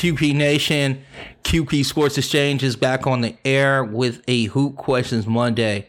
QP 0.00 0.34
Nation, 0.34 1.04
QP 1.44 1.84
Sports 1.84 2.16
Exchange 2.16 2.62
is 2.62 2.74
back 2.74 3.06
on 3.06 3.20
the 3.20 3.36
air 3.44 3.84
with 3.84 4.22
a 4.26 4.44
Hoop 4.44 4.76
Questions 4.76 5.26
Monday. 5.26 5.88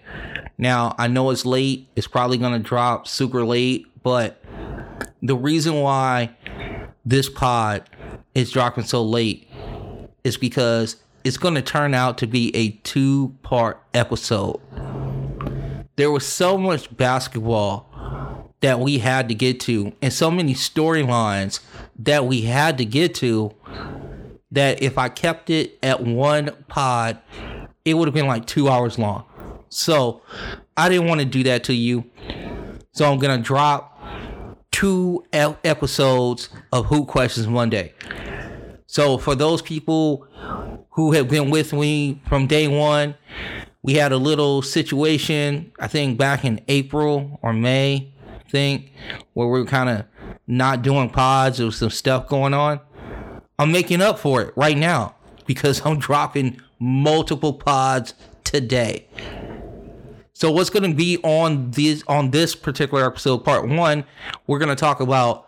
Now, 0.58 0.96
I 0.98 1.08
know 1.08 1.30
it's 1.30 1.46
late. 1.46 1.88
It's 1.96 2.08
probably 2.08 2.38
going 2.38 2.52
to 2.52 2.60
drop 2.60 3.08
super 3.08 3.46
late, 3.46 3.86
but 4.04 4.44
the 5.22 5.34
reason 5.34 5.80
why 5.80 6.36
this 7.06 7.30
pod 7.30 7.90
is 8.36 8.52
dropping 8.52 8.84
so 8.84 9.02
late 9.02 9.48
is 10.26 10.36
because 10.36 10.98
it's 11.24 11.38
going 11.38 11.56
to 11.56 11.62
turn 11.62 11.94
out 11.94 12.18
to 12.18 12.28
be 12.28 12.54
a 12.54 12.72
two 12.84 13.34
part 13.44 13.82
episode. 13.94 14.60
There 15.96 16.12
was 16.12 16.26
so 16.26 16.58
much 16.58 16.94
basketball 16.98 17.90
that 18.62 18.80
we 18.80 19.00
had 19.00 19.28
to 19.30 19.36
get 19.36 19.60
to, 19.62 19.92
and 20.02 20.14
so 20.14 20.32
many 20.32 20.54
storylines 20.54 21.60
that 21.98 22.26
we 22.26 22.42
had 22.42 22.78
to 22.78 22.86
get 22.86 23.16
to, 23.16 23.52
that 24.52 24.82
if 24.82 24.98
I 24.98 25.10
kept 25.10 25.50
it 25.50 25.80
at 25.82 26.04
one 26.04 26.52
pod, 26.68 27.20
it 27.86 27.96
would 27.96 28.08
have 28.08 28.14
been 28.14 28.28
like 28.28 28.46
two 28.46 28.70
hours 28.70 29.00
long. 29.00 29.26
So 29.70 30.22
I 30.78 30.90
didn't 30.90 31.08
want 31.08 31.22
to 31.22 31.26
do 31.26 31.44
that 31.44 31.64
to 31.66 31.74
you. 31.74 32.06
So 32.92 33.12
I'm 33.12 33.20
going 33.20 33.38
to 33.38 33.44
drop 33.44 33.88
two 34.72 35.24
episodes 35.34 36.50
of 36.72 36.86
Who 36.88 37.06
Questions 37.06 37.48
Monday. 37.48 37.94
So 38.86 39.18
for 39.18 39.34
those 39.36 39.62
people 39.62 40.28
who 40.92 41.14
have 41.14 41.30
been 41.30 41.50
with 41.50 41.72
me 41.72 42.22
from 42.28 42.48
day 42.48 42.68
one, 42.68 43.16
we 43.82 43.94
had 43.94 44.12
a 44.12 44.18
little 44.18 44.62
situation, 44.62 45.72
I 45.80 45.88
think 45.88 46.18
back 46.18 46.44
in 46.46 46.62
April 46.68 47.40
or 47.42 47.54
May, 47.54 48.14
think, 48.52 48.92
where 49.34 49.48
we 49.48 49.60
were 49.60 49.66
kind 49.66 49.90
of 49.90 50.06
not 50.48 50.82
doing 50.82 51.10
pods. 51.10 51.58
There 51.58 51.66
was 51.66 51.78
some 51.78 51.90
stuff 51.90 52.28
going 52.28 52.54
on. 52.54 52.80
I'm 53.58 53.72
making 53.72 54.02
up 54.02 54.20
for 54.20 54.42
it 54.42 54.54
right 54.56 54.78
now 54.78 55.16
because 55.46 55.86
I'm 55.86 56.00
dropping 56.00 56.60
multiple 56.80 57.54
pods 57.54 58.14
today. 58.44 59.08
So 60.34 60.52
what's 60.52 60.72
going 60.72 60.90
to 60.90 60.96
be 60.96 61.20
on 61.20 61.72
this 61.72 62.04
on 62.08 62.32
this 62.32 62.56
particular 62.56 63.06
episode, 63.06 63.40
part 63.40 63.68
one, 63.68 64.04
we're 64.48 64.58
going 64.60 64.70
to 64.70 64.76
talk 64.76 65.00
about 65.00 65.48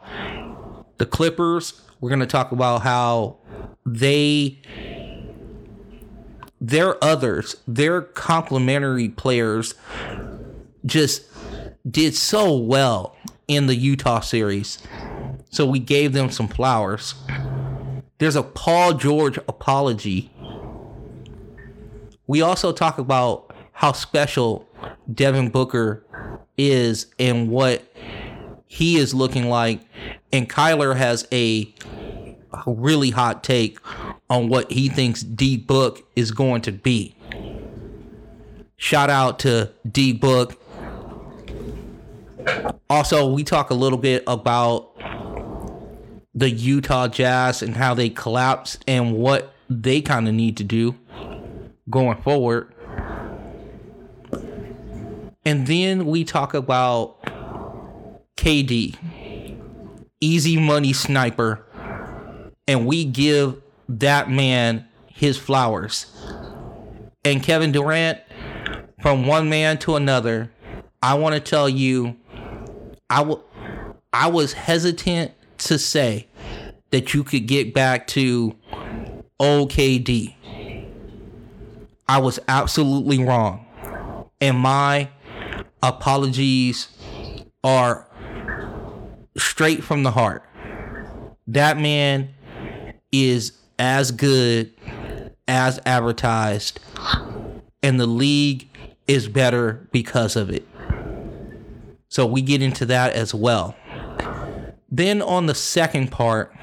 the 0.99 1.05
Clippers. 1.05 1.81
We're 1.99 2.09
going 2.09 2.19
to 2.19 2.27
talk 2.27 2.51
about 2.51 2.83
how 2.83 3.38
they 3.85 4.61
their 6.61 7.03
others, 7.03 7.57
their 7.67 8.01
complementary 8.01 9.09
players, 9.09 9.73
just 10.85 11.23
did 11.89 12.15
so 12.15 12.55
well 12.55 13.15
in 13.47 13.67
the 13.67 13.75
Utah 13.75 14.21
series. 14.21 14.79
So 15.49 15.65
we 15.65 15.79
gave 15.79 16.13
them 16.13 16.29
some 16.29 16.47
flowers. 16.47 17.15
There's 18.17 18.35
a 18.35 18.43
Paul 18.43 18.93
George 18.93 19.38
apology. 19.38 20.31
We 22.25 22.41
also 22.41 22.72
talk 22.72 22.97
about 22.97 23.53
how 23.73 23.91
special 23.91 24.67
Devin 25.13 25.49
Booker 25.49 26.05
is 26.57 27.07
and 27.19 27.49
what 27.49 27.83
he 28.66 28.97
is 28.97 29.13
looking 29.13 29.49
like. 29.49 29.81
And 30.31 30.49
Kyler 30.49 30.95
has 30.95 31.27
a 31.31 31.73
really 32.66 33.09
hot 33.09 33.43
take 33.43 33.77
on 34.29 34.47
what 34.47 34.72
he 34.72 34.88
thinks 34.88 35.22
D 35.22 35.57
Book 35.57 36.07
is 36.16 36.31
going 36.31 36.61
to 36.61 36.72
be. 36.72 37.16
Shout 38.77 39.09
out 39.09 39.39
to 39.39 39.72
D 39.89 40.13
Book. 40.13 40.62
Also, 42.89 43.31
we 43.31 43.43
talk 43.43 43.69
a 43.69 43.73
little 43.73 43.97
bit 43.97 44.23
about 44.27 44.91
the 46.35 46.49
Utah 46.49 47.07
Jazz 47.07 47.61
and 47.61 47.75
how 47.75 47.93
they 47.93 48.09
collapsed 48.09 48.83
and 48.87 49.13
what 49.13 49.53
they 49.69 50.01
kind 50.01 50.27
of 50.27 50.33
need 50.33 50.57
to 50.57 50.63
do 50.63 50.95
going 51.89 52.21
forward. 52.21 52.73
And 55.45 55.67
then 55.67 56.05
we 56.05 56.23
talk 56.23 56.53
about 56.53 57.21
KD, 58.37 58.95
easy 60.21 60.57
money 60.59 60.93
sniper, 60.93 61.65
and 62.67 62.85
we 62.85 63.03
give 63.05 63.61
that 63.89 64.29
man 64.29 64.87
his 65.07 65.37
flowers. 65.37 66.05
And 67.25 67.43
Kevin 67.43 67.71
Durant, 67.71 68.19
from 69.01 69.27
one 69.27 69.49
man 69.49 69.77
to 69.79 69.95
another, 69.95 70.51
I 71.01 71.15
want 71.15 71.35
to 71.35 71.41
tell 71.41 71.67
you, 71.67 72.15
I, 73.13 73.18
w- 73.18 73.44
I 74.12 74.28
was 74.28 74.53
hesitant 74.53 75.34
to 75.59 75.78
say 75.78 76.28
that 76.90 77.13
you 77.13 77.24
could 77.24 77.46
get 77.46 77.72
back 77.72 78.07
to 78.07 78.56
OKD. 79.40 80.34
I 82.07 82.18
was 82.18 82.40
absolutely 82.47 83.23
wrong. 83.23 83.68
And 84.41 84.57
my 84.57 85.09
apologies 85.84 86.88
are 87.63 88.07
straight 89.38 89.84
from 89.84 90.02
the 90.02 90.12
heart. 90.12 90.44
That 91.46 91.78
man 91.78 92.34
is 93.12 93.52
as 93.78 94.09
good 94.09 94.73
as 95.47 95.79
advertised, 95.85 96.79
and 97.84 98.00
the 98.00 98.07
league 98.07 98.69
is 99.07 99.28
better 99.28 99.88
because 99.91 100.35
of 100.35 100.50
it. 100.50 100.68
So 102.13 102.28
we 102.28 102.44
get 102.44 102.62
into 102.62 102.85
that 102.85 103.13
as 103.13 103.34
well. 103.34 103.75
Then 104.91 105.19
on 105.24 105.47
the 105.47 105.56
second 105.56 106.12
part, 106.12 106.53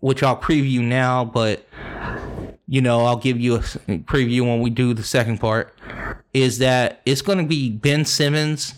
which 0.00 0.22
I'll 0.22 0.38
preview 0.38 0.80
now, 0.80 1.26
but 1.26 1.66
you 2.66 2.80
know, 2.80 3.04
I'll 3.04 3.18
give 3.18 3.38
you 3.38 3.56
a 3.56 3.58
preview 3.58 4.40
when 4.40 4.62
we 4.62 4.70
do 4.70 4.94
the 4.94 5.02
second 5.02 5.40
part, 5.40 5.76
is 6.32 6.56
that 6.56 7.02
it's 7.04 7.20
going 7.20 7.36
to 7.36 7.44
be 7.44 7.68
Ben 7.68 8.06
Simmons 8.06 8.72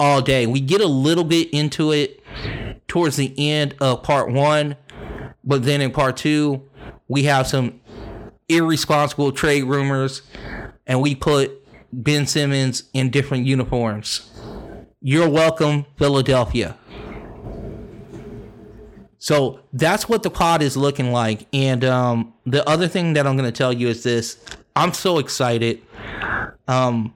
all 0.00 0.20
day. 0.20 0.48
We 0.48 0.58
get 0.58 0.80
a 0.80 0.88
little 0.88 1.22
bit 1.22 1.50
into 1.50 1.92
it 1.92 2.20
towards 2.88 3.14
the 3.14 3.32
end 3.38 3.76
of 3.80 4.02
part 4.02 4.32
one, 4.32 4.74
but 5.44 5.62
then 5.62 5.80
in 5.80 5.92
part 5.92 6.16
two, 6.16 6.60
we 7.06 7.22
have 7.22 7.46
some 7.46 7.80
irresponsible 8.48 9.30
trade 9.30 9.62
rumors, 9.62 10.22
and 10.88 11.00
we 11.00 11.14
put 11.14 11.52
Ben 11.92 12.26
Simmons 12.26 12.82
in 12.92 13.10
different 13.10 13.46
uniforms. 13.46 14.28
You're 15.04 15.28
welcome, 15.28 15.86
Philadelphia. 15.96 16.76
So 19.18 19.58
that's 19.72 20.08
what 20.08 20.22
the 20.22 20.30
pod 20.30 20.62
is 20.62 20.76
looking 20.76 21.10
like. 21.10 21.48
And 21.52 21.84
um, 21.84 22.34
the 22.46 22.68
other 22.68 22.86
thing 22.86 23.14
that 23.14 23.26
I'm 23.26 23.36
going 23.36 23.50
to 23.50 23.56
tell 23.56 23.72
you 23.72 23.88
is 23.88 24.04
this 24.04 24.38
I'm 24.76 24.92
so 24.92 25.18
excited. 25.18 25.82
Um, 26.68 27.14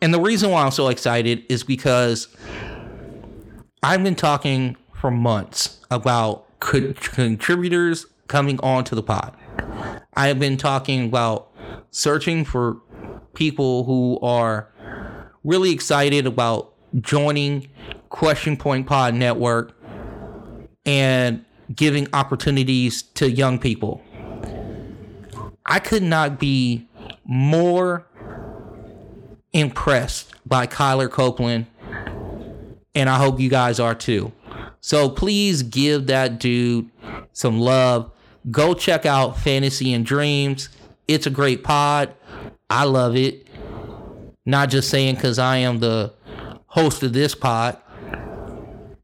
and 0.00 0.14
the 0.14 0.20
reason 0.20 0.50
why 0.50 0.62
I'm 0.62 0.70
so 0.70 0.86
excited 0.86 1.44
is 1.48 1.64
because 1.64 2.28
I've 3.82 4.04
been 4.04 4.14
talking 4.14 4.76
for 4.92 5.10
months 5.10 5.80
about 5.90 6.46
co- 6.60 6.92
contributors 6.92 8.06
coming 8.28 8.60
onto 8.60 8.94
the 8.94 9.02
pod. 9.02 9.36
I 10.14 10.28
have 10.28 10.38
been 10.38 10.56
talking 10.56 11.06
about 11.06 11.50
searching 11.90 12.44
for 12.44 12.76
people 13.34 13.82
who 13.82 14.20
are 14.20 14.70
really 15.42 15.72
excited 15.72 16.24
about 16.24 16.73
joining 17.00 17.68
Question 18.08 18.56
Point 18.56 18.86
Pod 18.86 19.14
Network 19.14 19.76
and 20.86 21.44
giving 21.74 22.06
opportunities 22.12 23.02
to 23.02 23.30
young 23.30 23.58
people. 23.58 24.02
I 25.66 25.78
could 25.78 26.02
not 26.02 26.38
be 26.38 26.86
more 27.24 28.06
impressed 29.52 30.34
by 30.46 30.66
Kyler 30.66 31.10
Copeland, 31.10 31.66
and 32.94 33.08
I 33.08 33.16
hope 33.16 33.40
you 33.40 33.48
guys 33.48 33.80
are 33.80 33.94
too. 33.94 34.32
So 34.80 35.08
please 35.08 35.62
give 35.62 36.08
that 36.08 36.38
dude 36.38 36.90
some 37.32 37.58
love. 37.58 38.10
Go 38.50 38.74
check 38.74 39.06
out 39.06 39.38
Fantasy 39.38 39.94
and 39.94 40.04
Dreams. 40.04 40.68
It's 41.08 41.26
a 41.26 41.30
great 41.30 41.64
pod. 41.64 42.14
I 42.68 42.84
love 42.84 43.16
it. 43.16 43.46
Not 44.44 44.68
just 44.68 44.90
saying 44.90 45.14
because 45.14 45.38
I 45.38 45.56
am 45.58 45.78
the 45.78 46.12
host 46.74 47.04
of 47.04 47.12
this 47.12 47.36
pod 47.36 47.78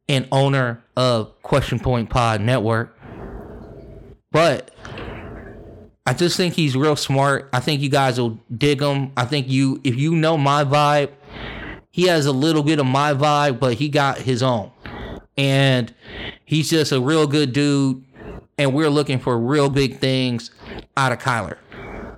and 0.09 0.27
owner 0.33 0.83
of 0.97 1.41
Question 1.43 1.79
Point 1.79 2.11
Pod 2.11 2.41
Network. 2.41 2.99
But 4.33 4.73
I 6.05 6.13
just 6.15 6.37
think 6.37 6.55
he's 6.55 6.75
real 6.75 6.97
smart. 6.97 7.49
I 7.53 7.61
think 7.61 7.81
you 7.81 7.89
guys 7.89 8.19
will 8.19 8.41
dig 8.53 8.83
him. 8.83 9.13
I 9.17 9.25
think 9.25 9.49
you, 9.49 9.81
if 9.85 9.95
you 9.95 10.17
know 10.17 10.37
my 10.37 10.65
vibe, 10.65 11.13
he 11.93 12.09
has 12.09 12.27
a 12.27 12.33
little 12.33 12.65
bit 12.65 12.81
of 12.81 12.87
my 12.87 13.15
vibe, 13.15 13.61
but 13.61 13.75
he 13.75 13.89
got 13.89 14.19
his 14.19 14.43
own 14.43 14.73
and 15.39 15.95
he's 16.45 16.71
just 16.71 16.91
a 16.91 17.01
real 17.01 17.29
good 17.29 17.53
dude. 17.53 18.05
And 18.59 18.75
we're 18.75 18.91
looking 18.91 19.21
for 19.21 19.39
real 19.39 19.71
big 19.71 19.99
things 19.99 20.51
out 20.97 21.13
of 21.13 21.21
Kyler. 21.21 21.59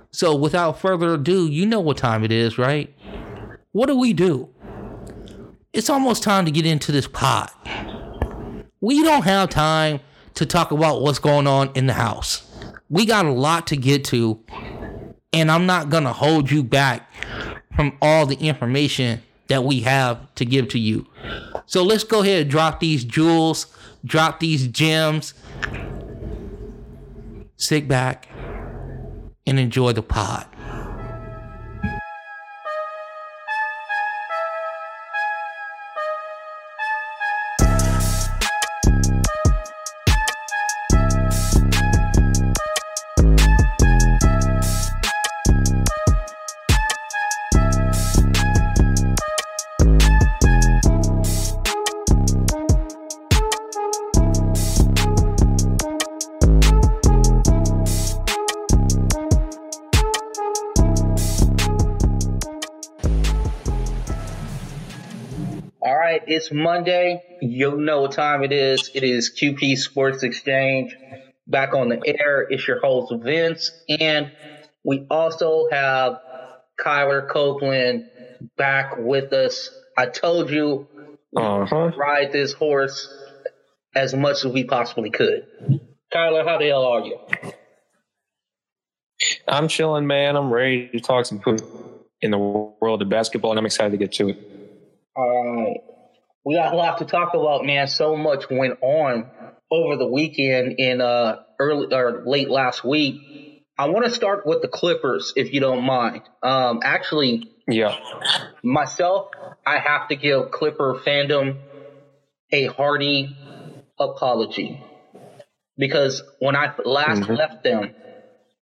So 0.09 0.35
without 0.35 0.79
further 0.79 1.13
ado, 1.13 1.45
you 1.47 1.67
know 1.67 1.79
what 1.79 1.97
time 1.97 2.23
it 2.23 2.31
is, 2.31 2.57
right? 2.57 2.91
What 3.71 3.85
do 3.85 3.95
we 3.95 4.13
do? 4.13 4.49
It's 5.73 5.89
almost 5.89 6.21
time 6.21 6.45
to 6.45 6.51
get 6.51 6.67
into 6.67 6.91
this 6.91 7.07
pot. 7.07 7.51
We 8.79 9.01
don't 9.01 9.23
have 9.23 9.49
time 9.49 10.01
to 10.35 10.45
talk 10.45 10.69
about 10.69 11.01
what's 11.01 11.17
going 11.17 11.47
on 11.47 11.71
in 11.73 11.87
the 11.87 11.93
house. 11.93 12.47
We 12.91 13.07
got 13.07 13.25
a 13.25 13.31
lot 13.31 13.65
to 13.67 13.75
get 13.75 14.05
to, 14.05 14.39
and 15.33 15.49
I'm 15.49 15.65
not 15.65 15.89
going 15.89 16.03
to 16.03 16.13
hold 16.13 16.51
you 16.51 16.63
back 16.63 17.11
from 17.75 17.97
all 18.03 18.27
the 18.27 18.35
information 18.35 19.23
that 19.47 19.63
we 19.63 19.79
have 19.79 20.19
to 20.35 20.45
give 20.45 20.67
to 20.69 20.79
you. 20.79 21.07
So 21.65 21.81
let's 21.81 22.03
go 22.03 22.21
ahead 22.21 22.43
and 22.43 22.51
drop 22.51 22.79
these 22.79 23.03
jewels, 23.03 23.65
drop 24.05 24.39
these 24.39 24.67
gems. 24.67 25.33
Sit 27.57 27.87
back 27.87 28.27
and 29.47 29.57
enjoy 29.57 29.93
the 29.93 30.03
pod. 30.03 30.45
It's 66.27 66.51
Monday. 66.51 67.21
You 67.41 67.77
know 67.77 68.01
what 68.01 68.13
time 68.13 68.43
it 68.43 68.51
is. 68.51 68.91
It 68.93 69.03
is 69.03 69.31
QP 69.37 69.77
Sports 69.77 70.23
Exchange 70.23 70.95
back 71.47 71.73
on 71.73 71.89
the 71.89 72.01
air. 72.05 72.47
It's 72.49 72.67
your 72.67 72.79
host, 72.79 73.13
Vince. 73.23 73.71
And 73.89 74.31
we 74.83 75.05
also 75.09 75.67
have 75.71 76.19
Kyler 76.79 77.29
Copeland 77.29 78.09
back 78.57 78.95
with 78.97 79.33
us. 79.33 79.69
I 79.97 80.05
told 80.05 80.49
you, 80.49 80.87
uh-huh. 81.35 81.91
ride 81.97 82.31
this 82.31 82.53
horse 82.53 83.13
as 83.95 84.13
much 84.13 84.45
as 84.45 84.51
we 84.51 84.63
possibly 84.63 85.09
could. 85.09 85.45
Kyler, 86.13 86.45
how 86.45 86.57
the 86.57 86.67
hell 86.67 86.85
are 86.85 87.01
you? 87.01 87.19
I'm 89.47 89.67
chilling, 89.67 90.07
man. 90.07 90.35
I'm 90.35 90.51
ready 90.51 90.89
to 90.89 90.99
talk 90.99 91.25
some 91.25 91.39
poop 91.39 91.61
in 92.21 92.31
the 92.31 92.37
world 92.37 93.01
of 93.01 93.09
basketball, 93.09 93.51
and 93.51 93.59
I'm 93.59 93.65
excited 93.65 93.91
to 93.91 93.97
get 93.97 94.13
to 94.13 94.29
it. 94.29 94.37
All 95.15 95.55
right 95.55 95.92
we 96.45 96.55
got 96.55 96.73
a 96.73 96.75
lot 96.75 96.97
to 96.99 97.05
talk 97.05 97.33
about, 97.33 97.65
man. 97.65 97.87
So 97.87 98.15
much 98.15 98.49
went 98.49 98.79
on 98.81 99.29
over 99.71 99.95
the 99.97 100.07
weekend 100.07 100.75
in 100.77 101.01
uh 101.01 101.37
early 101.59 101.93
or 101.93 102.23
late 102.25 102.49
last 102.49 102.83
week. 102.83 103.63
I 103.77 103.89
want 103.89 104.05
to 104.05 104.11
start 104.11 104.45
with 104.45 104.61
the 104.61 104.67
Clippers, 104.67 105.33
if 105.35 105.51
you 105.51 105.59
don't 105.59 105.83
mind. 105.83 106.21
Um, 106.43 106.81
actually, 106.83 107.49
yeah, 107.67 107.97
myself, 108.63 109.29
I 109.65 109.79
have 109.79 110.09
to 110.09 110.15
give 110.15 110.51
Clipper 110.51 111.01
fandom 111.05 111.59
a 112.51 112.65
hearty 112.65 113.35
apology 113.99 114.83
because 115.77 116.21
when 116.39 116.55
I 116.55 116.73
last 116.85 117.21
mm-hmm. 117.21 117.33
left 117.33 117.63
them, 117.63 117.95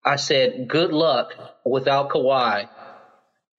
I 0.05 0.17
said, 0.17 0.69
"Good 0.69 0.93
luck 0.93 1.35
without 1.65 2.11
Kawhi 2.11 2.69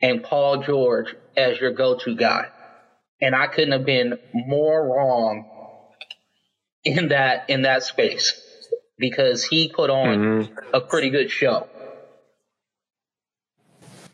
and 0.02 0.24
Paul 0.24 0.64
George 0.64 1.16
as 1.36 1.60
your 1.60 1.72
go-to 1.72 2.16
guy." 2.16 2.48
And 3.22 3.36
I 3.36 3.48
couldn't 3.48 3.72
have 3.72 3.86
been 3.86 4.20
more 4.34 4.88
wrong 4.88 5.46
in 6.84 7.10
that 7.10 7.50
in 7.50 7.64
that 7.64 7.84
space 7.84 8.40
because 8.98 9.44
he 9.44 9.70
put 9.70 9.90
on 9.90 10.18
mm-hmm. 10.18 10.54
a 10.74 10.82
pretty 10.82 11.10
good 11.10 11.30
show. 11.30 11.68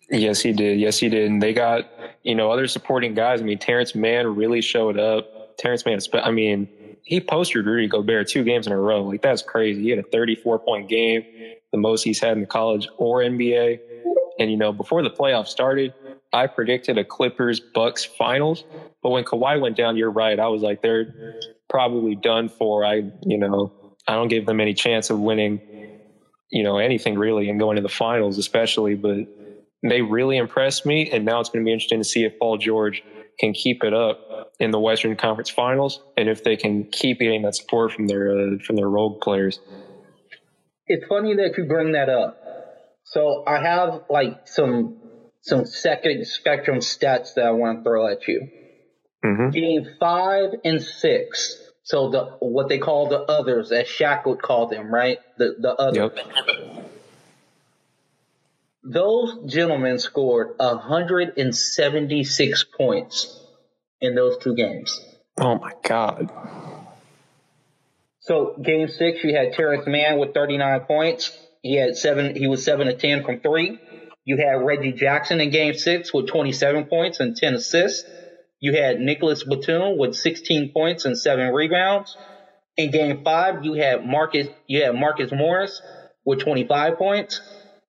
Yes, 0.10 0.42
he 0.42 0.54
did. 0.54 0.80
Yes, 0.80 1.00
he 1.00 1.10
did. 1.10 1.30
And 1.30 1.42
they 1.42 1.54
got 1.54 1.90
you 2.24 2.36
know 2.36 2.52
other 2.52 2.68
supporting 2.68 3.14
guys. 3.14 3.42
I 3.42 3.44
mean, 3.44 3.58
Terance 3.58 3.96
Mann 3.96 4.36
really 4.36 4.62
showed 4.62 5.00
up. 5.00 5.58
Terance 5.58 5.86
Mann, 5.86 6.00
I 6.14 6.32
mean, 6.32 6.68
he 7.04 7.20
posted 7.20 7.66
Rudy 7.66 7.88
Gobert 7.88 8.30
two 8.30 8.44
games 8.44 8.68
in 8.68 8.74
a 8.74 8.80
row. 8.80 9.04
Like 9.04 9.22
that's 9.22 9.42
crazy. 9.42 9.84
He 9.84 9.90
had 9.90 10.00
a 10.00 10.04
34 10.04 10.60
point 10.60 10.90
game, 10.90 11.24
the 11.72 11.78
most 11.78 12.04
he's 12.04 12.20
had 12.20 12.34
in 12.34 12.42
the 12.42 12.48
college 12.48 12.88
or 12.98 13.20
NBA. 13.20 13.80
And 14.40 14.50
you 14.50 14.58
know, 14.58 14.74
before 14.74 15.04
the 15.04 15.10
playoffs 15.10 15.48
started, 15.48 15.94
I 16.32 16.48
predicted 16.48 16.98
a 16.98 17.06
Clippers 17.06 17.60
Bucks 17.60 18.04
finals, 18.04 18.64
but 19.04 19.10
when 19.10 19.26
Kawhi 19.26 19.60
went 19.62 19.76
down, 19.76 19.98
you're 19.98 20.12
right. 20.12 20.40
I 20.40 20.48
was 20.48 20.62
like, 20.62 20.82
they're 20.82 21.36
probably 21.70 22.16
done 22.16 22.48
for. 22.48 22.86
I, 22.86 23.12
you 23.22 23.38
know, 23.38 23.96
I 24.08 24.14
don't 24.14 24.30
give 24.30 24.46
them 24.46 24.62
any 24.62 24.74
chance 24.74 25.10
of 25.10 25.20
winning, 25.20 25.62
you 26.50 26.64
know, 26.64 26.78
anything 26.78 27.20
really 27.20 27.50
and 27.50 27.60
going 27.60 27.76
to 27.76 27.82
the 27.82 27.90
finals, 27.90 28.38
especially. 28.38 28.96
But 28.96 29.28
they 29.84 30.02
really 30.02 30.38
impressed 30.38 30.86
me, 30.86 31.12
and 31.12 31.26
now 31.26 31.42
it's 31.42 31.50
going 31.50 31.64
to 31.64 31.68
be 31.68 31.74
interesting 31.74 32.00
to 32.00 32.06
see 32.06 32.24
if 32.24 32.40
Paul 32.40 32.58
George 32.58 33.04
can 33.40 33.52
keep 33.52 33.84
it 33.84 33.94
up 33.94 34.54
in 34.60 34.72
the 34.72 34.80
Western 34.80 35.16
Conference 35.18 35.50
Finals, 35.50 36.02
and 36.16 36.30
if 36.30 36.44
they 36.44 36.56
can 36.56 36.86
keep 36.86 37.20
getting 37.20 37.42
that 37.42 37.56
support 37.56 37.92
from 37.92 38.08
their 38.08 38.32
uh, 38.32 38.58
from 38.66 38.78
their 38.78 38.88
role 38.88 39.20
players. 39.20 39.60
It's 40.88 41.06
funny 41.08 41.36
that 41.36 41.58
you 41.58 41.66
bring 41.66 41.94
that 41.94 42.10
up. 42.10 42.40
So 43.06 43.44
I 43.46 43.62
have 43.62 44.04
like 44.10 44.48
some 44.48 45.00
some 45.42 45.66
second 45.66 46.26
spectrum 46.26 46.80
stats 46.80 47.34
that 47.36 47.46
I 47.46 47.52
want 47.52 47.80
to 47.80 47.84
throw 47.84 48.08
at 48.08 48.28
you. 48.28 48.48
Mm-hmm. 49.24 49.50
Game 49.52 49.88
five 50.00 50.50
and 50.64 50.82
six. 50.82 51.60
So 51.84 52.10
the 52.10 52.26
what 52.40 52.70
they 52.70 52.78
call 52.78 53.10
the 53.10 53.20
others, 53.20 53.72
as 53.72 53.88
Shaq 53.88 54.26
would 54.26 54.42
call 54.42 54.68
them, 54.68 54.94
right? 54.94 55.20
The 55.38 55.56
the 55.60 55.74
others. 55.74 56.12
Yep. 56.16 56.90
Those 58.86 59.38
gentlemen 59.46 59.98
scored 59.98 60.56
176 60.58 62.66
points 62.78 63.40
in 64.02 64.14
those 64.14 64.38
two 64.40 64.56
games. 64.56 65.00
Oh 65.40 65.58
my 65.58 65.72
god. 65.84 66.30
So 68.20 68.56
game 68.62 68.90
six, 68.90 69.24
you 69.24 69.36
had 69.36 69.54
Terance 69.54 69.88
Mann 69.88 70.20
with 70.20 70.34
39 70.34 70.82
points. 70.82 71.38
He 71.62 71.76
had 71.76 71.96
seven. 71.96 72.36
He 72.36 72.48
was 72.48 72.64
seven 72.64 72.88
to 72.88 72.94
ten 72.94 73.24
from 73.24 73.40
three. 73.40 73.80
You 74.26 74.38
had 74.38 74.66
Reggie 74.66 74.94
Jackson 74.94 75.42
in 75.42 75.50
game 75.50 75.74
six 75.74 76.14
with 76.14 76.28
27 76.28 76.86
points 76.86 77.20
and 77.20 77.36
10 77.36 77.56
assists. 77.56 78.10
You 78.64 78.72
had 78.72 79.02
Nicolas 79.02 79.44
Batum 79.44 79.98
with 79.98 80.16
16 80.16 80.72
points 80.72 81.04
and 81.04 81.18
seven 81.18 81.54
rebounds. 81.54 82.16
In 82.78 82.92
game 82.92 83.22
five, 83.22 83.66
you 83.66 83.74
had 83.74 84.06
Marcus, 84.06 84.48
you 84.68 84.86
had 84.86 84.96
Marcus 84.96 85.34
Morris 85.34 85.82
with 86.24 86.40
25 86.40 86.98
points. 86.98 87.42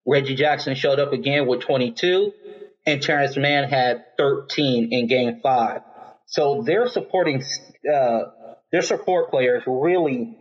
Reggie 0.04 0.35
Jackson 0.35 0.75
showed 0.75 0.99
up 0.99 1.12
again 1.12 1.47
with 1.47 1.61
22 1.61 2.33
and 2.85 3.00
Terance 3.00 3.37
Mann 3.37 3.69
had 3.69 4.04
13 4.19 4.88
in 4.90 5.07
game 5.07 5.38
five. 5.45 5.83
So 6.26 6.64
their 6.66 6.88
supporting, 6.88 7.45
uh, 7.88 8.23
their 8.73 8.83
support 8.83 9.31
players 9.31 9.62
really 9.69 10.37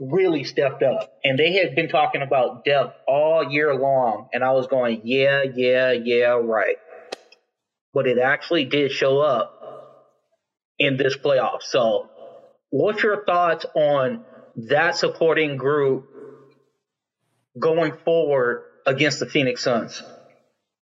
really 0.00 0.42
stepped 0.42 0.82
up. 0.82 1.12
And 1.22 1.38
they 1.38 1.52
had 1.52 1.76
been 1.76 1.88
talking 1.88 2.22
about 2.22 2.64
depth 2.64 2.96
all 3.06 3.50
year 3.50 3.72
long. 3.74 4.28
And 4.32 4.42
I 4.42 4.50
was 4.50 4.66
going, 4.66 5.02
yeah, 5.04 5.44
yeah, 5.54 5.92
yeah, 5.92 6.38
right. 6.42 6.76
But 7.94 8.06
it 8.06 8.18
actually 8.18 8.64
did 8.64 8.90
show 8.90 9.20
up 9.20 9.54
in 10.78 10.96
this 10.96 11.16
playoff. 11.16 11.62
So, 11.62 12.10
what's 12.70 13.02
your 13.02 13.24
thoughts 13.24 13.64
on 13.74 14.24
that 14.56 14.96
supporting 14.96 15.56
group 15.56 16.08
going 17.58 17.92
forward 18.04 18.64
against 18.86 19.20
the 19.20 19.26
Phoenix 19.26 19.62
Suns? 19.62 20.02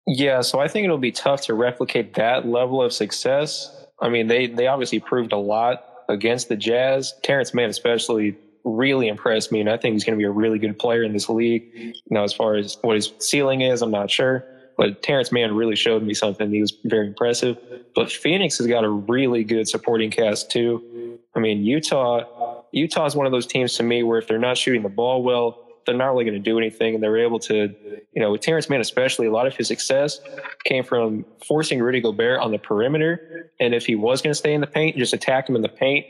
Yeah, 0.08 0.42
so 0.42 0.60
I 0.60 0.68
think 0.68 0.86
it'll 0.86 0.98
be 0.98 1.12
tough 1.12 1.42
to 1.44 1.54
replicate 1.54 2.16
that 2.16 2.48
level 2.48 2.82
of 2.82 2.94
success. 2.94 3.76
I 4.02 4.10
mean, 4.10 4.28
they 4.28 4.48
they 4.48 4.68
obviously 4.68 5.00
proved 5.00 5.34
a 5.34 5.38
lot 5.38 5.84
against 6.08 6.50
the 6.50 6.56
Jazz. 6.56 7.14
Terance 7.24 7.54
Mann, 7.54 7.70
especially, 7.70 8.36
really 8.64 9.08
impressed 9.08 9.52
me, 9.52 9.60
and 9.60 9.70
I 9.70 9.78
think 9.78 9.94
he's 9.94 10.04
going 10.04 10.18
to 10.18 10.22
be 10.22 10.26
a 10.26 10.32
really 10.32 10.58
good 10.58 10.80
player 10.80 11.04
in 11.04 11.14
this 11.14 11.30
league. 11.30 11.72
You 11.76 11.94
know, 12.10 12.24
as 12.24 12.34
far 12.34 12.56
as 12.56 12.78
what 12.82 12.96
his 12.96 13.12
ceiling 13.20 13.62
is, 13.62 13.82
I'm 13.82 13.92
not 13.92 14.10
sure. 14.10 14.46
But 14.80 15.04
Terance 15.04 15.30
Mann 15.30 15.54
really 15.56 15.76
showed 15.76 16.04
me 16.04 16.14
something. 16.14 16.50
He 16.52 16.62
was 16.62 16.74
very 16.86 17.08
impressive. 17.08 17.58
But 17.96 18.10
Phoenix 18.10 18.58
has 18.60 18.68
got 18.68 18.86
a 18.86 18.90
really 18.90 19.44
good 19.44 19.68
supporting 19.68 20.10
cast 20.10 20.50
too. 20.50 21.20
I 21.36 21.40
mean, 21.40 21.66
Utah, 21.66 22.64
Utah 22.72 23.06
is 23.06 23.14
one 23.14 23.26
of 23.26 23.34
those 23.34 23.46
teams 23.46 23.74
to 23.74 23.84
me 23.84 24.04
where 24.04 24.20
if 24.20 24.30
they're 24.30 24.40
not 24.40 24.58
shooting 24.58 24.82
the 24.82 24.88
ball 24.88 25.22
well, 25.22 25.68
they're 25.86 25.98
not 25.98 26.08
really 26.08 26.24
going 26.24 26.36
to 26.36 26.40
do 26.40 26.58
anything. 26.58 26.94
And 26.94 27.04
they're 27.04 27.18
able 27.18 27.40
to, 27.40 27.76
you 28.14 28.22
know, 28.22 28.32
with 28.32 28.40
Terance 28.40 28.70
Mann 28.70 28.80
especially, 28.80 29.28
a 29.28 29.32
lot 29.32 29.48
of 29.48 29.54
his 29.54 29.68
success 29.68 30.22
came 30.64 30.86
from 30.86 31.26
forcing 31.46 31.82
Rudy 31.82 32.00
Gobert 32.00 32.40
on 32.40 32.52
the 32.52 32.58
perimeter. 32.58 33.52
And 33.60 33.76
if 33.76 33.86
he 33.86 33.96
was 33.96 34.22
going 34.22 34.32
to 34.32 34.36
stay 34.36 34.54
in 34.54 34.62
the 34.62 34.68
paint, 34.68 34.96
just 34.96 35.12
attack 35.12 35.50
him 35.50 35.58
in 35.58 35.62
the 35.62 35.68
paint 35.68 36.06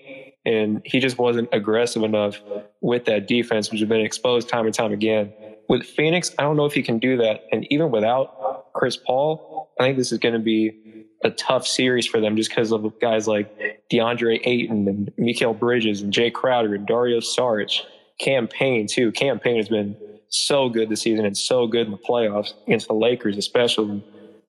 and 0.45 0.81
he 0.85 0.99
just 0.99 1.17
wasn't 1.17 1.49
aggressive 1.51 2.03
enough 2.03 2.39
with 2.81 3.05
that 3.05 3.27
defense, 3.27 3.71
which 3.71 3.79
has 3.79 3.89
been 3.89 4.01
exposed 4.01 4.47
time 4.47 4.65
and 4.65 4.73
time 4.73 4.93
again. 4.93 5.33
With 5.67 5.83
Phoenix, 5.83 6.33
I 6.39 6.43
don't 6.43 6.57
know 6.57 6.65
if 6.65 6.73
he 6.73 6.81
can 6.81 6.97
do 6.97 7.17
that. 7.17 7.43
And 7.51 7.71
even 7.71 7.91
without 7.91 8.48
Chris 8.79 8.95
Paul, 8.95 9.69
I 9.77 9.83
think 9.83 9.97
this 9.97 10.13
is 10.13 10.19
going 10.19 10.35
to 10.35 10.39
be 10.39 11.05
a 11.25 11.31
tough 11.31 11.67
series 11.67 12.07
for 12.07 12.21
them 12.21 12.37
just 12.37 12.49
because 12.49 12.71
of 12.71 12.97
guys 13.01 13.27
like 13.27 13.83
DeAndre 13.91 14.39
Ayton 14.45 14.87
and 14.87 15.11
Mikal 15.19 15.59
Bridges 15.59 16.01
and 16.01 16.13
Jae 16.13 16.31
Crowder 16.31 16.73
and 16.73 16.87
Dario 16.87 17.19
Saric. 17.19 17.81
Cam 18.21 18.47
Payne 18.47 18.87
too. 18.87 19.11
Cam 19.11 19.37
Payne 19.37 19.57
has 19.57 19.67
been 19.67 19.97
so 20.29 20.69
good 20.69 20.87
this 20.87 21.01
season 21.01 21.25
and 21.25 21.37
so 21.37 21.67
good 21.67 21.87
in 21.87 21.91
the 21.91 21.97
playoffs 21.97 22.53
against 22.67 22.87
the 22.87 22.93
Lakers, 22.93 23.37
especially. 23.37 24.01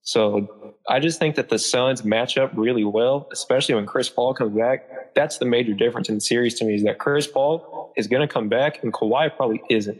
So 0.02 0.76
I 0.88 1.00
just 1.00 1.18
think 1.18 1.34
that 1.34 1.48
the 1.48 1.58
Suns 1.58 2.04
match 2.04 2.38
up 2.38 2.52
really 2.54 2.84
well, 2.84 3.28
especially 3.32 3.74
when 3.74 3.86
Chris 3.86 4.08
Paul 4.08 4.32
comes 4.34 4.56
back. 4.56 5.12
That's 5.16 5.38
the 5.38 5.44
major 5.44 5.74
difference 5.74 6.08
in 6.08 6.14
the 6.14 6.20
series 6.20 6.54
to 6.60 6.64
me 6.64 6.76
is 6.76 6.84
that 6.84 7.00
Chris 7.00 7.26
Paul 7.26 7.92
is 7.96 8.06
going 8.06 8.26
to 8.26 8.32
come 8.32 8.48
back 8.48 8.84
and 8.84 8.92
Kawhi 8.92 9.34
probably 9.34 9.60
isn't. 9.68 9.98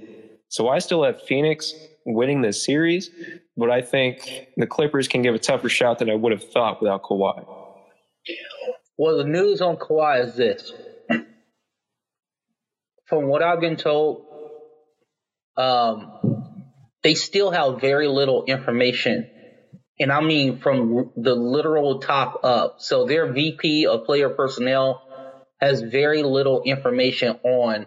So 0.50 0.68
I 0.68 0.78
still 0.78 1.02
have 1.02 1.20
Phoenix 1.22 1.74
winning 2.06 2.42
this 2.42 2.64
series, 2.64 3.10
but 3.56 3.70
I 3.70 3.82
think 3.82 4.48
the 4.56 4.66
Clippers 4.66 5.08
can 5.08 5.22
give 5.22 5.34
a 5.34 5.38
tougher 5.38 5.68
shot 5.68 5.98
than 5.98 6.10
I 6.10 6.14
would 6.14 6.32
have 6.32 6.44
thought 6.44 6.80
without 6.80 7.02
Kawhi. 7.02 7.44
Well, 8.96 9.18
the 9.18 9.24
news 9.24 9.60
on 9.60 9.76
Kawhi 9.76 10.26
is 10.26 10.36
this. 10.36 10.72
From 13.06 13.26
what 13.26 13.42
I've 13.42 13.60
been 13.60 13.76
told, 13.76 14.26
um, 15.56 16.12
they 17.02 17.14
still 17.14 17.50
have 17.50 17.80
very 17.80 18.08
little 18.08 18.44
information. 18.44 19.28
And 19.98 20.12
I 20.12 20.20
mean 20.20 20.58
from 20.58 21.12
the 21.16 21.34
literal 21.34 22.00
top 22.00 22.40
up. 22.44 22.76
So 22.78 23.06
their 23.06 23.32
VP 23.32 23.86
of 23.86 24.04
player 24.04 24.30
personnel 24.30 25.02
has 25.60 25.82
very 25.82 26.22
little 26.22 26.62
information 26.62 27.38
on 27.42 27.86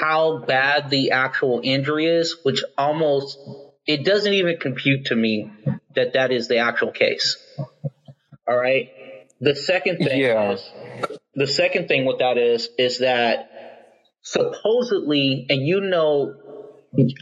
how 0.00 0.38
bad 0.38 0.90
the 0.90 1.10
actual 1.10 1.60
injury 1.62 2.06
is, 2.06 2.36
which 2.42 2.62
almost, 2.78 3.38
it 3.86 4.04
doesn't 4.04 4.32
even 4.32 4.58
compute 4.58 5.06
to 5.06 5.16
me 5.16 5.50
that 5.94 6.14
that 6.14 6.32
is 6.32 6.48
the 6.48 6.58
actual 6.58 6.90
case. 6.90 7.36
All 8.48 8.56
right. 8.56 8.90
The 9.40 9.54
second 9.54 9.98
thing 9.98 10.20
Yeah. 10.20 10.52
is, 10.52 10.70
the 11.34 11.46
second 11.46 11.88
thing 11.88 12.04
with 12.04 12.18
that 12.18 12.38
is, 12.38 12.68
is 12.78 12.98
that 12.98 13.50
supposedly, 14.22 15.46
and 15.48 15.66
you 15.66 15.80
know, 15.80 16.34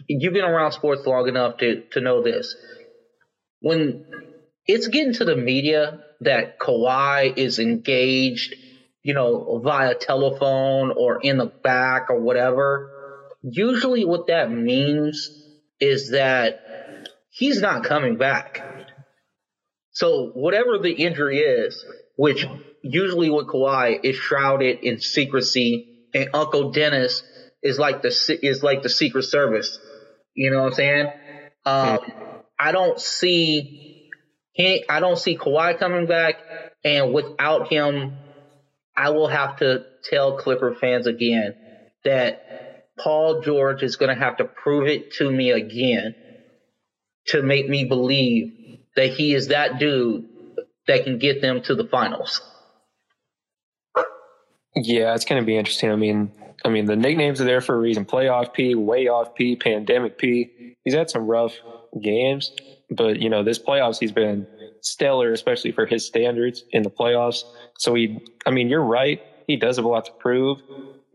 you've 0.08 0.32
been 0.32 0.44
around 0.44 0.73
sports 0.73 1.06
long 1.06 1.28
enough 1.28 1.58
to, 1.58 1.82
to 1.92 2.00
know 2.00 2.23
this. 2.23 2.56
When 3.61 4.04
it's 4.66 4.88
getting 4.88 5.14
to 5.14 5.25
the 5.25 5.37
media 5.37 6.04
that 6.20 6.58
Kawhi 6.58 7.37
is 7.37 7.58
engaged, 7.58 8.54
you 9.08 9.14
know, 9.14 9.58
via 9.64 9.94
telephone 9.94 10.92
or 10.94 11.18
in 11.22 11.38
the 11.38 11.46
back 11.46 12.10
or 12.10 12.20
whatever, 12.20 12.90
usually 13.40 14.04
what 14.04 14.26
that 14.26 14.52
means 14.52 15.30
is 15.80 16.10
that 16.10 17.08
he's 17.30 17.62
not 17.62 17.84
coming 17.84 18.18
back. 18.18 18.62
So 19.92 20.26
whatever 20.34 20.76
the 20.76 20.92
injury 20.92 21.38
is, 21.38 21.82
which 22.16 22.44
usually 22.82 23.30
with 23.30 23.46
Kawhi 23.46 23.98
is 24.04 24.14
shrouded 24.14 24.80
in 24.80 25.00
secrecy, 25.00 26.04
and 26.12 26.28
Uncle 26.34 26.72
Dennis 26.72 27.22
is 27.62 27.78
like 27.78 28.02
the 28.02 28.38
is 28.42 28.62
like 28.62 28.82
the 28.82 28.90
Secret 28.90 29.22
Service. 29.22 29.78
You 30.34 30.50
know 30.50 30.64
what 30.64 30.66
I'm 30.66 30.74
saying? 30.74 31.06
Um, 31.64 31.98
I 32.60 32.72
don't 32.72 33.00
see 33.00 34.10
he, 34.52 34.84
I 34.86 35.00
don't 35.00 35.18
see 35.18 35.38
Kawhi 35.38 35.78
coming 35.78 36.06
back, 36.06 36.34
and 36.84 37.14
without 37.14 37.72
him, 37.72 38.18
I 38.99 39.11
will 39.11 39.28
have 39.28 39.59
to 39.59 39.85
tell 40.02 40.38
Clipper 40.38 40.75
fans 40.75 41.07
again 41.07 41.55
that 42.05 42.88
Paul 42.99 43.43
George 43.43 43.85
is 43.85 43.95
going 43.95 44.12
to 44.12 44.21
have 44.21 44.38
to 44.38 44.45
prove 44.45 44.88
it 44.88 45.12
to 45.14 45.31
me 45.31 45.52
again 45.52 46.17
to 47.28 47.40
make 47.40 47.69
me 47.69 47.85
believe 47.85 48.81
that 48.97 49.11
he 49.11 49.35
is 49.35 49.49
that 49.49 49.78
dude 49.78 50.28
that 50.88 51.05
can 51.05 51.19
get 51.19 51.40
them 51.40 51.62
to 51.62 51.76
the 51.76 51.85
finals. 51.85 52.40
Yeah, 54.75 55.14
it's 55.14 55.25
going 55.25 55.40
to 55.40 55.47
be 55.47 55.57
interesting. 55.57 55.93
I 55.93 55.97
mean, 55.97 56.33
I 56.64 56.69
mean, 56.69 56.87
the 56.87 56.97
nicknames 56.97 57.40
are 57.40 57.45
there 57.45 57.61
for 57.61 57.76
a 57.76 57.78
reason. 57.78 58.05
Playoff 58.05 58.52
P, 58.52 58.75
way 58.75 59.07
off 59.07 59.37
P, 59.37 59.55
pandemic 59.55 60.19
P. 60.19 60.75
He's 60.85 60.95
had 60.95 61.09
some 61.09 61.26
rough 61.26 61.55
games, 62.02 62.50
but 62.90 63.21
you 63.21 63.31
know, 63.31 63.45
this 63.45 63.61
playoffs 63.61 64.00
he's 64.00 64.12
been 64.12 64.49
stellar, 64.80 65.32
especially 65.32 65.73
for 65.73 65.87
his 65.87 66.06
standards 66.06 66.64
in 66.70 66.82
the 66.82 66.90
playoffs. 66.90 67.44
So 67.78 67.94
he, 67.94 68.20
I 68.47 68.50
mean, 68.50 68.68
you're 68.68 68.82
right. 68.82 69.23
He 69.47 69.56
does 69.56 69.76
have 69.76 69.85
a 69.85 69.88
lot 69.88 70.04
to 70.06 70.12
prove, 70.12 70.61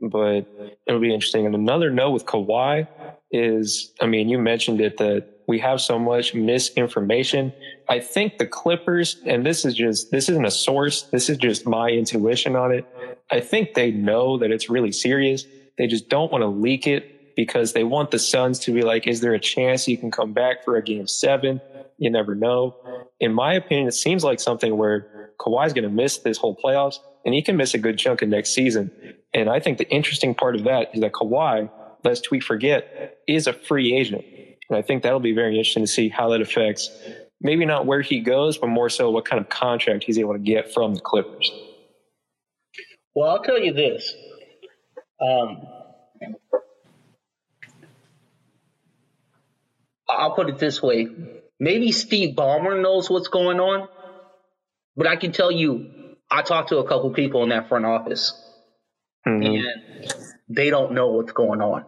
but 0.01 0.47
it'll 0.87 0.99
be 0.99 1.13
interesting. 1.13 1.45
And 1.45 1.55
another 1.55 1.89
note 1.89 2.11
with 2.11 2.25
Kawhi 2.25 2.87
is, 3.31 3.93
I 4.01 4.07
mean, 4.07 4.29
you 4.29 4.37
mentioned 4.39 4.81
it 4.81 4.97
that 4.97 5.27
we 5.47 5.59
have 5.59 5.81
so 5.81 5.99
much 5.99 6.33
misinformation. 6.33 7.53
I 7.89 7.99
think 7.99 8.37
the 8.37 8.45
Clippers, 8.45 9.17
and 9.25 9.45
this 9.45 9.65
is 9.65 9.75
just, 9.75 10.11
this 10.11 10.29
isn't 10.29 10.45
a 10.45 10.51
source. 10.51 11.03
This 11.03 11.29
is 11.29 11.37
just 11.37 11.67
my 11.67 11.89
intuition 11.89 12.55
on 12.55 12.71
it. 12.71 12.85
I 13.31 13.39
think 13.39 13.73
they 13.73 13.91
know 13.91 14.37
that 14.37 14.51
it's 14.51 14.69
really 14.69 14.91
serious. 14.91 15.45
They 15.77 15.87
just 15.87 16.07
don't 16.09 16.31
want 16.31 16.43
to 16.43 16.47
leak 16.47 16.87
it 16.87 17.35
because 17.35 17.73
they 17.73 17.83
want 17.83 18.11
the 18.11 18.19
Suns 18.19 18.59
to 18.59 18.71
be 18.71 18.83
like, 18.83 19.07
is 19.07 19.21
there 19.21 19.33
a 19.33 19.39
chance 19.39 19.87
you 19.87 19.97
can 19.97 20.11
come 20.11 20.33
back 20.33 20.63
for 20.63 20.75
a 20.77 20.83
game 20.83 21.07
seven? 21.07 21.59
You 22.03 22.09
never 22.09 22.35
know. 22.35 22.75
In 23.21 23.33
my 23.33 23.53
opinion, 23.53 23.87
it 23.87 23.93
seems 23.93 24.25
like 24.25 24.41
something 24.41 24.75
where 24.75 25.31
Kawhi's 25.39 25.71
going 25.71 25.85
to 25.85 25.89
miss 25.89 26.17
this 26.17 26.37
whole 26.37 26.53
playoffs 26.53 26.97
and 27.23 27.33
he 27.33 27.41
can 27.41 27.55
miss 27.55 27.73
a 27.73 27.77
good 27.77 27.97
chunk 27.97 28.21
of 28.21 28.27
next 28.27 28.53
season. 28.53 28.91
And 29.33 29.49
I 29.49 29.61
think 29.61 29.77
the 29.77 29.89
interesting 29.89 30.35
part 30.35 30.57
of 30.57 30.65
that 30.65 30.89
is 30.93 30.99
that 30.99 31.13
Kawhi, 31.13 31.69
lest 32.03 32.29
we 32.29 32.41
forget, 32.41 33.19
is 33.25 33.47
a 33.47 33.53
free 33.53 33.95
agent. 33.95 34.25
And 34.69 34.77
I 34.77 34.81
think 34.81 35.03
that'll 35.03 35.21
be 35.21 35.31
very 35.31 35.57
interesting 35.57 35.83
to 35.83 35.87
see 35.87 36.09
how 36.09 36.29
that 36.31 36.41
affects 36.41 36.91
maybe 37.39 37.65
not 37.65 37.85
where 37.85 38.01
he 38.01 38.19
goes, 38.19 38.57
but 38.57 38.67
more 38.67 38.89
so 38.89 39.09
what 39.09 39.23
kind 39.23 39.41
of 39.41 39.47
contract 39.47 40.03
he's 40.03 40.19
able 40.19 40.33
to 40.33 40.39
get 40.39 40.73
from 40.73 40.95
the 40.95 40.99
Clippers. 40.99 41.51
Well, 43.15 43.29
I'll 43.29 43.43
tell 43.43 43.59
you 43.59 43.71
this. 43.71 44.13
Um, 45.21 45.61
I'll 50.09 50.35
put 50.35 50.49
it 50.49 50.57
this 50.57 50.81
way. 50.81 51.07
Maybe 51.63 51.93
Steve 51.93 52.35
Ballmer 52.35 52.81
knows 52.81 53.09
what's 53.09 53.29
going 53.29 53.61
on, 53.61 53.87
but 54.97 55.07
I 55.07 55.15
can 55.15 55.31
tell 55.31 55.49
you, 55.49 56.17
I 56.29 56.41
talked 56.41 56.69
to 56.69 56.79
a 56.79 56.87
couple 56.89 57.09
people 57.11 57.41
in 57.43 57.49
that 57.49 57.69
front 57.69 57.85
office, 57.85 58.33
Mhm. 59.25 59.45
and 59.45 60.13
they 60.49 60.69
don't 60.69 60.91
know 60.91 61.13
what's 61.13 61.31
going 61.31 61.61
on. 61.61 61.85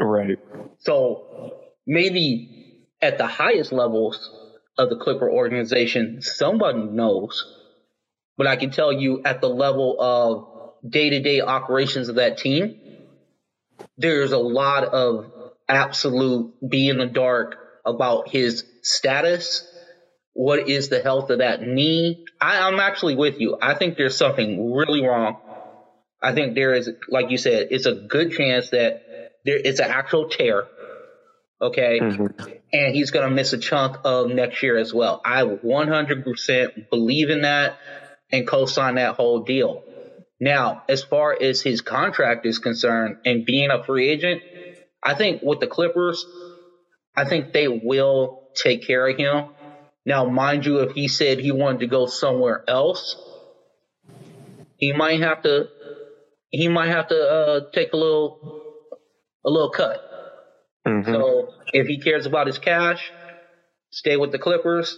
Right. 0.00 0.36
So 0.78 1.60
maybe 1.86 2.88
at 3.00 3.18
the 3.18 3.28
highest 3.28 3.70
levels 3.70 4.28
of 4.76 4.90
the 4.90 4.96
Clipper 4.96 5.30
organization, 5.30 6.20
somebody 6.20 6.82
knows. 6.82 7.44
But 8.36 8.48
I 8.48 8.56
can 8.56 8.70
tell 8.72 8.92
you 8.92 9.22
at 9.24 9.40
the 9.40 9.48
level 9.48 9.96
of 10.00 10.90
day 10.90 11.10
to 11.10 11.20
day 11.20 11.40
operations 11.40 12.08
of 12.08 12.16
that 12.16 12.38
team, 12.38 12.80
there's 13.96 14.32
a 14.32 14.38
lot 14.38 14.82
of 14.86 15.30
absolute 15.68 16.52
be 16.68 16.88
in 16.88 16.98
the 16.98 17.06
dark 17.06 17.59
about 17.84 18.28
his 18.28 18.64
status. 18.82 19.66
What 20.32 20.68
is 20.68 20.88
the 20.88 21.02
health 21.02 21.30
of 21.30 21.38
that 21.38 21.62
knee? 21.62 22.24
I, 22.40 22.68
I'm 22.68 22.80
actually 22.80 23.16
with 23.16 23.40
you. 23.40 23.58
I 23.60 23.74
think 23.74 23.96
there's 23.96 24.16
something 24.16 24.72
really 24.72 25.06
wrong. 25.06 25.38
I 26.22 26.32
think 26.34 26.54
there 26.54 26.74
is, 26.74 26.88
like 27.08 27.30
you 27.30 27.38
said, 27.38 27.68
it's 27.70 27.86
a 27.86 27.94
good 27.94 28.32
chance 28.32 28.70
that 28.70 29.02
there 29.44 29.56
it's 29.56 29.80
an 29.80 29.90
actual 29.90 30.28
tear. 30.28 30.66
Okay. 31.62 32.00
Mhm. 32.00 32.60
And 32.72 32.94
he's 32.94 33.10
going 33.10 33.28
to 33.28 33.34
miss 33.34 33.52
a 33.52 33.58
chunk 33.58 33.98
of 34.04 34.30
next 34.30 34.62
year 34.62 34.78
as 34.78 34.94
well. 34.94 35.20
I 35.24 35.42
100% 35.42 36.90
believe 36.90 37.30
in 37.30 37.42
that 37.42 37.78
and 38.30 38.46
co-sign 38.46 38.94
that 38.94 39.16
whole 39.16 39.40
deal. 39.42 39.82
Now, 40.40 40.84
as 40.88 41.02
far 41.02 41.36
as 41.40 41.60
his 41.60 41.82
contract 41.82 42.46
is 42.46 42.58
concerned 42.58 43.18
and 43.26 43.44
being 43.44 43.70
a 43.70 43.84
free 43.84 44.08
agent, 44.08 44.42
I 45.02 45.14
think 45.14 45.42
with 45.42 45.60
the 45.60 45.66
Clippers, 45.66 46.24
I 47.16 47.24
think 47.24 47.52
they 47.52 47.68
will 47.68 48.48
take 48.54 48.86
care 48.86 49.08
of 49.08 49.16
him. 49.16 49.44
Now, 50.06 50.24
mind 50.26 50.64
you, 50.64 50.78
if 50.80 50.92
he 50.92 51.08
said 51.08 51.38
he 51.38 51.52
wanted 51.52 51.80
to 51.80 51.86
go 51.86 52.06
somewhere 52.06 52.64
else, 52.66 53.16
he 54.76 54.92
might 54.92 55.20
have 55.20 55.42
to 55.42 55.68
he 56.50 56.68
might 56.68 56.88
have 56.88 57.08
to 57.08 57.16
uh, 57.16 57.60
take 57.72 57.92
a 57.92 57.96
little 57.96 58.38
a 59.44 59.50
little 59.50 59.70
cut. 59.70 60.00
Mhm. 60.86 61.04
So 61.04 61.48
if 61.72 61.86
he 61.86 62.00
cares 62.00 62.26
about 62.26 62.46
his 62.46 62.58
cash, 62.58 63.12
stay 63.90 64.16
with 64.16 64.32
the 64.32 64.38
Clippers. 64.38 64.96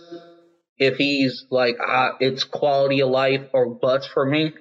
If 0.78 0.96
he's 0.96 1.44
like, 1.50 1.76
ah, 1.80 2.16
it's 2.20 2.44
quality 2.44 3.02
of 3.02 3.10
life 3.10 3.42
or 3.52 3.74
bust 3.74 4.08
for 4.12 4.24
me, 4.24 4.52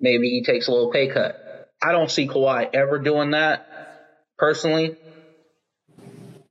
maybe 0.00 0.28
he 0.28 0.42
takes 0.44 0.68
a 0.68 0.72
little 0.72 0.90
pay 0.90 1.08
cut. 1.08 1.36
I 1.82 1.92
don't 1.92 2.10
see 2.10 2.26
Kawhi 2.26 2.68
ever 2.74 2.98
doing 2.98 3.30
that 3.30 3.66
personally. 4.38 4.96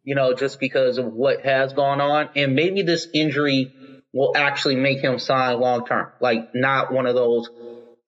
You 0.04 0.16
know, 0.16 0.34
just 0.34 0.60
because 0.60 0.98
of 0.98 1.14
what 1.14 1.42
has 1.42 1.74
gone 1.74 2.02
on, 2.02 2.30
and 2.36 2.56
maybe 2.56 2.82
this 2.82 3.08
injury 3.14 3.74
will 4.14 4.34
actually 4.36 4.76
make 4.76 5.00
him 5.00 5.20
sign 5.20 5.60
long 5.60 5.86
term, 5.86 6.12
like 6.20 6.56
not 6.56 6.92
one 6.92 7.06
of 7.06 7.16
those 7.16 7.50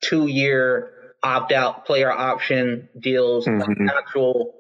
two 0.02 0.28
year 0.28 0.92
opt 1.22 1.52
out 1.52 1.86
player 1.86 2.12
option 2.12 2.90
deals, 3.00 3.46
like 3.48 3.68
Mhm. 3.68 3.90
actual 3.90 4.56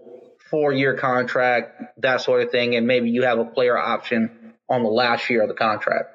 four 0.51 0.71
year 0.73 0.93
contract, 0.95 1.81
that 2.01 2.21
sort 2.21 2.41
of 2.43 2.51
thing, 2.51 2.75
and 2.75 2.85
maybe 2.85 3.09
you 3.09 3.23
have 3.23 3.39
a 3.39 3.45
player 3.45 3.77
option 3.77 4.53
on 4.69 4.83
the 4.83 4.89
last 4.89 5.29
year 5.29 5.41
of 5.41 5.47
the 5.47 5.55
contract. 5.55 6.09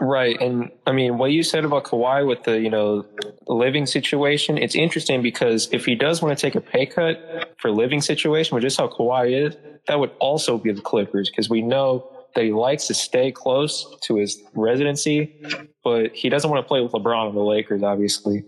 Right. 0.00 0.40
And 0.40 0.70
I 0.86 0.92
mean, 0.92 1.18
what 1.18 1.32
you 1.32 1.42
said 1.42 1.64
about 1.64 1.84
Kawhi 1.84 2.26
with 2.26 2.44
the, 2.44 2.58
you 2.58 2.70
know, 2.70 3.04
living 3.46 3.86
situation, 3.86 4.56
it's 4.56 4.74
interesting 4.74 5.22
because 5.22 5.68
if 5.70 5.84
he 5.84 5.94
does 5.94 6.22
want 6.22 6.36
to 6.36 6.40
take 6.40 6.54
a 6.54 6.60
pay 6.60 6.86
cut 6.86 7.54
for 7.58 7.70
living 7.70 8.00
situation, 8.00 8.54
which 8.54 8.64
is 8.64 8.76
how 8.76 8.88
Kawhi 8.88 9.48
is, 9.48 9.56
that 9.86 9.98
would 9.98 10.10
also 10.18 10.56
be 10.56 10.72
the 10.72 10.80
Clippers 10.80 11.30
because 11.30 11.50
we 11.50 11.60
know 11.60 12.08
that 12.34 12.44
he 12.44 12.52
likes 12.52 12.86
to 12.86 12.94
stay 12.94 13.30
close 13.30 13.86
to 14.04 14.16
his 14.16 14.42
residency, 14.54 15.36
but 15.84 16.12
he 16.14 16.30
doesn't 16.30 16.50
want 16.50 16.64
to 16.64 16.66
play 16.66 16.80
with 16.80 16.92
LeBron 16.92 17.28
on 17.28 17.34
the 17.34 17.42
Lakers, 17.42 17.82
obviously. 17.82 18.44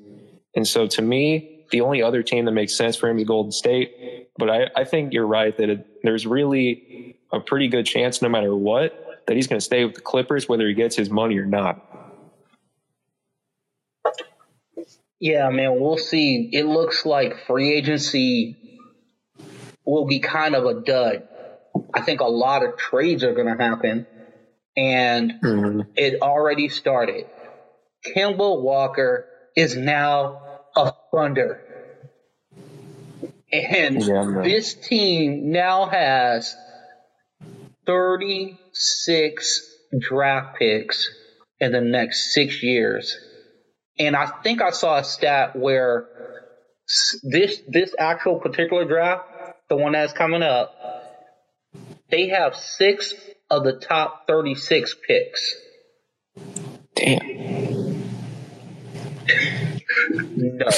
And 0.57 0.67
so 0.67 0.87
to 0.87 1.03
me, 1.03 1.67
the 1.71 1.83
only 1.83 2.03
other 2.03 2.23
team 2.23 2.47
that 2.47 2.53
makes 2.53 2.75
sense 2.75 2.97
for 2.97 3.09
him 3.09 3.19
is 3.19 3.25
Golden 3.25 3.53
State. 3.53 4.29
But 4.39 4.51
I, 4.51 4.71
I 4.77 4.85
think 4.85 5.13
you're 5.13 5.27
right 5.27 5.57
that 5.59 5.69
it, 5.69 5.87
there's 6.03 6.27
really 6.27 7.19
a 7.33 7.41
pretty 7.41 7.69
good 7.69 7.85
chance, 7.85 8.23
no 8.23 8.29
matter 8.29 8.55
what, 8.55 9.04
that 9.27 9.37
he's 9.37 9.47
going 9.47 9.59
to 9.59 9.65
stay 9.65 9.85
with 9.85 9.95
the 9.95 10.01
Clippers, 10.01 10.49
whether 10.49 10.67
he 10.67 10.75
gets 10.75 10.97
his 10.97 11.11
money 11.11 11.39
or 11.39 11.47
not. 11.47 11.81
Yeah, 15.21 15.49
man, 15.51 15.81
we'll 15.81 15.97
see. 15.97 16.51
It 16.53 16.67
looks 16.67 17.07
like 17.07 17.47
free 17.47 17.73
agency 17.73 18.57
will 19.85 20.07
be 20.07 20.19
kind 20.19 20.55
of 20.55 20.65
a 20.65 20.83
dud. 20.83 21.29
I 21.93 22.03
think 22.03 22.21
a 22.21 22.27
lot 22.27 22.63
of 22.63 22.77
trades 22.77 23.25
are 23.25 23.33
going 23.33 23.47
to 23.47 23.63
happen, 23.63 24.07
and 24.77 25.33
mm-hmm. 25.43 25.81
it 25.97 26.21
already 26.21 26.69
started. 26.69 27.27
Kemba 28.07 28.61
Walker 28.61 29.27
is 29.57 29.77
now 29.77 30.43
a 30.77 30.93
Thunder. 31.11 31.61
And 33.53 34.03
yeah, 34.03 34.43
this 34.43 34.75
team 34.75 35.53
now 35.53 35.87
has 35.87 36.55
36 37.87 39.71
draft 39.99 40.59
picks 40.59 41.11
in 41.61 41.73
the 41.73 41.81
next 41.81 42.33
six 42.33 42.63
years. 42.63 43.17
And 43.99 44.17
I 44.17 44.27
think 44.27 44.61
I 44.61 44.71
saw 44.71 44.99
a 44.99 45.05
stat 45.05 45.57
where 45.57 46.09
this 47.23 47.61
this 47.69 47.95
actual 47.99 48.41
particular 48.41 48.85
draft, 48.85 49.25
the 49.69 49.77
one 49.77 49.93
that's 49.93 50.13
coming 50.13 50.43
up, 50.43 50.75
they 52.11 52.29
have 52.29 52.57
six 52.57 53.15
of 53.51 53.65
the 53.65 53.75
top 53.75 54.27
36 54.27 54.97
picks. 55.07 55.55
Damn. 56.95 57.35
no. 60.11 60.69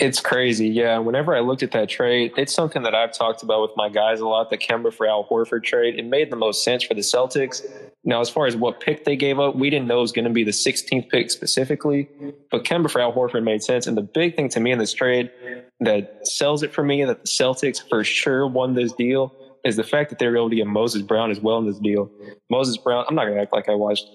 It's 0.00 0.20
crazy. 0.20 0.68
Yeah. 0.68 0.98
Whenever 0.98 1.34
I 1.34 1.40
looked 1.40 1.64
at 1.64 1.72
that 1.72 1.88
trade, 1.88 2.32
it's 2.36 2.54
something 2.54 2.84
that 2.84 2.94
I've 2.94 3.12
talked 3.12 3.42
about 3.42 3.62
with 3.62 3.72
my 3.76 3.88
guys 3.88 4.20
a 4.20 4.28
lot. 4.28 4.48
The 4.48 4.56
Kemba 4.56 4.94
for 4.94 5.08
Al 5.08 5.24
Horford 5.24 5.64
trade. 5.64 5.98
It 5.98 6.04
made 6.04 6.30
the 6.30 6.36
most 6.36 6.62
sense 6.62 6.84
for 6.84 6.94
the 6.94 7.00
Celtics. 7.00 7.66
Now, 8.04 8.20
as 8.20 8.30
far 8.30 8.46
as 8.46 8.54
what 8.54 8.78
pick 8.80 9.04
they 9.04 9.16
gave 9.16 9.40
up, 9.40 9.56
we 9.56 9.70
didn't 9.70 9.88
know 9.88 9.98
it 9.98 10.02
was 10.02 10.12
going 10.12 10.26
to 10.26 10.30
be 10.30 10.44
the 10.44 10.52
16th 10.52 11.08
pick 11.08 11.32
specifically, 11.32 12.08
but 12.48 12.62
Kemba 12.62 12.88
for 12.88 13.00
Al 13.00 13.12
Horford 13.12 13.42
made 13.42 13.62
sense. 13.62 13.88
And 13.88 13.96
the 13.96 14.02
big 14.02 14.36
thing 14.36 14.48
to 14.50 14.60
me 14.60 14.70
in 14.70 14.78
this 14.78 14.94
trade 14.94 15.32
that 15.80 16.20
sells 16.22 16.62
it 16.62 16.72
for 16.72 16.84
me 16.84 17.04
that 17.04 17.22
the 17.22 17.26
Celtics 17.26 17.86
for 17.88 18.04
sure 18.04 18.46
won 18.46 18.74
this 18.74 18.92
deal 18.92 19.34
is 19.64 19.74
the 19.74 19.84
fact 19.84 20.10
that 20.10 20.20
they 20.20 20.28
were 20.28 20.36
able 20.36 20.50
to 20.50 20.56
get 20.56 20.68
Moses 20.68 21.02
Brown 21.02 21.32
as 21.32 21.40
well 21.40 21.58
in 21.58 21.66
this 21.66 21.78
deal. 21.80 22.08
Moses 22.48 22.76
Brown, 22.76 23.04
I'm 23.08 23.16
not 23.16 23.24
going 23.24 23.34
to 23.34 23.42
act 23.42 23.52
like 23.52 23.68
I 23.68 23.74
watched 23.74 24.06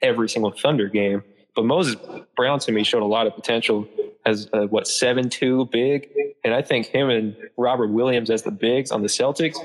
every 0.00 0.30
single 0.30 0.52
Thunder 0.52 0.88
game, 0.88 1.22
but 1.54 1.66
Moses 1.66 1.96
Brown 2.34 2.60
to 2.60 2.72
me 2.72 2.82
showed 2.82 3.02
a 3.02 3.06
lot 3.06 3.26
of 3.26 3.34
potential 3.34 3.86
as 4.28 4.48
a, 4.52 4.66
what 4.66 4.86
seven 4.86 5.28
two 5.28 5.66
big, 5.72 6.10
and 6.44 6.54
I 6.54 6.62
think 6.62 6.86
him 6.86 7.08
and 7.10 7.36
Robert 7.56 7.88
Williams 7.88 8.30
as 8.30 8.42
the 8.42 8.50
bigs 8.50 8.90
on 8.90 9.02
the 9.02 9.08
Celtics 9.08 9.56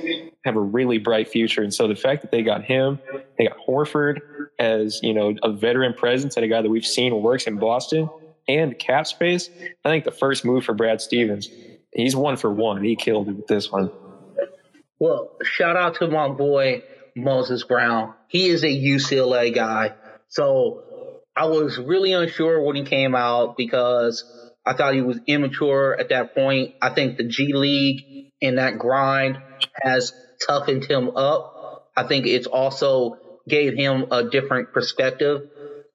have 0.45 0.55
a 0.55 0.61
really 0.61 0.97
bright 0.97 1.27
future. 1.27 1.61
And 1.61 1.73
so 1.73 1.87
the 1.87 1.95
fact 1.95 2.21
that 2.21 2.31
they 2.31 2.41
got 2.41 2.63
him, 2.63 2.99
they 3.37 3.47
got 3.47 3.57
Horford 3.67 4.19
as 4.59 5.01
you 5.03 5.13
know 5.13 5.35
a 5.43 5.51
veteran 5.51 5.93
presence 5.93 6.35
and 6.37 6.45
a 6.45 6.47
guy 6.47 6.61
that 6.61 6.69
we've 6.69 6.85
seen 6.85 7.21
works 7.21 7.45
in 7.45 7.57
Boston 7.57 8.09
and 8.47 8.77
cap 8.77 9.07
space. 9.07 9.49
I 9.85 9.89
think 9.89 10.05
the 10.05 10.11
first 10.11 10.45
move 10.45 10.65
for 10.65 10.73
Brad 10.73 11.01
Stevens. 11.01 11.49
He's 11.93 12.15
one 12.15 12.37
for 12.37 12.51
one. 12.51 12.83
He 12.83 12.95
killed 12.95 13.29
it 13.29 13.35
with 13.35 13.47
this 13.47 13.71
one. 13.71 13.91
Well, 14.99 15.35
shout 15.43 15.75
out 15.75 15.95
to 15.95 16.07
my 16.07 16.29
boy 16.29 16.83
Moses 17.15 17.63
Brown. 17.63 18.13
He 18.27 18.47
is 18.47 18.63
a 18.63 18.67
UCLA 18.67 19.53
guy. 19.53 19.93
So 20.29 20.83
I 21.35 21.45
was 21.45 21.77
really 21.77 22.13
unsure 22.13 22.61
when 22.61 22.75
he 22.75 22.83
came 22.83 23.15
out 23.15 23.57
because 23.57 24.23
I 24.65 24.73
thought 24.73 24.93
he 24.93 25.01
was 25.01 25.19
immature 25.27 25.95
at 25.99 26.09
that 26.09 26.33
point. 26.33 26.75
I 26.81 26.89
think 26.89 27.17
the 27.17 27.25
G 27.25 27.53
League 27.53 28.31
and 28.41 28.57
that 28.57 28.77
grind 28.77 29.37
has 29.81 30.13
toughened 30.47 30.85
him 30.85 31.15
up. 31.15 31.89
I 31.95 32.03
think 32.03 32.25
it's 32.25 32.47
also 32.47 33.17
gave 33.47 33.73
him 33.73 34.07
a 34.11 34.29
different 34.29 34.73
perspective. 34.73 35.41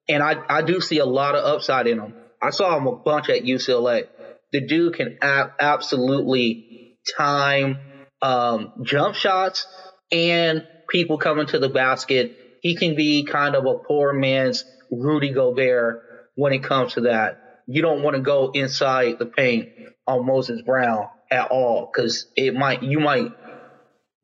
And 0.09 0.23
I, 0.23 0.37
I 0.49 0.63
do 0.63 0.81
see 0.81 0.99
a 0.99 1.07
lot 1.07 1.35
of 1.35 1.45
upside 1.45 1.87
in 1.87 1.99
him. 1.99 2.15
I 2.43 2.51
saw 2.51 2.77
him 2.77 2.87
a 2.87 2.97
bunch 2.97 3.31
at 3.31 3.43
UCLA. 3.43 4.07
The 4.53 4.67
dude 4.67 4.95
can 4.95 5.19
a- 5.23 5.51
absolutely 5.59 6.97
time 7.17 7.79
um, 8.21 8.73
jump 8.83 9.15
shots 9.15 9.67
and 10.13 10.67
people 10.89 11.19
coming 11.19 11.47
to 11.47 11.59
the 11.59 11.69
basket. 11.69 12.37
He 12.61 12.77
can 12.77 12.97
be 12.97 13.25
kind 13.25 13.55
of 13.55 13.67
a 13.67 13.79
poor 13.79 14.13
man's 14.13 14.65
Rudy 14.91 15.33
Gobert 15.33 16.03
when 16.35 16.53
it 16.53 16.63
comes 16.63 16.95
to 16.95 17.03
that 17.03 17.48
you 17.69 17.83
don't 17.83 18.03
want 18.03 18.17
to 18.17 18.23
go 18.23 18.51
inside 18.53 19.19
the 19.19 19.27
paint 19.27 19.69
on 20.07 20.27
Moses 20.27 20.63
Brown 20.63 21.07
at 21.31 21.51
all 21.51 21.89
because 21.93 22.27
it 22.35 22.55
might 22.55 22.83
you 22.83 22.99
might 22.99 23.31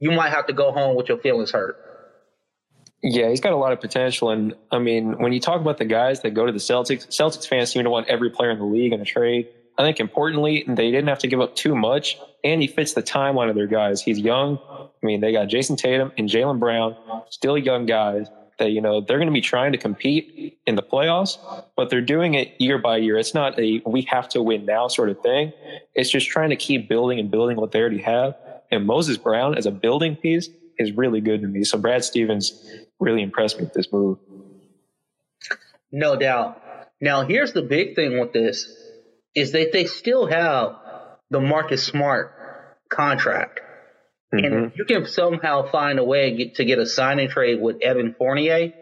you 0.00 0.10
might 0.10 0.30
have 0.30 0.46
to 0.46 0.54
go 0.54 0.72
home 0.72 0.96
with 0.96 1.08
your 1.08 1.18
feelings 1.18 1.52
hurt. 1.52 1.76
Yeah, 3.02 3.28
he's 3.28 3.40
got 3.40 3.52
a 3.52 3.56
lot 3.56 3.72
of 3.72 3.82
potential, 3.82 4.30
and 4.30 4.54
I 4.72 4.78
mean, 4.78 5.18
when 5.18 5.34
you 5.34 5.40
talk 5.40 5.60
about 5.60 5.76
the 5.76 5.84
guys 5.84 6.22
that 6.22 6.32
go 6.32 6.46
to 6.46 6.52
the 6.52 6.58
Celtics, 6.58 7.06
Celtics 7.08 7.46
fans 7.46 7.70
seem 7.70 7.84
to 7.84 7.90
want 7.90 8.08
every 8.08 8.30
player 8.30 8.50
in 8.50 8.58
the 8.58 8.64
league 8.64 8.94
in 8.94 9.00
a 9.00 9.04
trade. 9.04 9.48
I 9.76 9.82
think 9.82 10.00
importantly, 10.00 10.64
they 10.66 10.90
didn't 10.90 11.08
have 11.08 11.18
to 11.18 11.26
give 11.26 11.42
up 11.42 11.54
too 11.54 11.76
much, 11.76 12.16
and 12.42 12.62
he 12.62 12.66
fits 12.66 12.94
the 12.94 13.02
timeline 13.02 13.50
of 13.50 13.56
their 13.56 13.66
guys. 13.66 14.00
He's 14.00 14.18
young. 14.18 14.58
I 14.70 15.06
mean, 15.06 15.20
they 15.20 15.32
got 15.32 15.48
Jayson 15.48 15.76
Tatum 15.76 16.12
and 16.16 16.30
Jaylen 16.30 16.58
Brown, 16.58 16.96
still 17.28 17.58
young 17.58 17.84
guys 17.84 18.26
that 18.58 18.70
you 18.70 18.80
know 18.80 19.00
they're 19.00 19.18
going 19.18 19.28
to 19.28 19.32
be 19.32 19.40
trying 19.40 19.72
to 19.72 19.78
compete 19.78 20.58
in 20.66 20.74
the 20.74 20.82
playoffs, 20.82 21.38
but 21.76 21.90
they're 21.90 22.00
doing 22.00 22.34
it 22.34 22.54
year 22.58 22.78
by 22.78 22.98
year. 22.98 23.18
It's 23.18 23.34
not 23.34 23.58
a 23.58 23.82
we 23.86 24.02
have 24.02 24.28
to 24.30 24.42
win 24.42 24.64
now 24.64 24.88
sort 24.88 25.10
of 25.10 25.20
thing. 25.20 25.52
It's 25.94 26.10
just 26.10 26.28
trying 26.28 26.50
to 26.50 26.56
keep 26.56 26.88
building 26.88 27.18
and 27.18 27.30
building 27.30 27.56
what 27.56 27.72
they 27.72 27.80
already 27.80 28.02
have. 28.02 28.36
And 28.70 28.86
Moses 28.86 29.16
Brown 29.16 29.56
as 29.56 29.66
a 29.66 29.70
building 29.70 30.16
piece 30.16 30.48
is 30.78 30.92
really 30.92 31.20
good 31.20 31.42
to 31.42 31.48
me. 31.48 31.64
So 31.64 31.78
Brad 31.78 32.04
Stevens 32.04 32.52
really 32.98 33.22
impressed 33.22 33.58
me 33.58 33.64
with 33.64 33.74
this 33.74 33.92
move. 33.92 34.18
No 35.92 36.16
doubt. 36.16 36.60
Now 37.00 37.26
here's 37.26 37.52
the 37.52 37.62
big 37.62 37.94
thing 37.94 38.18
with 38.18 38.32
this 38.32 38.72
is 39.34 39.52
that 39.52 39.72
they 39.72 39.84
still 39.84 40.26
have 40.26 40.76
the 41.30 41.40
Marcus 41.40 41.84
Smart 41.84 42.32
contract. 42.88 43.60
Mm-hmm. 44.36 44.54
And 44.54 44.72
if 44.72 44.78
you 44.78 44.84
can 44.84 45.06
somehow 45.06 45.70
find 45.70 45.98
a 45.98 46.04
way 46.04 46.36
get, 46.36 46.54
to 46.56 46.64
get 46.64 46.78
a 46.78 46.86
signing 46.86 47.28
trade 47.28 47.60
with 47.60 47.82
Evan 47.82 48.14
Fournier, 48.16 48.72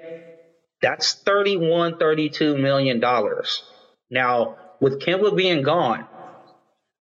that's 0.80 1.14
31, 1.14 1.98
32 1.98 2.58
million 2.58 3.00
dollars. 3.00 3.62
Now, 4.10 4.56
with 4.80 5.00
Kemba 5.00 5.34
being 5.36 5.62
gone, 5.62 6.06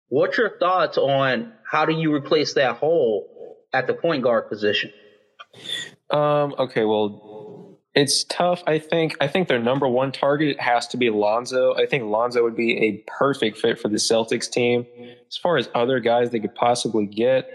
what's 0.07 0.37
your 0.37 0.57
thoughts 0.59 0.97
on 0.97 1.53
how 1.69 1.85
do 1.85 1.93
you 1.93 2.13
replace 2.13 2.53
that 2.53 2.77
hole 2.77 3.57
at 3.73 3.87
the 3.87 3.93
point 3.93 4.23
guard 4.23 4.49
position? 4.49 4.91
Um, 6.09 6.53
okay, 6.59 6.85
well, 6.85 7.79
it's 7.93 8.23
tough. 8.23 8.63
I 8.67 8.79
think 8.79 9.17
I 9.19 9.27
think 9.27 9.47
their 9.47 9.59
number 9.59 9.87
one 9.87 10.11
target 10.11 10.59
has 10.59 10.87
to 10.89 10.97
be 10.97 11.09
Lonzo. 11.09 11.73
I 11.75 11.85
think 11.85 12.05
Lonzo 12.05 12.43
would 12.43 12.55
be 12.55 12.77
a 12.77 13.03
perfect 13.19 13.57
fit 13.57 13.79
for 13.79 13.89
the 13.89 13.97
Celtics 13.97 14.49
team. 14.49 14.85
As 15.27 15.37
far 15.37 15.57
as 15.57 15.69
other 15.75 15.99
guys 15.99 16.29
they 16.29 16.39
could 16.39 16.55
possibly 16.55 17.05
get, 17.05 17.49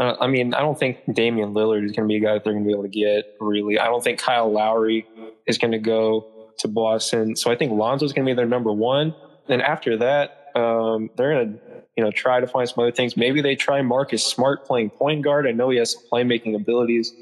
uh, 0.00 0.16
I 0.18 0.28
mean, 0.28 0.54
I 0.54 0.60
don't 0.60 0.78
think 0.78 0.98
Damian 1.12 1.52
Lillard 1.52 1.84
is 1.84 1.92
going 1.92 2.08
to 2.08 2.12
be 2.12 2.16
a 2.16 2.20
guy 2.20 2.32
that 2.32 2.42
they're 2.42 2.54
going 2.54 2.64
to 2.64 2.66
be 2.66 2.72
able 2.72 2.84
to 2.84 2.88
get. 2.88 3.36
Really, 3.38 3.78
I 3.78 3.84
don't 3.84 4.02
think 4.02 4.18
Kyle 4.18 4.50
Lowry 4.50 5.06
is 5.46 5.58
going 5.58 5.72
to 5.72 5.78
go 5.78 6.52
to 6.58 6.68
Boston. 6.68 7.36
So 7.36 7.50
I 7.50 7.56
think 7.56 7.72
Lonzo 7.72 8.06
is 8.06 8.14
going 8.14 8.26
to 8.26 8.30
be 8.30 8.34
their 8.34 8.46
number 8.46 8.72
one. 8.72 9.14
Then 9.46 9.60
after 9.60 9.98
that, 9.98 10.46
um, 10.56 11.10
they're 11.16 11.34
going 11.34 11.52
to 11.52 11.60
you 11.98 12.04
know 12.04 12.10
try 12.10 12.40
to 12.40 12.46
find 12.46 12.66
some 12.66 12.82
other 12.82 12.92
things. 12.92 13.14
Maybe 13.14 13.42
they 13.42 13.56
try 13.56 13.82
Marcus 13.82 14.24
Smart 14.24 14.64
playing 14.64 14.88
point 14.88 15.22
guard. 15.22 15.46
I 15.46 15.52
know 15.52 15.68
he 15.68 15.76
has 15.76 15.92
some 15.92 16.02
playmaking 16.10 16.56
abilities. 16.56 17.12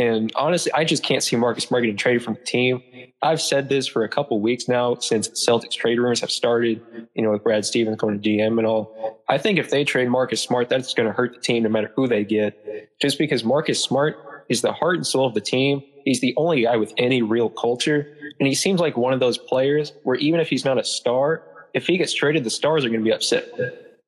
And 0.00 0.32
honestly, 0.34 0.72
I 0.72 0.84
just 0.84 1.02
can't 1.02 1.22
see 1.22 1.36
Marcus 1.36 1.64
Smart 1.64 1.82
getting 1.82 1.98
traded 1.98 2.24
from 2.24 2.32
the 2.32 2.40
team. 2.40 2.82
I've 3.20 3.40
said 3.40 3.68
this 3.68 3.86
for 3.86 4.02
a 4.02 4.08
couple 4.08 4.40
weeks 4.40 4.66
now 4.66 4.94
since 4.94 5.28
Celtics 5.28 5.72
trade 5.72 5.98
rumors 5.98 6.22
have 6.22 6.30
started, 6.30 6.80
you 7.14 7.22
know, 7.22 7.32
with 7.32 7.44
Brad 7.44 7.66
Stevens 7.66 7.98
going 7.98 8.18
to 8.18 8.28
GM 8.28 8.56
and 8.56 8.66
all. 8.66 9.22
I 9.28 9.36
think 9.36 9.58
if 9.58 9.68
they 9.68 9.84
trade 9.84 10.08
Marcus 10.08 10.40
Smart, 10.40 10.70
that's 10.70 10.94
going 10.94 11.06
to 11.06 11.12
hurt 11.12 11.34
the 11.34 11.40
team 11.40 11.64
no 11.64 11.68
matter 11.68 11.92
who 11.94 12.08
they 12.08 12.24
get. 12.24 12.98
Just 12.98 13.18
because 13.18 13.44
Marcus 13.44 13.84
Smart 13.84 14.16
is 14.48 14.62
the 14.62 14.72
heart 14.72 14.96
and 14.96 15.06
soul 15.06 15.26
of 15.26 15.34
the 15.34 15.40
team. 15.42 15.82
He's 16.06 16.22
the 16.22 16.32
only 16.38 16.62
guy 16.62 16.78
with 16.78 16.94
any 16.96 17.20
real 17.20 17.50
culture. 17.50 18.16
And 18.38 18.46
he 18.46 18.54
seems 18.54 18.80
like 18.80 18.96
one 18.96 19.12
of 19.12 19.20
those 19.20 19.36
players 19.36 19.92
where 20.04 20.16
even 20.16 20.40
if 20.40 20.48
he's 20.48 20.64
not 20.64 20.78
a 20.78 20.84
star, 20.84 21.42
if 21.74 21.86
he 21.86 21.98
gets 21.98 22.14
traded, 22.14 22.44
the 22.44 22.50
stars 22.50 22.86
are 22.86 22.88
going 22.88 23.00
to 23.00 23.04
be 23.04 23.12
upset. 23.12 23.50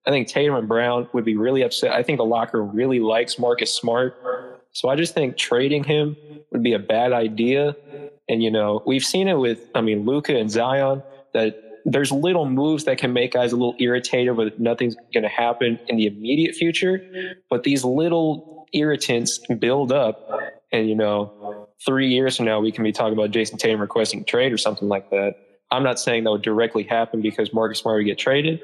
I 0.07 0.11
think 0.11 0.27
Tatum 0.27 0.55
and 0.55 0.67
Brown 0.67 1.07
would 1.13 1.27
be 1.27 1.37
really 1.37 1.61
upset. 1.61 1.93
I 1.93 2.03
think 2.03 2.17
the 2.17 2.25
locker 2.25 2.65
really 2.65 2.99
likes 2.99 3.39
Marcus 3.39 3.75
Smart. 3.75 4.17
So 4.73 4.89
I 4.89 4.97
just 4.97 5.15
think 5.15 5.37
trading 5.37 5.85
him 5.85 6.17
would 6.51 6.63
be 6.63 6.73
a 6.73 6.79
bad 6.79 7.13
idea. 7.13 7.77
And, 8.29 8.43
you 8.43 8.51
know, 8.51 8.83
we've 8.87 9.05
seen 9.05 9.29
it 9.29 9.35
with, 9.35 9.61
I 9.75 9.81
mean, 9.81 10.05
Luka 10.05 10.37
and 10.37 10.51
Zion 10.51 11.03
that 11.35 11.61
there's 11.85 12.13
little 12.13 12.47
moves 12.47 12.85
that 12.85 12.99
can 12.99 13.13
make 13.13 13.33
guys 13.33 13.53
a 13.53 13.57
little 13.57 13.75
irritated, 13.79 14.37
but 14.37 14.59
nothing's 14.61 14.97
going 15.13 15.25
to 15.25 15.29
happen 15.29 15.79
in 15.89 15.97
the 15.97 16.07
immediate 16.07 16.55
future. 16.55 17.03
But 17.51 17.65
these 17.65 17.85
little 17.85 18.67
irritants 18.73 19.39
build 19.59 19.93
up. 19.93 20.31
And, 20.71 20.89
you 20.89 20.95
know, 20.95 21.69
three 21.85 22.09
years 22.09 22.37
from 22.37 22.47
now, 22.47 22.61
we 22.61 22.73
can 22.73 22.85
be 22.85 22.93
talking 22.93 23.13
about 23.13 23.31
Jayson 23.31 23.59
Tatum 23.59 23.81
requesting 23.81 24.21
a 24.21 24.25
trade 24.25 24.53
or 24.53 24.59
something 24.59 24.89
like 24.89 25.11
that. 25.11 25.35
I'm 25.71 25.83
not 25.83 25.99
saying 25.99 26.25
that 26.25 26.31
would 26.31 26.43
directly 26.43 26.85
happen 26.85 27.21
because 27.23 27.53
Marcus 27.53 27.81
Smart 27.81 27.99
would 27.99 28.05
get 28.05 28.19
traded, 28.19 28.61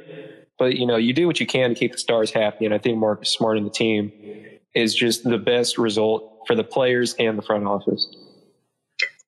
but 0.58 0.76
you 0.76 0.86
know, 0.86 0.96
you 0.96 1.12
do 1.14 1.26
what 1.26 1.40
you 1.40 1.46
can 1.46 1.70
to 1.70 1.74
keep 1.74 1.92
the 1.92 1.98
stars 1.98 2.30
happy. 2.30 2.66
And 2.66 2.74
I 2.74 2.78
think 2.78 2.98
Marcus 2.98 3.30
Smart 3.30 3.56
and 3.56 3.66
the 3.66 3.70
team 3.70 4.12
is 4.74 4.94
just 4.94 5.24
the 5.24 5.38
best 5.38 5.78
result 5.78 6.40
for 6.46 6.54
the 6.54 6.64
players 6.64 7.14
and 7.18 7.38
the 7.38 7.42
front 7.42 7.66
office. 7.66 8.06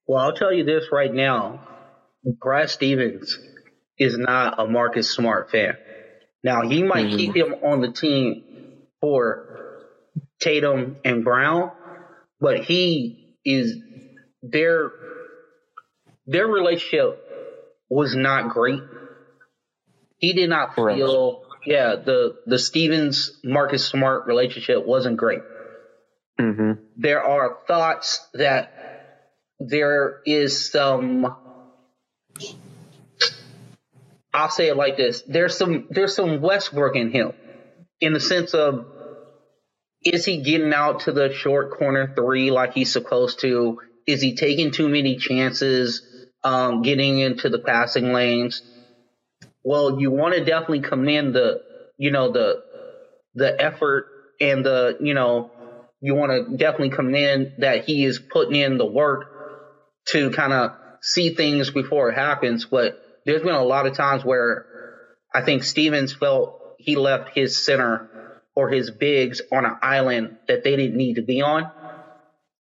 Well, 0.07 0.23
I'll 0.23 0.35
tell 0.35 0.53
you 0.53 0.65
this 0.65 0.87
right 0.91 1.13
now. 1.13 1.61
Brad 2.25 2.71
Stevens 2.71 3.39
is 3.99 4.19
not 4.19 4.59
a 4.59 4.67
Marcus 4.67 5.11
Smart 5.11 5.51
fan. 5.51 5.77
Now, 6.43 6.63
he 6.63 6.83
might 6.83 7.07
mm-hmm. 7.07 7.17
keep 7.17 7.37
him 7.37 7.55
on 7.63 7.81
the 7.81 7.93
team 7.93 8.45
for 9.01 9.79
Tatum 10.41 10.97
and 11.05 11.23
Brown, 11.23 11.71
but 12.41 12.65
he 12.65 13.37
is 13.45 13.75
their 14.43 14.91
their 16.27 16.47
relationship 16.47 17.23
was 17.89 18.15
not 18.15 18.51
great. 18.51 18.81
He 20.19 20.33
did 20.33 20.49
not 20.51 20.75
feel 20.75 21.43
yeah, 21.65 21.97
the 21.97 22.37
the 22.47 22.59
Stevens 22.59 23.39
Marcus 23.45 23.87
Smart 23.87 24.27
relationship 24.27 24.87
wasn't 24.87 25.17
great. 25.17 25.41
Mm-hmm. 26.41 26.83
There 26.97 27.23
are 27.23 27.59
thoughts 27.67 28.27
that 28.35 28.73
there 29.59 30.21
is 30.25 30.71
some. 30.71 31.37
I'll 34.33 34.49
say 34.49 34.69
it 34.69 34.77
like 34.77 34.97
this: 34.97 35.23
there's 35.23 35.57
some 35.57 35.87
there's 35.91 36.15
some 36.15 36.41
Westbrook 36.41 36.97
in 36.97 37.11
him, 37.11 37.33
in 38.01 38.13
the 38.13 38.21
sense 38.21 38.55
of 38.55 38.87
is 40.03 40.25
he 40.25 40.43
getting 40.43 40.73
out 40.73 41.01
to 41.01 41.13
the 41.13 41.33
short 41.33 41.73
corner 41.73 42.15
three 42.15 42.51
like 42.51 42.73
he's 42.73 42.93
supposed 42.93 43.41
to? 43.41 43.79
Is 44.07 44.23
he 44.23 44.35
taking 44.35 44.71
too 44.71 44.89
many 44.89 45.17
chances, 45.17 46.03
um, 46.43 46.83
getting 46.83 47.19
into 47.19 47.51
the 47.51 47.59
passing 47.59 48.13
lanes? 48.13 48.63
Well, 49.63 50.01
you 50.01 50.11
want 50.11 50.35
to 50.35 50.45
definitely 50.45 50.81
commend 50.81 51.35
the, 51.35 51.63
you 51.99 52.11
know, 52.11 52.33
the, 52.33 52.63
the 53.35 53.61
effort 53.61 54.07
and 54.41 54.65
the, 54.65 54.97
you 55.01 55.15
know, 55.15 55.51
you 56.01 56.15
want 56.15 56.33
to 56.33 56.57
definitely 56.57 56.91
commend 56.91 57.53
that 57.59 57.85
he 57.85 58.05
is 58.05 58.19
putting 58.19 58.57
in 58.57 58.79
the 58.79 58.87
work 58.87 59.27
to 60.09 60.31
kind 60.31 60.53
of 60.53 60.73
see 61.03 61.35
things 61.35 61.71
before 61.71 62.11
it 62.11 62.15
happens. 62.15 62.65
But 62.65 63.01
there's 63.27 63.43
been 63.43 63.55
a 63.55 63.65
lot 63.65 63.87
of 63.87 63.95
times 63.95 64.25
where 64.25 64.67
I 65.35 65.43
think 65.43 65.63
Stevens 65.63 66.13
felt 66.13 66.59
he 66.79 66.97
left 66.97 67.37
his 67.37 67.65
center 67.65 68.41
or 68.57 68.71
his 68.71 68.91
bigs 68.91 69.43
on 69.53 69.65
an 69.65 69.77
island 69.83 70.39
that 70.49 70.65
they 70.65 70.77
didn't 70.77 70.97
need 70.97 71.15
to 71.15 71.23
be 71.23 71.43
on. 71.43 71.65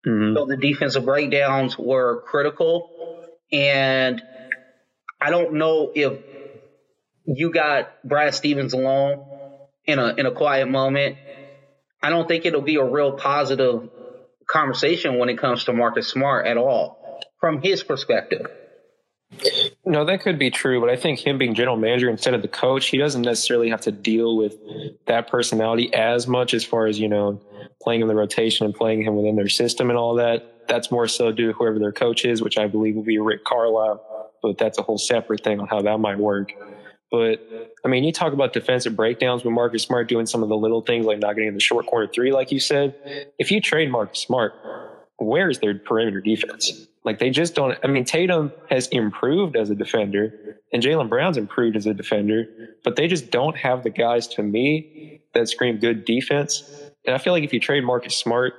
Mm-hmm. 0.07 0.37
So 0.37 0.47
the 0.47 0.57
defensive 0.57 1.05
breakdowns 1.05 1.79
were 1.79 2.23
critical. 2.23 2.91
And 3.53 4.21
I 5.21 5.31
don't 5.31 5.55
know 5.55 5.93
if 5.95 6.19
you 7.37 7.53
got 7.53 7.91
Brad 8.05 8.35
Stevens 8.35 8.73
alone 8.73 9.25
in 9.85 9.99
a 9.99 10.15
in 10.15 10.27
a 10.27 10.31
quiet 10.31 10.69
moment, 10.69 11.17
I 12.03 12.11
don't 12.11 12.27
think 12.27 12.47
it'll 12.47 12.63
be 12.63 12.77
a 12.77 12.85
real 12.85 13.13
positive 13.13 13.91
conversation 14.49 15.19
when 15.19 15.29
it 15.29 15.39
comes 15.39 15.65
to 15.65 15.73
Marcus 15.73 16.09
Smart 16.09 16.47
at 16.47 16.57
all 16.57 17.21
from 17.41 17.61
his 17.61 17.83
perspective. 17.83 18.47
No, 19.85 20.07
that 20.07 20.23
could 20.23 20.39
be 20.39 20.51
true, 20.51 20.81
but 20.81 20.89
I 20.89 20.97
think 20.97 21.19
him 21.19 21.37
being 21.37 21.55
general 21.55 21.77
manager 21.77 22.09
instead 22.09 22.33
of 22.33 22.41
the 22.41 22.49
coach, 22.49 22.87
he 22.87 22.97
doesn't 22.97 23.23
necessarily 23.23 23.69
have 23.69 23.83
to 23.83 23.93
deal 23.93 24.37
with 24.37 24.57
that 25.07 25.29
personality 25.29 25.93
as 25.93 26.27
much 26.27 26.55
as 26.55 26.65
far 26.65 26.87
as, 26.87 26.99
you 26.99 27.09
know, 27.09 27.41
playing 27.83 28.01
in 28.01 28.09
the 28.09 28.15
rotation 28.15 28.65
and 28.65 28.75
playing 28.75 29.03
him 29.03 29.17
within 29.17 29.37
their 29.37 29.49
system 29.49 29.91
and 29.91 29.99
all 29.99 30.15
that. 30.15 30.67
That's 30.67 30.91
more 30.91 31.07
so 31.09 31.31
due 31.31 31.49
to 31.49 31.53
whoever 31.53 31.79
their 31.79 31.93
coach 31.93 32.25
is, 32.25 32.43
which 32.43 32.57
I 32.57 32.69
believe 32.69 32.97
will 32.97 33.03
be 33.03 33.19
Rick 33.19 33.45
Carlisle, 33.45 34.03
but 34.43 34.57
that's 34.57 34.79
a 34.79 34.83
whole 34.83 34.99
separate 34.99 35.45
thing 35.45 35.61
on 35.61 35.69
how 35.69 35.83
that 35.83 35.99
might 35.99 36.19
work. 36.19 36.53
But 37.11 37.75
I 37.85 37.89
mean, 37.89 38.05
you 38.05 38.13
talk 38.13 38.33
about 38.33 38.53
defensive 38.53 38.95
breakdowns 38.95 39.45
with 39.45 39.53
Marcus 39.55 39.83
Smart 39.83 40.09
doing 40.09 40.27
some 40.27 40.43
of 40.43 40.49
the 40.49 40.57
little 40.57 40.83
things 40.83 41.07
like 41.07 41.19
not 41.19 41.35
getting 41.35 41.49
in 41.49 41.55
the 41.55 41.61
short 41.61 41.87
corner 41.87 42.07
three, 42.07 42.33
like 42.33 42.53
you 42.53 42.61
said. 42.61 42.95
If 43.39 43.51
you 43.51 43.61
trade 43.61 43.91
Marcus 43.91 44.21
Smart, 44.21 44.55
where 45.17 45.49
is 45.49 45.59
their 45.59 45.79
perimeter 45.79 46.21
defense? 46.21 46.87
Like 47.05 47.19
they 47.19 47.31
just 47.31 47.55
don't. 47.55 47.79
I 47.83 47.87
mean, 47.87 48.05
Tatum 48.05 48.53
has 48.69 48.89
improved 48.89 49.57
as 49.57 49.71
a 49.71 49.75
defender, 49.75 50.59
and 50.73 50.83
Jaylen 50.83 51.09
Brown's 51.09 51.39
improved 51.39 51.77
as 51.77 51.87
a 51.87 51.95
defender, 51.95 52.47
but 52.85 52.97
they 52.97 53.09
just 53.09 53.31
don't 53.31 53.57
have 53.57 53.83
the 53.83 53.91
guys 53.91 54.27
to 54.29 54.43
me 54.43 55.23
that 55.33 55.49
scream 55.49 55.79
good 55.79 56.05
defense. 56.05 56.71
And 57.07 57.15
I 57.15 57.19
feel 57.19 57.33
like 57.33 57.45
if 57.45 57.55
you 57.55 57.61
trade 57.61 57.85
Marcus 57.85 58.17
Smart 58.17 58.55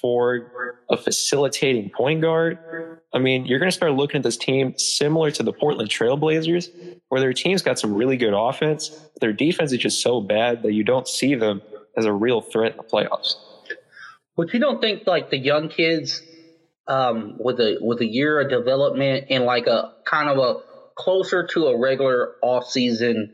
for 0.00 0.80
a 0.90 0.96
facilitating 0.96 1.90
point 1.90 2.20
guard, 2.22 2.58
I 3.12 3.18
mean, 3.18 3.46
you're 3.46 3.58
going 3.58 3.70
to 3.70 3.76
start 3.76 3.92
looking 3.92 4.18
at 4.18 4.22
this 4.22 4.36
team 4.36 4.76
similar 4.78 5.30
to 5.32 5.42
the 5.42 5.52
Portland 5.52 5.90
Trailblazers, 5.90 6.68
where 7.08 7.20
their 7.20 7.32
team's 7.32 7.62
got 7.62 7.78
some 7.78 7.94
really 7.94 8.16
good 8.16 8.34
offense. 8.34 8.88
But 8.88 9.20
Their 9.20 9.32
defense 9.32 9.72
is 9.72 9.78
just 9.78 10.02
so 10.02 10.20
bad 10.20 10.62
that 10.62 10.72
you 10.72 10.84
don't 10.84 11.08
see 11.08 11.34
them 11.34 11.62
as 11.96 12.04
a 12.04 12.12
real 12.12 12.40
threat 12.40 12.72
in 12.72 12.76
the 12.78 12.84
playoffs. 12.84 13.34
But 14.36 14.52
you 14.54 14.60
don't 14.60 14.80
think 14.80 15.06
like 15.06 15.30
the 15.30 15.38
young 15.38 15.68
kids 15.68 16.22
um, 16.86 17.36
with 17.38 17.58
a 17.60 17.78
with 17.80 18.00
a 18.00 18.06
year 18.06 18.40
of 18.40 18.50
development 18.50 19.26
and 19.30 19.44
like 19.44 19.66
a 19.66 19.94
kind 20.06 20.28
of 20.28 20.38
a 20.38 20.60
closer 20.96 21.46
to 21.46 21.66
a 21.66 21.78
regular 21.78 22.34
off 22.42 22.66
season 22.68 23.32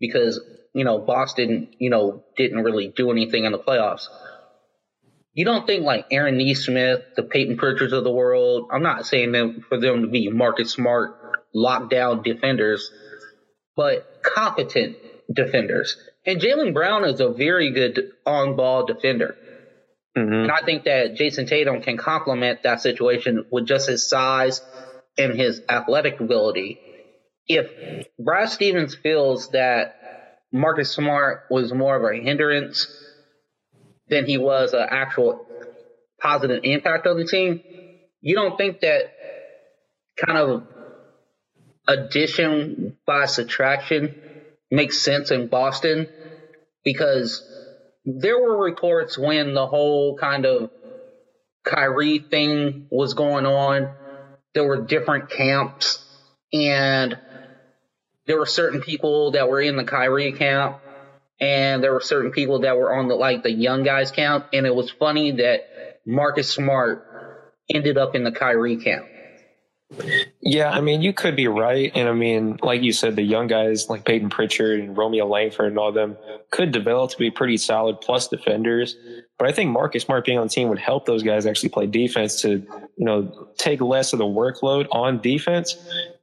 because 0.00 0.40
you 0.74 0.84
know 0.84 0.98
Boston 0.98 1.68
you 1.78 1.90
know 1.90 2.24
didn't 2.36 2.62
really 2.64 2.92
do 2.94 3.10
anything 3.10 3.44
in 3.44 3.52
the 3.52 3.58
playoffs 3.58 4.08
you 5.36 5.44
don't 5.44 5.66
think 5.66 5.84
like 5.84 6.06
Aaron 6.10 6.38
Nesmith, 6.38 7.02
the 7.14 7.22
Payton 7.22 7.58
Pritchards 7.58 7.92
of 7.92 8.04
the 8.04 8.10
world, 8.10 8.70
I'm 8.72 8.82
not 8.82 9.06
saying 9.06 9.32
them 9.32 9.62
for 9.68 9.78
them 9.78 10.00
to 10.00 10.08
be 10.08 10.30
Marcus 10.30 10.72
Smart, 10.72 11.14
lockdown 11.54 12.24
defenders, 12.24 12.90
but 13.76 14.22
competent 14.22 14.96
defenders. 15.30 15.98
And 16.24 16.40
Jaylen 16.40 16.72
Brown 16.72 17.04
is 17.04 17.20
a 17.20 17.28
very 17.28 17.70
good 17.72 18.12
on 18.24 18.56
ball 18.56 18.86
defender. 18.86 19.36
Mm-hmm. 20.16 20.32
And 20.32 20.50
I 20.50 20.62
think 20.64 20.84
that 20.84 21.16
Jayson 21.16 21.46
Tatum 21.46 21.82
can 21.82 21.98
complement 21.98 22.62
that 22.62 22.80
situation 22.80 23.44
with 23.52 23.66
just 23.66 23.90
his 23.90 24.08
size 24.08 24.62
and 25.18 25.38
his 25.38 25.60
athletic 25.68 26.18
ability. 26.18 26.80
If 27.46 27.70
Brad 28.18 28.48
Stevens 28.48 28.94
feels 28.94 29.50
that 29.50 29.96
Marcus 30.50 30.92
Smart 30.92 31.42
was 31.50 31.74
more 31.74 31.94
of 31.94 32.10
a 32.10 32.24
hindrance 32.24 32.86
than 34.08 34.26
he 34.26 34.38
was 34.38 34.72
an 34.72 34.86
actual 34.88 35.46
positive 36.20 36.60
impact 36.64 37.06
on 37.06 37.16
the 37.18 37.26
team, 37.26 37.60
you 38.20 38.34
don't 38.34 38.56
think 38.56 38.80
that 38.80 39.12
kind 40.16 40.38
of 40.38 40.66
addition 41.86 42.96
by 43.06 43.26
subtraction 43.26 44.14
makes 44.70 45.02
sense 45.02 45.30
in 45.30 45.48
Boston? 45.48 46.08
Because 46.84 47.42
there 48.04 48.40
were 48.40 48.56
reports 48.56 49.18
when 49.18 49.54
the 49.54 49.66
whole 49.66 50.16
kind 50.16 50.46
of 50.46 50.70
Kyrie 51.64 52.20
thing 52.20 52.86
was 52.90 53.14
going 53.14 53.46
on. 53.46 53.92
There 54.54 54.64
were 54.64 54.86
different 54.86 55.30
camps, 55.30 56.02
and 56.52 57.18
there 58.26 58.38
were 58.38 58.46
certain 58.46 58.80
people 58.80 59.32
that 59.32 59.48
were 59.48 59.60
in 59.60 59.76
the 59.76 59.84
Kyrie 59.84 60.32
camp 60.32 60.80
and 61.40 61.82
there 61.82 61.92
were 61.92 62.00
certain 62.00 62.30
people 62.30 62.60
that 62.60 62.76
were 62.76 62.94
on 62.94 63.08
the 63.08 63.14
like 63.14 63.42
the 63.42 63.52
young 63.52 63.82
guys 63.82 64.10
camp, 64.10 64.46
and 64.52 64.66
it 64.66 64.74
was 64.74 64.90
funny 64.90 65.32
that 65.32 66.00
Marcus 66.06 66.52
Smart 66.52 67.06
ended 67.72 67.98
up 67.98 68.14
in 68.14 68.24
the 68.24 68.32
Kyrie 68.32 68.76
camp. 68.76 69.06
Yeah, 70.42 70.70
I 70.70 70.80
mean, 70.80 71.00
you 71.00 71.12
could 71.12 71.36
be 71.36 71.46
right. 71.46 71.92
And 71.94 72.08
I 72.08 72.12
mean, 72.12 72.58
like 72.60 72.82
you 72.82 72.92
said, 72.92 73.14
the 73.14 73.22
young 73.22 73.46
guys 73.46 73.88
like 73.88 74.04
Payton 74.04 74.30
Pritchard 74.30 74.80
and 74.80 74.96
Romeo 74.96 75.26
Langford 75.26 75.68
and 75.68 75.78
all 75.78 75.92
them 75.92 76.16
could 76.50 76.72
develop 76.72 77.12
to 77.12 77.18
be 77.18 77.30
pretty 77.30 77.56
solid 77.56 78.00
plus 78.00 78.26
defenders. 78.26 78.96
But 79.38 79.48
I 79.48 79.52
think 79.52 79.70
Marcus 79.70 80.02
Smart 80.02 80.24
being 80.24 80.38
on 80.38 80.46
the 80.46 80.52
team 80.52 80.68
would 80.70 80.80
help 80.80 81.06
those 81.06 81.22
guys 81.22 81.46
actually 81.46 81.68
play 81.68 81.86
defense 81.86 82.40
to, 82.42 82.48
you 82.50 83.04
know, 83.04 83.48
take 83.58 83.80
less 83.80 84.12
of 84.12 84.18
the 84.18 84.24
workload 84.24 84.88
on 84.90 85.20
defense. 85.20 85.76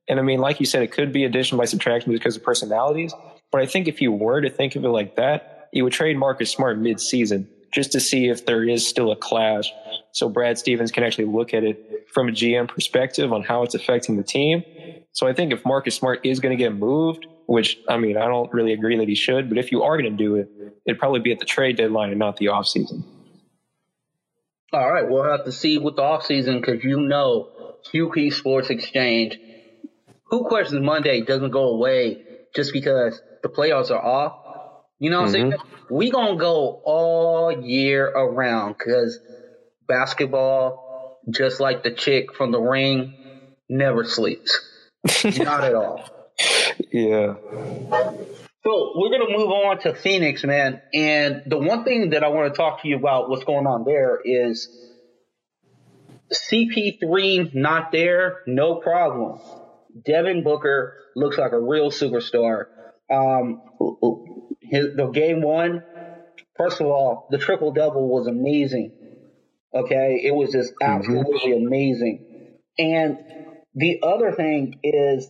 And 0.10 0.20
I 0.20 0.24
mean, 0.24 0.40
like 0.40 0.60
you 0.60 0.66
said, 0.66 0.84
it 0.84 0.92
could 0.92 1.14
be 1.14 1.24
addition 1.24 1.58
by 1.58 1.66
subtraction 1.66 2.12
because 2.12 2.36
of 2.36 2.44
personalities. 2.44 3.14
But 3.54 3.62
I 3.62 3.68
think 3.68 3.88
if 3.88 4.02
you 4.02 4.12
were 4.12 4.42
to 4.42 4.50
think 4.50 4.76
of 4.76 4.84
it 4.84 4.90
like 4.90 5.16
that, 5.18 5.70
you 5.72 5.84
would 5.84 5.94
trade 5.94 6.18
Marcus 6.18 6.50
Smart 6.50 6.80
mid-season 6.80 7.48
just 7.72 7.92
to 7.92 8.00
see 8.00 8.28
if 8.28 8.48
there 8.48 8.68
is 8.68 8.86
still 8.86 9.12
a 9.12 9.16
clash. 9.16 9.72
So 10.12 10.28
Brad 10.28 10.58
Stevens 10.58 10.92
can 10.92 11.04
actually 11.04 11.26
look 11.26 11.54
at 11.54 11.64
it 11.64 12.08
from 12.12 12.30
a 12.30 12.32
GM 12.32 12.68
perspective 12.68 13.32
on 13.32 13.44
how 13.44 13.62
it's 13.62 13.76
affecting 13.76 14.18
the 14.18 14.24
team. 14.24 14.64
So 15.12 15.28
I 15.28 15.34
think 15.34 15.54
if 15.54 15.64
Marcus 15.68 15.94
Smart 15.94 16.26
is 16.26 16.40
going 16.40 16.58
to 16.58 16.62
get 16.62 16.74
moved, 16.74 17.28
which 17.46 17.78
I 17.88 17.98
mean, 17.98 18.18
I 18.18 18.26
don't 18.26 18.52
really 18.52 18.74
agree 18.74 18.98
that 18.98 19.08
he 19.08 19.14
should, 19.14 19.50
but 19.50 19.60
if 19.60 19.72
you 19.72 19.84
are 19.84 20.02
going 20.02 20.18
to 20.18 20.18
do 20.18 20.36
it, 20.36 20.50
it'd 20.88 21.00
probably 21.00 21.20
be 21.20 21.32
at 21.32 21.38
the 21.38 21.46
trade 21.46 21.78
deadline 21.78 22.10
and 22.10 22.18
not 22.18 22.38
the 22.38 22.48
offseason. 22.48 23.04
All 24.72 24.92
right, 24.92 25.08
we'll 25.08 25.30
have 25.30 25.46
to 25.46 25.52
see 25.52 25.78
with 25.78 25.96
the 25.96 26.02
offseason 26.02 26.60
because 26.60 26.84
you 26.84 27.02
know 27.02 27.76
QP 27.94 28.34
Sports 28.34 28.72
Exchange. 28.72 29.38
Who 30.26 30.46
questions 30.46 30.84
Monday 30.84 31.22
doesn't 31.22 31.52
go 31.52 31.70
away 31.70 32.24
just 32.56 32.74
because 32.74 33.22
the 33.44 33.50
playoffs 33.50 33.92
are 33.92 34.04
off. 34.04 34.40
You 35.00 35.12
know 35.12 35.22
what 35.22 35.32
mm-hmm. 35.32 35.46
I'm 35.46 35.52
saying? 35.52 35.62
We 35.92 36.10
gonna 36.10 36.38
go 36.38 36.82
all 36.86 37.62
year 37.64 38.08
around 38.08 38.76
because 38.78 39.20
basketball, 39.88 41.20
just 41.30 41.60
like 41.60 41.84
the 41.84 41.92
chick 41.92 42.34
from 42.34 42.52
the 42.52 42.60
ring, 42.60 43.14
never 43.70 44.06
sleeps. 44.06 44.60
Not 45.24 45.64
at 45.64 45.76
all. 45.76 46.10
Yeah. 46.92 47.36
So 48.64 48.94
we're 48.96 49.10
gonna 49.10 49.38
move 49.38 49.50
on 49.50 49.80
to 49.82 49.94
Phoenix, 49.94 50.44
man. 50.44 50.82
And 50.94 51.44
the 51.46 51.58
one 51.58 51.84
thing 51.84 52.12
that 52.12 52.24
I 52.24 52.30
want 52.30 52.52
to 52.52 52.58
talk 52.58 52.82
to 52.82 52.88
you 52.88 52.98
about 52.98 53.30
what's 53.30 53.44
going 53.44 53.68
on 53.68 53.84
there 53.84 54.20
is 54.24 54.68
CP3 56.32 57.54
not 57.54 57.92
there, 57.92 58.40
no 58.48 58.76
problem. 58.76 59.40
Devin 60.06 60.44
Booker 60.44 60.98
looks 61.16 61.38
like 61.38 61.52
a 61.52 61.60
real 61.60 61.92
superstar. 61.92 62.66
Um, 63.12 63.62
his, 64.62 64.96
the 64.96 65.08
game 65.08 65.42
one, 65.42 65.84
first 66.58 66.82
of 66.82 66.88
all, 66.88 67.28
the 67.30 67.38
triple 67.38 67.72
double 67.72 68.08
was 68.08 68.28
amazing. 68.28 68.92
Okay, 69.74 70.22
it 70.24 70.34
was 70.36 70.52
just 70.52 70.74
mm-hmm. 70.74 70.92
absolutely 70.92 71.52
mm-hmm. 71.52 71.68
amazing. 71.68 72.58
And 72.78 73.18
the 73.76 74.02
other 74.04 74.32
thing 74.32 74.80
is, 74.84 75.30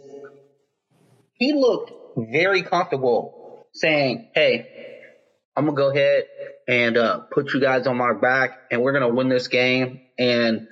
he 1.34 1.54
looked 1.54 1.92
very 2.18 2.62
comfortable 2.62 3.68
saying, 3.74 4.30
"Hey, 4.34 4.68
I'm 5.56 5.66
gonna 5.66 5.78
go 5.78 5.92
ahead 5.92 6.26
and 6.68 6.98
uh, 6.98 7.20
put 7.32 7.54
you 7.54 7.60
guys 7.60 7.88
on 7.88 7.98
my 7.98 8.14
back, 8.14 8.52
and 8.72 8.82
we're 8.82 8.94
gonna 8.94 9.14
win 9.14 9.30
this 9.30 9.48
game." 9.48 10.02
And 10.18 10.68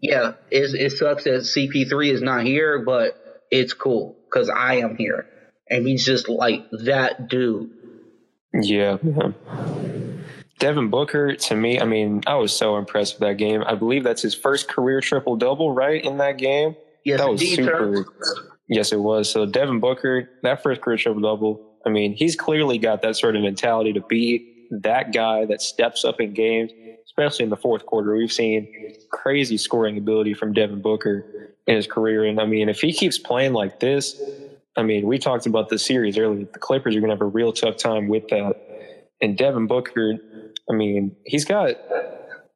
yeah, 0.00 0.32
it, 0.50 0.74
it 0.74 0.92
sucks 0.92 1.24
that 1.24 1.42
CP3 1.42 2.12
is 2.12 2.22
not 2.22 2.44
here, 2.44 2.84
but 2.84 3.18
it's 3.50 3.72
cool 3.72 4.16
because 4.24 4.48
I 4.48 4.76
am 4.76 4.96
here. 4.96 5.26
And 5.70 5.86
he's 5.86 6.04
just 6.04 6.28
like 6.28 6.64
that 6.70 7.28
dude. 7.28 7.70
Yeah. 8.54 8.96
Devin 10.58 10.90
Booker, 10.90 11.36
to 11.36 11.54
me, 11.54 11.80
I 11.80 11.84
mean, 11.84 12.22
I 12.26 12.34
was 12.34 12.54
so 12.54 12.76
impressed 12.76 13.14
with 13.14 13.28
that 13.28 13.34
game. 13.34 13.62
I 13.64 13.74
believe 13.74 14.02
that's 14.02 14.22
his 14.22 14.34
first 14.34 14.68
career 14.68 15.00
triple 15.00 15.36
double, 15.36 15.72
right? 15.72 16.02
In 16.04 16.18
that 16.18 16.38
game. 16.38 16.74
Yes, 17.04 17.20
that 17.20 17.28
was 17.28 17.40
super. 17.40 18.04
Yes, 18.68 18.92
it 18.92 19.00
was. 19.00 19.30
So 19.30 19.46
Devin 19.46 19.80
Booker, 19.80 20.28
that 20.42 20.62
first 20.62 20.80
career 20.80 20.96
triple 20.96 21.22
double. 21.22 21.64
I 21.86 21.90
mean, 21.90 22.14
he's 22.14 22.34
clearly 22.34 22.78
got 22.78 23.02
that 23.02 23.16
sort 23.16 23.36
of 23.36 23.42
mentality 23.42 23.92
to 23.92 24.00
be 24.00 24.66
that 24.82 25.12
guy 25.12 25.46
that 25.46 25.62
steps 25.62 26.04
up 26.04 26.20
in 26.20 26.34
games 26.34 26.72
especially 27.08 27.44
in 27.44 27.50
the 27.50 27.56
fourth 27.56 27.86
quarter. 27.86 28.14
We've 28.14 28.32
seen 28.32 28.94
crazy 29.10 29.56
scoring 29.56 29.98
ability 29.98 30.34
from 30.34 30.52
Devin 30.52 30.80
Booker 30.80 31.54
in 31.66 31.76
his 31.76 31.86
career. 31.86 32.24
And 32.24 32.40
I 32.40 32.46
mean, 32.46 32.68
if 32.68 32.80
he 32.80 32.92
keeps 32.92 33.18
playing 33.18 33.54
like 33.54 33.80
this, 33.80 34.20
I 34.78 34.82
mean, 34.82 35.08
we 35.08 35.18
talked 35.18 35.46
about 35.46 35.68
the 35.68 35.78
series 35.78 36.16
earlier. 36.16 36.46
The 36.52 36.58
Clippers 36.60 36.94
are 36.94 37.00
going 37.00 37.10
to 37.10 37.16
have 37.16 37.20
a 37.20 37.26
real 37.26 37.52
tough 37.52 37.76
time 37.76 38.06
with 38.06 38.28
that. 38.28 38.54
And 39.20 39.36
Devin 39.36 39.66
Booker, 39.66 40.14
I 40.70 40.72
mean, 40.72 41.16
he's 41.26 41.44
got, 41.44 41.74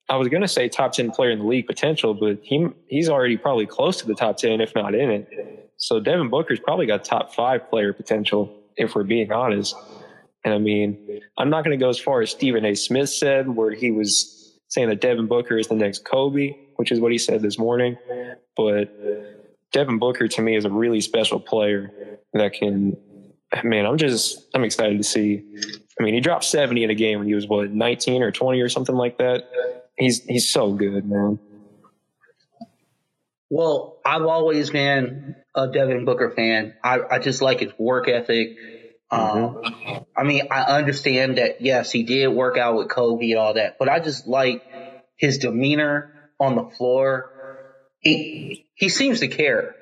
I 0.08 0.14
was 0.14 0.28
going 0.28 0.42
to 0.42 0.48
say 0.48 0.68
top 0.68 0.92
10 0.92 1.10
player 1.10 1.32
in 1.32 1.40
the 1.40 1.44
league 1.44 1.66
potential, 1.66 2.14
but 2.14 2.38
he 2.42 2.68
he's 2.86 3.08
already 3.08 3.36
probably 3.36 3.66
close 3.66 3.96
to 3.98 4.06
the 4.06 4.14
top 4.14 4.36
10, 4.36 4.60
if 4.60 4.72
not 4.72 4.94
in 4.94 5.10
it. 5.10 5.72
So 5.78 5.98
Devin 5.98 6.30
Booker's 6.30 6.60
probably 6.60 6.86
got 6.86 7.04
top 7.04 7.34
five 7.34 7.68
player 7.68 7.92
potential, 7.92 8.56
if 8.76 8.94
we're 8.94 9.02
being 9.02 9.32
honest. 9.32 9.74
And 10.44 10.54
I 10.54 10.58
mean, 10.58 11.20
I'm 11.36 11.50
not 11.50 11.64
going 11.64 11.76
to 11.76 11.82
go 11.82 11.88
as 11.88 11.98
far 11.98 12.22
as 12.22 12.30
Stephen 12.30 12.64
A. 12.64 12.76
Smith 12.76 13.10
said, 13.10 13.48
where 13.48 13.72
he 13.72 13.90
was 13.90 14.60
saying 14.68 14.90
that 14.90 15.00
Devin 15.00 15.26
Booker 15.26 15.58
is 15.58 15.66
the 15.66 15.74
next 15.74 16.04
Kobe, 16.04 16.54
which 16.76 16.92
is 16.92 17.00
what 17.00 17.10
he 17.10 17.18
said 17.18 17.42
this 17.42 17.58
morning. 17.58 17.96
But 18.56 18.94
Devin 19.72 19.98
Booker 19.98 20.28
to 20.28 20.42
me 20.42 20.56
is 20.56 20.64
a 20.64 20.70
really 20.70 21.00
special 21.00 21.40
player 21.40 22.18
that 22.32 22.52
can, 22.52 22.96
man, 23.64 23.86
I'm 23.86 23.96
just, 23.96 24.46
I'm 24.54 24.64
excited 24.64 24.98
to 24.98 25.04
see. 25.04 25.42
I 25.98 26.02
mean, 26.02 26.14
he 26.14 26.20
dropped 26.20 26.44
70 26.44 26.84
in 26.84 26.90
a 26.90 26.94
game 26.94 27.18
when 27.18 27.28
he 27.28 27.34
was 27.34 27.46
what, 27.46 27.70
19 27.70 28.22
or 28.22 28.30
20 28.30 28.60
or 28.60 28.68
something 28.68 28.94
like 28.94 29.18
that. 29.18 29.44
He's, 29.96 30.22
he's 30.22 30.50
so 30.50 30.72
good, 30.72 31.06
man. 31.06 31.38
Well, 33.50 33.98
I've 34.04 34.22
always 34.22 34.70
been 34.70 35.36
a 35.54 35.68
Devin 35.68 36.06
Booker 36.06 36.30
fan. 36.30 36.74
I, 36.82 37.00
I 37.10 37.18
just 37.18 37.42
like 37.42 37.60
his 37.60 37.72
work 37.78 38.08
ethic. 38.08 38.56
Mm-hmm. 39.12 39.90
Um, 39.90 40.06
I 40.16 40.22
mean, 40.22 40.48
I 40.50 40.78
understand 40.78 41.36
that 41.36 41.60
yes, 41.60 41.90
he 41.90 42.02
did 42.02 42.28
work 42.28 42.56
out 42.56 42.76
with 42.76 42.88
Kobe 42.88 43.30
and 43.30 43.38
all 43.38 43.54
that, 43.54 43.76
but 43.78 43.90
I 43.90 44.00
just 44.00 44.26
like 44.26 44.62
his 45.18 45.36
demeanor 45.36 46.30
on 46.40 46.56
the 46.56 46.64
floor. 46.64 47.31
He 48.02 48.66
he 48.74 48.88
seems 48.88 49.20
to 49.20 49.28
care. 49.28 49.74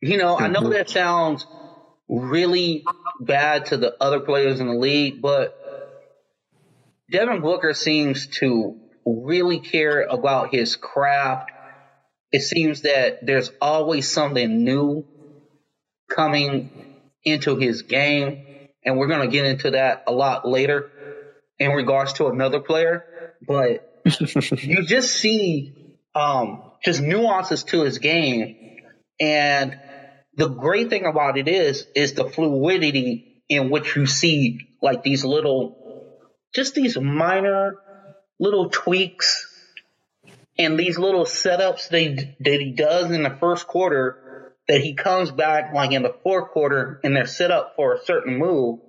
You 0.00 0.16
know, 0.16 0.36
mm-hmm. 0.36 0.44
I 0.44 0.48
know 0.48 0.60
mm-hmm. 0.60 0.70
that 0.70 0.90
sounds 0.90 1.46
really 2.08 2.84
bad 3.20 3.66
to 3.66 3.76
the 3.76 3.94
other 4.00 4.20
players 4.20 4.60
in 4.60 4.68
the 4.68 4.74
league, 4.74 5.20
but 5.20 5.54
Devin 7.10 7.42
Booker 7.42 7.74
seems 7.74 8.26
to 8.38 8.78
really 9.04 9.60
care 9.60 10.02
about 10.02 10.54
his 10.54 10.76
craft. 10.76 11.50
It 12.32 12.40
seems 12.40 12.82
that 12.82 13.24
there's 13.26 13.50
always 13.60 14.10
something 14.10 14.64
new 14.64 15.06
coming 16.08 16.70
into 17.24 17.56
his 17.56 17.82
game 17.82 18.44
and 18.84 18.96
we're 18.96 19.06
going 19.06 19.20
to 19.20 19.28
get 19.28 19.44
into 19.44 19.72
that 19.72 20.04
a 20.06 20.12
lot 20.12 20.48
later 20.48 20.90
in 21.58 21.72
regards 21.72 22.14
to 22.14 22.28
another 22.28 22.60
player. 22.60 23.04
But 23.46 24.00
you 24.62 24.82
just 24.84 25.14
see 25.14 25.74
um, 26.14 26.62
just 26.84 27.00
nuances 27.00 27.64
to 27.64 27.82
his 27.82 27.98
game, 27.98 28.78
and 29.20 29.78
the 30.34 30.48
great 30.48 30.88
thing 30.88 31.04
about 31.04 31.36
it 31.36 31.48
is 31.48 31.86
is 31.94 32.14
the 32.14 32.24
fluidity 32.24 33.42
in 33.48 33.70
which 33.70 33.96
you 33.96 34.06
see 34.06 34.68
like 34.80 35.02
these 35.02 35.24
little, 35.24 36.20
just 36.54 36.74
these 36.74 36.96
minor 36.96 37.74
little 38.38 38.70
tweaks 38.70 39.46
and 40.56 40.78
these 40.78 40.98
little 40.98 41.24
setups 41.24 41.88
that 41.88 42.36
that 42.40 42.60
he 42.60 42.72
does 42.72 43.10
in 43.10 43.22
the 43.22 43.36
first 43.40 43.66
quarter 43.66 44.54
that 44.68 44.80
he 44.80 44.94
comes 44.94 45.30
back 45.30 45.72
like 45.72 45.92
in 45.92 46.02
the 46.02 46.14
fourth 46.22 46.50
quarter 46.50 47.00
and 47.02 47.16
they're 47.16 47.26
set 47.26 47.50
up 47.50 47.72
for 47.74 47.94
a 47.94 48.04
certain 48.04 48.38
move. 48.38 48.80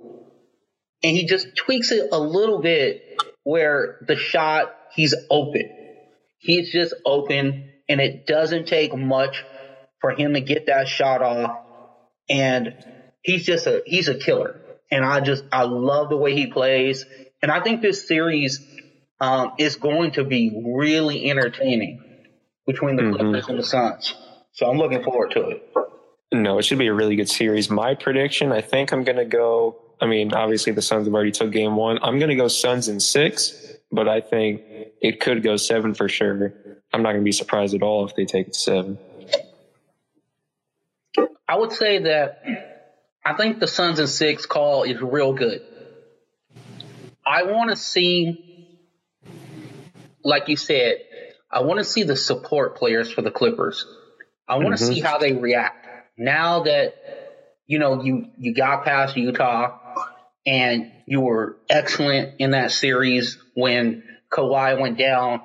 And 1.01 1.15
he 1.15 1.25
just 1.25 1.55
tweaks 1.55 1.91
it 1.91 2.09
a 2.11 2.19
little 2.19 2.59
bit 2.59 3.01
where 3.43 3.97
the 4.05 4.17
shot 4.17 4.75
he's 4.93 5.15
open. 5.29 5.69
He's 6.37 6.71
just 6.71 6.93
open 7.05 7.69
and 7.89 7.99
it 7.99 8.27
doesn't 8.27 8.67
take 8.67 8.95
much 8.95 9.43
for 9.99 10.11
him 10.11 10.35
to 10.35 10.41
get 10.41 10.67
that 10.67 10.87
shot 10.87 11.21
off 11.21 11.57
and 12.29 12.75
he's 13.21 13.45
just 13.45 13.67
a 13.67 13.81
he's 13.85 14.07
a 14.07 14.15
killer. 14.15 14.61
And 14.91 15.03
I 15.03 15.19
just 15.19 15.43
I 15.51 15.63
love 15.63 16.09
the 16.09 16.17
way 16.17 16.33
he 16.35 16.47
plays 16.47 17.05
and 17.41 17.51
I 17.51 17.61
think 17.61 17.81
this 17.81 18.07
series 18.07 18.65
um, 19.19 19.53
is 19.57 19.75
going 19.75 20.11
to 20.11 20.23
be 20.23 20.63
really 20.75 21.29
entertaining 21.29 22.01
between 22.65 22.95
the 22.95 23.03
mm-hmm. 23.03 23.15
Clippers 23.15 23.43
mm-hmm. 23.43 23.51
and 23.51 23.59
the 23.59 23.65
Suns. 23.65 24.15
So 24.53 24.69
I'm 24.69 24.77
looking 24.77 25.03
forward 25.03 25.31
to 25.31 25.49
it. 25.49 25.63
No, 26.31 26.59
it 26.59 26.63
should 26.63 26.77
be 26.77 26.87
a 26.87 26.93
really 26.93 27.15
good 27.15 27.29
series. 27.29 27.69
My 27.69 27.95
prediction, 27.95 28.51
I 28.51 28.61
think 28.61 28.91
I'm 28.91 29.03
going 29.03 29.17
to 29.17 29.25
go. 29.25 29.81
I 29.99 30.05
mean, 30.05 30.33
obviously 30.33 30.73
the 30.73 30.81
Suns 30.81 31.07
have 31.07 31.13
already 31.13 31.31
took 31.31 31.51
game 31.51 31.75
one. 31.75 31.99
I'm 32.01 32.19
going 32.19 32.29
to 32.29 32.35
go 32.35 32.47
Suns 32.47 32.87
in 32.87 32.99
six, 32.99 33.73
but 33.91 34.07
I 34.07 34.21
think 34.21 34.61
it 35.01 35.19
could 35.19 35.43
go 35.43 35.57
seven 35.57 35.93
for 35.93 36.07
sure. 36.07 36.53
I'm 36.91 37.03
not 37.03 37.11
going 37.11 37.21
to 37.21 37.25
be 37.25 37.31
surprised 37.31 37.75
at 37.75 37.83
all 37.83 38.05
if 38.05 38.15
they 38.15 38.25
take 38.25 38.47
it 38.47 38.55
seven. 38.55 38.97
I 41.47 41.57
would 41.57 41.71
say 41.71 41.99
that 42.03 42.43
I 43.25 43.33
think 43.33 43.59
the 43.59 43.67
Suns 43.67 43.99
and 43.99 44.09
six 44.09 44.45
call 44.45 44.83
is 44.83 45.01
real 45.01 45.33
good. 45.33 45.61
I 47.25 47.43
want 47.43 47.69
to 47.69 47.75
see, 47.75 48.79
like 50.23 50.47
you 50.47 50.57
said, 50.57 50.97
I 51.51 51.61
want 51.61 51.79
to 51.79 51.83
see 51.83 52.03
the 52.03 52.15
support 52.15 52.77
players 52.77 53.11
for 53.11 53.21
the 53.21 53.31
Clippers. 53.31 53.85
I 54.47 54.55
want 54.55 54.77
to 54.77 54.83
mm-hmm. 54.83 54.93
see 54.93 54.99
how 54.99 55.17
they 55.17 55.33
react 55.33 55.87
now 56.17 56.63
that 56.63 56.95
you 57.67 57.79
know 57.79 58.03
you 58.03 58.27
you 58.37 58.53
got 58.53 58.83
past 58.83 59.15
Utah 59.15 59.77
and 60.45 60.91
you 61.05 61.21
were 61.21 61.57
excellent 61.69 62.35
in 62.39 62.51
that 62.51 62.71
series 62.71 63.37
when 63.55 64.03
Kawhi 64.31 64.79
went 64.79 64.97
down. 64.97 65.41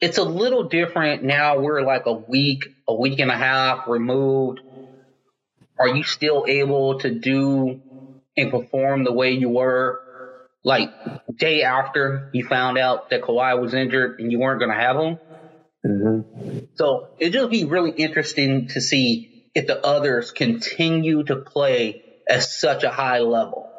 It's 0.00 0.18
a 0.18 0.24
little 0.24 0.64
different 0.64 1.22
now. 1.22 1.60
We're 1.60 1.82
like 1.82 2.06
a 2.06 2.12
week, 2.12 2.64
a 2.86 2.94
week 2.94 3.20
and 3.20 3.30
a 3.30 3.36
half 3.36 3.86
removed. 3.88 4.60
Are 5.78 5.88
you 5.88 6.02
still 6.02 6.44
able 6.46 7.00
to 7.00 7.10
do 7.10 7.80
and 8.36 8.50
perform 8.50 9.04
the 9.04 9.12
way 9.12 9.32
you 9.32 9.48
were 9.48 10.00
like 10.62 10.90
day 11.36 11.62
after 11.62 12.30
you 12.32 12.44
found 12.46 12.78
out 12.78 13.10
that 13.10 13.22
Kawhi 13.22 13.60
was 13.60 13.74
injured 13.74 14.20
and 14.20 14.32
you 14.32 14.38
weren't 14.38 14.60
going 14.60 14.70
to 14.70 14.80
have 14.80 14.96
him? 14.96 15.18
Mm-hmm. 15.86 16.58
So 16.74 17.08
it'll 17.18 17.42
just 17.42 17.50
be 17.50 17.64
really 17.64 17.90
interesting 17.90 18.68
to 18.68 18.80
see 18.80 19.50
if 19.54 19.66
the 19.66 19.84
others 19.84 20.30
continue 20.32 21.22
to 21.24 21.36
play 21.36 22.02
at 22.28 22.42
such 22.42 22.84
a 22.84 22.90
high 22.90 23.20
level. 23.20 23.70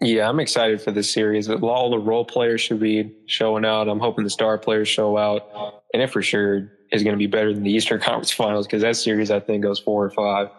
Yeah, 0.00 0.28
I'm 0.28 0.40
excited 0.40 0.80
for 0.80 0.90
this 0.90 1.10
series. 1.10 1.48
All 1.48 1.90
the 1.90 1.98
role 1.98 2.24
players 2.24 2.60
should 2.60 2.80
be 2.80 3.14
showing 3.26 3.64
out. 3.64 3.88
I'm 3.88 4.00
hoping 4.00 4.24
the 4.24 4.30
star 4.30 4.58
players 4.58 4.88
show 4.88 5.16
out. 5.16 5.82
And 5.92 6.02
if 6.02 6.12
for 6.12 6.22
sure 6.22 6.70
is 6.92 7.02
going 7.02 7.14
to 7.14 7.18
be 7.18 7.26
better 7.26 7.52
than 7.52 7.62
the 7.62 7.72
Eastern 7.72 8.00
Conference 8.00 8.32
Finals 8.32 8.66
because 8.66 8.82
that 8.82 8.96
series 8.96 9.30
I 9.30 9.40
think 9.40 9.62
goes 9.62 9.80
four 9.80 10.04
or 10.04 10.10
five. 10.10 10.50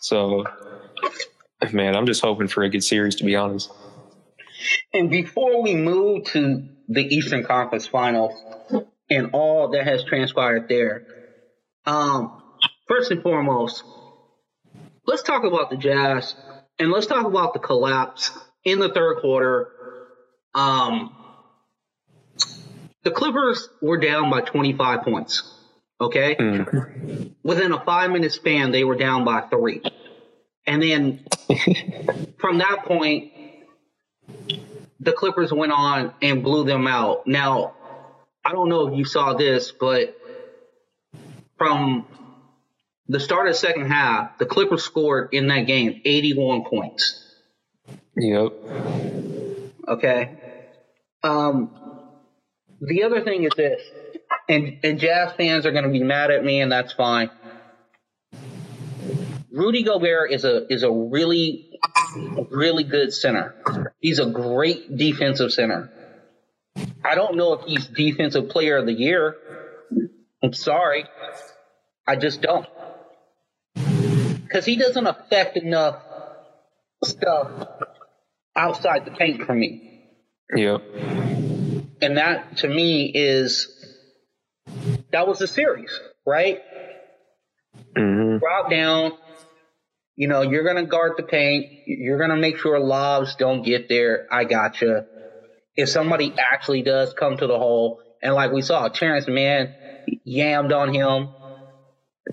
So, 0.00 0.44
man, 1.72 1.96
I'm 1.96 2.06
just 2.06 2.22
hoping 2.22 2.48
for 2.48 2.62
a 2.62 2.68
good 2.68 2.84
series 2.84 3.16
to 3.16 3.24
be 3.24 3.36
honest. 3.36 3.70
And 4.94 5.10
before 5.10 5.62
we 5.62 5.74
move 5.74 6.24
to 6.26 6.68
the 6.88 7.02
Eastern 7.02 7.44
Conference 7.44 7.86
Finals 7.86 8.32
and 9.10 9.30
all 9.32 9.70
that 9.70 9.84
has 9.84 10.04
transpired 10.04 10.68
there, 10.68 11.06
um, 11.84 12.42
first 12.88 13.10
and 13.10 13.22
foremost, 13.22 13.84
let's 15.06 15.22
talk 15.22 15.44
about 15.44 15.70
the 15.70 15.76
Jazz 15.76 16.34
and 16.78 16.90
let's 16.90 17.06
talk 17.06 17.26
about 17.26 17.52
the 17.52 17.58
collapse 17.58 18.30
in 18.64 18.78
the 18.78 18.88
third 18.88 19.18
quarter. 19.20 19.68
Um, 20.54 21.14
the 23.02 23.10
Clippers 23.10 23.68
were 23.80 23.98
down 23.98 24.30
by 24.30 24.40
25 24.40 25.02
points. 25.02 25.52
Okay. 26.00 26.34
Mm. 26.34 27.34
Within 27.42 27.72
a 27.72 27.82
five 27.84 28.10
minute 28.10 28.32
span, 28.32 28.72
they 28.72 28.84
were 28.84 28.96
down 28.96 29.24
by 29.24 29.42
three. 29.42 29.82
And 30.66 30.82
then 30.82 31.24
from 32.38 32.58
that 32.58 32.84
point, 32.84 33.32
the 35.00 35.12
Clippers 35.12 35.52
went 35.52 35.72
on 35.72 36.12
and 36.20 36.42
blew 36.42 36.64
them 36.64 36.86
out. 36.86 37.26
Now, 37.26 37.74
I 38.44 38.52
don't 38.52 38.68
know 38.68 38.88
if 38.88 38.98
you 38.98 39.04
saw 39.04 39.34
this, 39.34 39.72
but 39.72 40.16
from 41.56 42.06
the 43.08 43.20
start 43.20 43.46
of 43.46 43.54
the 43.54 43.58
second 43.58 43.86
half, 43.86 44.38
the 44.38 44.46
Clippers 44.46 44.82
scored 44.82 45.30
in 45.32 45.48
that 45.48 45.66
game 45.66 46.00
81 46.04 46.64
points. 46.64 47.22
Yep. 48.16 48.52
Okay. 49.88 50.38
Um, 51.22 51.70
the 52.80 53.04
other 53.04 53.22
thing 53.22 53.44
is 53.44 53.52
this, 53.56 53.80
and, 54.48 54.78
and 54.82 54.98
Jazz 54.98 55.32
fans 55.32 55.66
are 55.66 55.72
going 55.72 55.84
to 55.84 55.90
be 55.90 56.02
mad 56.02 56.30
at 56.30 56.44
me, 56.44 56.60
and 56.60 56.70
that's 56.70 56.92
fine. 56.92 57.30
Rudy 59.52 59.84
Gobert 59.84 60.32
is 60.32 60.44
a 60.44 60.70
is 60.70 60.82
a 60.82 60.90
really 60.90 61.78
really 62.50 62.84
good 62.84 63.14
center. 63.14 63.54
He's 64.00 64.18
a 64.18 64.26
great 64.26 64.94
defensive 64.94 65.50
center. 65.50 65.90
I 67.02 67.14
don't 67.14 67.36
know 67.36 67.54
if 67.54 67.64
he's 67.64 67.86
defensive 67.86 68.50
player 68.50 68.76
of 68.76 68.84
the 68.84 68.92
year. 68.92 69.34
I'm 70.42 70.52
sorry. 70.52 71.06
I 72.06 72.16
just 72.16 72.42
don't. 72.42 72.66
Cuz 74.50 74.64
he 74.64 74.76
doesn't 74.76 75.06
affect 75.06 75.56
enough 75.56 76.02
stuff 77.04 77.50
outside 78.56 79.04
the 79.04 79.10
paint 79.10 79.42
for 79.44 79.54
me. 79.54 80.02
Yep. 80.54 80.82
And 82.02 82.18
that 82.18 82.58
to 82.58 82.68
me 82.68 83.10
is 83.14 83.68
that 85.12 85.26
was 85.26 85.38
the 85.38 85.46
series, 85.46 85.98
right? 86.26 86.60
Mm-hmm. 87.96 88.38
Drop 88.38 88.70
down, 88.70 89.12
you 90.16 90.28
know, 90.28 90.42
you're 90.42 90.64
going 90.64 90.76
to 90.76 90.86
guard 90.90 91.12
the 91.16 91.22
paint. 91.22 91.66
You're 91.86 92.18
going 92.18 92.30
to 92.30 92.36
make 92.36 92.58
sure 92.58 92.78
lobs 92.80 93.36
don't 93.36 93.62
get 93.62 93.88
there. 93.88 94.26
I 94.30 94.44
gotcha. 94.44 95.06
If 95.74 95.90
somebody 95.90 96.34
actually 96.38 96.82
does 96.82 97.12
come 97.12 97.36
to 97.36 97.46
the 97.46 97.58
hole, 97.58 98.00
and 98.22 98.34
like 98.34 98.50
we 98.50 98.62
saw, 98.62 98.88
Terance 98.88 99.28
Mann 99.28 99.74
yammed 100.26 100.74
on 100.74 100.94
him 100.94 101.28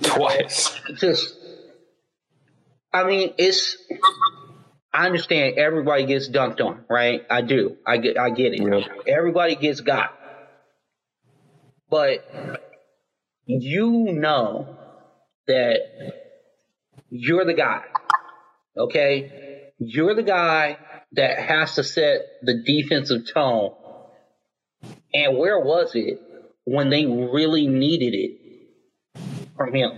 twice. 0.02 0.74
Just, 0.96 1.36
I 2.94 3.04
mean, 3.06 3.34
it's. 3.38 3.78
I 4.94 5.08
understand 5.08 5.58
everybody 5.58 6.06
gets 6.06 6.30
dunked 6.30 6.62
on, 6.62 6.86
right? 6.90 7.22
I 7.30 7.42
do. 7.42 7.78
I 7.86 7.98
get. 7.98 8.18
I 8.18 8.30
get 8.30 8.54
it. 8.54 8.62
Yep. 8.62 9.08
Everybody 9.08 9.56
gets 9.56 9.82
got, 9.82 10.14
but 11.90 12.20
you 13.46 14.14
know 14.14 14.78
that 15.48 15.80
you're 17.10 17.46
the 17.46 17.54
guy. 17.54 17.84
Okay? 18.78 19.72
You're 19.80 20.16
the 20.16 20.24
guy 20.24 20.78
that 21.14 21.40
has 21.40 21.76
to 21.76 21.84
set 21.84 22.22
the 22.42 22.64
defensive 22.66 23.32
tone. 23.32 23.74
And 25.14 25.38
where 25.38 25.60
was 25.60 25.92
it 25.94 26.22
when 26.64 26.90
they 26.90 27.06
really 27.06 27.68
needed 27.68 28.14
it 28.16 29.20
from 29.56 29.74
him? 29.74 29.92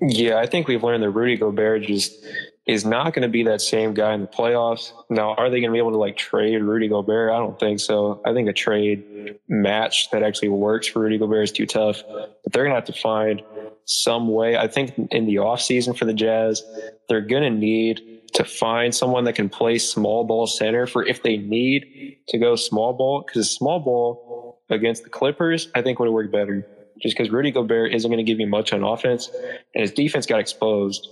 Yeah, 0.00 0.38
I 0.38 0.46
think 0.46 0.68
we've 0.68 0.82
learned 0.82 1.02
that 1.02 1.10
Rudy 1.10 1.36
Gobert 1.36 1.82
just 1.82 2.24
is 2.66 2.84
not 2.84 3.14
going 3.14 3.22
to 3.22 3.28
be 3.28 3.44
that 3.44 3.60
same 3.60 3.94
guy 3.94 4.12
in 4.12 4.22
the 4.22 4.26
playoffs. 4.26 4.92
Now, 5.08 5.34
are 5.34 5.48
they 5.48 5.60
going 5.60 5.70
to 5.70 5.72
be 5.72 5.78
able 5.78 5.92
to 5.92 5.98
like 5.98 6.16
trade 6.16 6.58
Rudy 6.58 6.88
Gobert? 6.88 7.32
I 7.32 7.38
don't 7.38 7.58
think 7.58 7.80
so. 7.80 8.20
I 8.26 8.34
think 8.34 8.48
a 8.48 8.52
trade 8.52 9.38
match 9.48 10.10
that 10.10 10.22
actually 10.22 10.48
works 10.48 10.86
for 10.86 11.00
Rudy 11.00 11.16
Gobert 11.16 11.44
is 11.44 11.52
too 11.52 11.66
tough. 11.66 12.02
But 12.08 12.52
they're 12.52 12.64
going 12.64 12.72
to 12.72 12.76
have 12.76 12.94
to 12.94 13.00
find 13.00 13.42
some 13.84 14.28
way. 14.28 14.56
I 14.56 14.66
think 14.66 14.92
in 15.12 15.26
the 15.26 15.36
offseason 15.36 15.96
for 15.96 16.04
the 16.04 16.14
Jazz, 16.14 16.62
they're 17.08 17.20
going 17.20 17.44
to 17.44 17.58
need 17.58 18.00
to 18.34 18.44
find 18.44 18.94
someone 18.94 19.24
that 19.24 19.34
can 19.34 19.48
play 19.48 19.78
small 19.78 20.24
ball 20.24 20.46
center 20.46 20.86
for 20.86 21.06
if 21.06 21.22
they 21.22 21.38
need 21.38 22.18
to 22.28 22.38
go 22.38 22.56
small 22.56 22.92
ball 22.92 23.24
because 23.26 23.50
small 23.50 23.80
ball 23.80 24.60
against 24.68 25.04
the 25.04 25.10
Clippers, 25.10 25.68
I 25.74 25.80
think 25.80 26.00
would 26.00 26.10
work 26.10 26.30
better 26.32 26.66
just 27.00 27.16
because 27.16 27.30
Rudy 27.30 27.50
Gobert 27.50 27.94
isn't 27.94 28.10
going 28.10 28.24
to 28.24 28.30
give 28.30 28.40
you 28.40 28.46
much 28.46 28.72
on 28.72 28.82
offense 28.82 29.30
and 29.74 29.82
his 29.82 29.92
defense 29.92 30.26
got 30.26 30.40
exposed. 30.40 31.08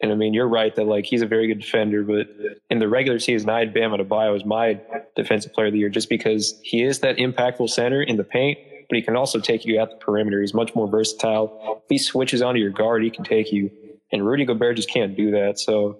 And 0.00 0.12
I 0.12 0.14
mean, 0.14 0.32
you're 0.32 0.48
right 0.48 0.74
that 0.76 0.84
like 0.84 1.06
he's 1.06 1.22
a 1.22 1.26
very 1.26 1.48
good 1.48 1.60
defender, 1.60 2.02
but 2.04 2.28
in 2.70 2.78
the 2.78 2.88
regular 2.88 3.18
season, 3.18 3.50
I 3.50 3.58
had 3.58 3.74
Bam 3.74 3.90
Adebayo 3.90 4.36
as 4.36 4.44
my 4.44 4.80
defensive 5.16 5.52
player 5.52 5.66
of 5.66 5.72
the 5.72 5.80
year 5.80 5.88
just 5.88 6.08
because 6.08 6.58
he 6.62 6.82
is 6.82 7.00
that 7.00 7.16
impactful 7.16 7.68
center 7.70 8.02
in 8.02 8.16
the 8.16 8.24
paint 8.24 8.58
but 8.88 8.96
he 8.96 9.02
can 9.02 9.16
also 9.16 9.38
take 9.38 9.64
you 9.64 9.78
at 9.78 9.90
the 9.90 9.96
perimeter. 9.96 10.40
He's 10.40 10.54
much 10.54 10.74
more 10.74 10.88
versatile. 10.88 11.82
If 11.84 11.88
he 11.88 11.98
switches 11.98 12.40
onto 12.40 12.58
your 12.60 12.70
guard, 12.70 13.02
he 13.02 13.10
can 13.10 13.24
take 13.24 13.52
you. 13.52 13.70
And 14.10 14.26
Rudy 14.26 14.44
Gobert 14.44 14.76
just 14.76 14.90
can't 14.90 15.14
do 15.14 15.30
that. 15.32 15.58
So, 15.58 15.98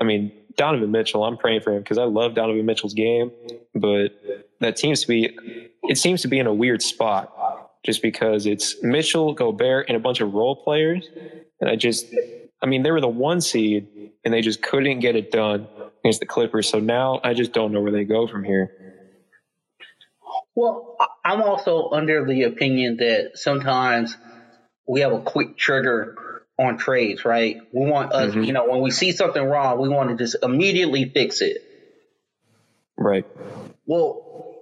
I 0.00 0.04
mean, 0.04 0.32
Donovan 0.56 0.92
Mitchell, 0.92 1.24
I'm 1.24 1.36
praying 1.36 1.62
for 1.62 1.72
him 1.72 1.82
because 1.82 1.98
I 1.98 2.04
love 2.04 2.34
Donovan 2.34 2.64
Mitchell's 2.64 2.94
game, 2.94 3.32
but 3.74 4.10
that 4.60 4.78
seems 4.78 5.00
to 5.00 5.08
be, 5.08 5.36
it 5.82 5.98
seems 5.98 6.22
to 6.22 6.28
be 6.28 6.38
in 6.38 6.46
a 6.46 6.54
weird 6.54 6.80
spot 6.80 7.32
just 7.84 8.02
because 8.02 8.46
it's 8.46 8.82
Mitchell, 8.82 9.34
Gobert, 9.34 9.86
and 9.88 9.96
a 9.96 10.00
bunch 10.00 10.20
of 10.20 10.32
role 10.32 10.56
players. 10.56 11.08
And 11.60 11.68
I 11.68 11.76
just, 11.76 12.06
I 12.62 12.66
mean, 12.66 12.82
they 12.82 12.90
were 12.90 13.00
the 13.00 13.08
one 13.08 13.40
seed 13.40 13.88
and 14.24 14.32
they 14.32 14.40
just 14.40 14.62
couldn't 14.62 15.00
get 15.00 15.16
it 15.16 15.30
done 15.30 15.66
against 16.02 16.20
the 16.20 16.26
Clippers. 16.26 16.68
So 16.68 16.80
now 16.80 17.20
I 17.22 17.34
just 17.34 17.52
don't 17.52 17.72
know 17.72 17.80
where 17.80 17.92
they 17.92 18.04
go 18.04 18.26
from 18.26 18.42
here. 18.42 18.72
Well, 20.54 20.96
I'm 21.24 21.42
also 21.42 21.90
under 21.90 22.24
the 22.24 22.44
opinion 22.44 22.98
that 22.98 23.32
sometimes 23.34 24.16
we 24.86 25.00
have 25.00 25.12
a 25.12 25.20
quick 25.20 25.56
trigger 25.56 26.16
on 26.58 26.78
trades, 26.78 27.24
right? 27.24 27.56
We 27.72 27.90
want 27.90 28.12
us, 28.12 28.30
mm-hmm. 28.30 28.44
you 28.44 28.52
know, 28.52 28.68
when 28.68 28.80
we 28.80 28.92
see 28.92 29.12
something 29.12 29.42
wrong, 29.42 29.80
we 29.80 29.88
want 29.88 30.10
to 30.10 30.16
just 30.16 30.36
immediately 30.42 31.10
fix 31.12 31.40
it. 31.40 31.58
Right. 32.96 33.26
Well, 33.86 34.53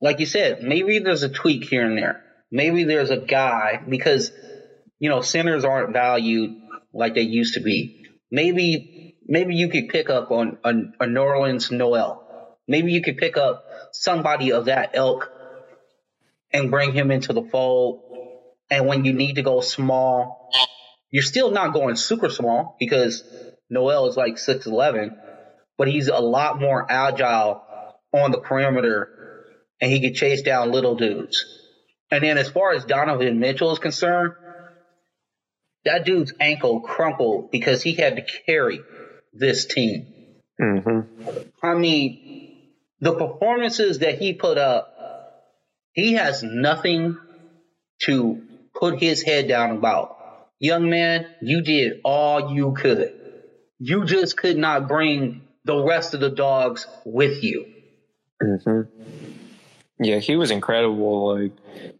like 0.00 0.20
you 0.20 0.26
said, 0.26 0.62
maybe 0.62 1.00
there's 1.00 1.22
a 1.22 1.28
tweak 1.28 1.64
here 1.64 1.84
and 1.84 1.98
there. 1.98 2.24
Maybe 2.50 2.84
there's 2.84 3.10
a 3.10 3.16
guy 3.16 3.82
because, 3.88 4.30
you 4.98 5.08
know, 5.08 5.20
centers 5.20 5.64
aren't 5.64 5.92
valued 5.92 6.56
like 6.92 7.14
they 7.14 7.22
used 7.22 7.54
to 7.54 7.60
be. 7.60 8.06
Maybe, 8.30 9.16
maybe 9.26 9.54
you 9.54 9.68
could 9.68 9.88
pick 9.88 10.08
up 10.08 10.30
on 10.30 10.58
a, 10.64 10.70
a 10.70 11.06
Nerlens 11.06 11.70
Noel. 11.70 12.24
Maybe 12.66 12.92
you 12.92 13.02
could 13.02 13.16
pick 13.16 13.36
up 13.36 13.64
somebody 13.92 14.52
of 14.52 14.66
that 14.66 14.90
ilk 14.94 15.30
and 16.52 16.70
bring 16.70 16.92
him 16.92 17.10
into 17.10 17.32
the 17.32 17.42
fold. 17.42 18.02
And 18.70 18.86
when 18.86 19.04
you 19.04 19.12
need 19.12 19.34
to 19.34 19.42
go 19.42 19.60
small, 19.60 20.50
you're 21.10 21.22
still 21.22 21.50
not 21.50 21.72
going 21.72 21.96
super 21.96 22.28
small 22.28 22.76
because 22.78 23.24
Noel 23.70 24.06
is 24.06 24.16
like 24.16 24.34
6'11, 24.34 25.16
but 25.76 25.88
he's 25.88 26.08
a 26.08 26.18
lot 26.18 26.60
more 26.60 26.86
agile 26.90 27.62
on 28.12 28.30
the 28.30 28.38
perimeter 28.38 29.17
and 29.80 29.90
he 29.90 30.00
could 30.00 30.14
chase 30.14 30.42
down 30.42 30.72
little 30.72 30.96
dudes. 30.96 31.44
And 32.10 32.24
then 32.24 32.38
as 32.38 32.48
far 32.48 32.72
as 32.72 32.84
Donovan 32.84 33.38
Mitchell 33.38 33.72
is 33.72 33.78
concerned, 33.78 34.32
that 35.84 36.04
dude's 36.04 36.32
ankle 36.40 36.80
crumpled 36.80 37.50
because 37.50 37.82
he 37.82 37.94
had 37.94 38.16
to 38.16 38.22
carry 38.46 38.80
this 39.32 39.66
team. 39.66 40.06
Mm-hmm. 40.60 41.30
I 41.62 41.74
mean, 41.74 42.68
the 43.00 43.14
performances 43.14 44.00
that 44.00 44.18
he 44.18 44.32
put 44.32 44.58
up 44.58 44.98
he 45.98 46.12
has 46.12 46.44
nothing 46.44 47.18
to 48.02 48.40
put 48.72 49.00
his 49.00 49.20
head 49.20 49.48
down 49.48 49.72
about. 49.72 50.16
Young 50.60 50.88
man, 50.88 51.26
you 51.42 51.60
did 51.60 52.00
all 52.04 52.54
you 52.54 52.72
could. 52.72 53.14
You 53.80 54.04
just 54.04 54.36
could 54.36 54.56
not 54.56 54.86
bring 54.86 55.42
the 55.64 55.82
rest 55.82 56.14
of 56.14 56.20
the 56.20 56.30
dogs 56.30 56.86
with 57.04 57.42
you. 57.42 57.66
Mm-hmm. 58.40 59.47
Yeah, 60.00 60.18
he 60.18 60.36
was 60.36 60.50
incredible. 60.50 61.34
Like 61.34 61.52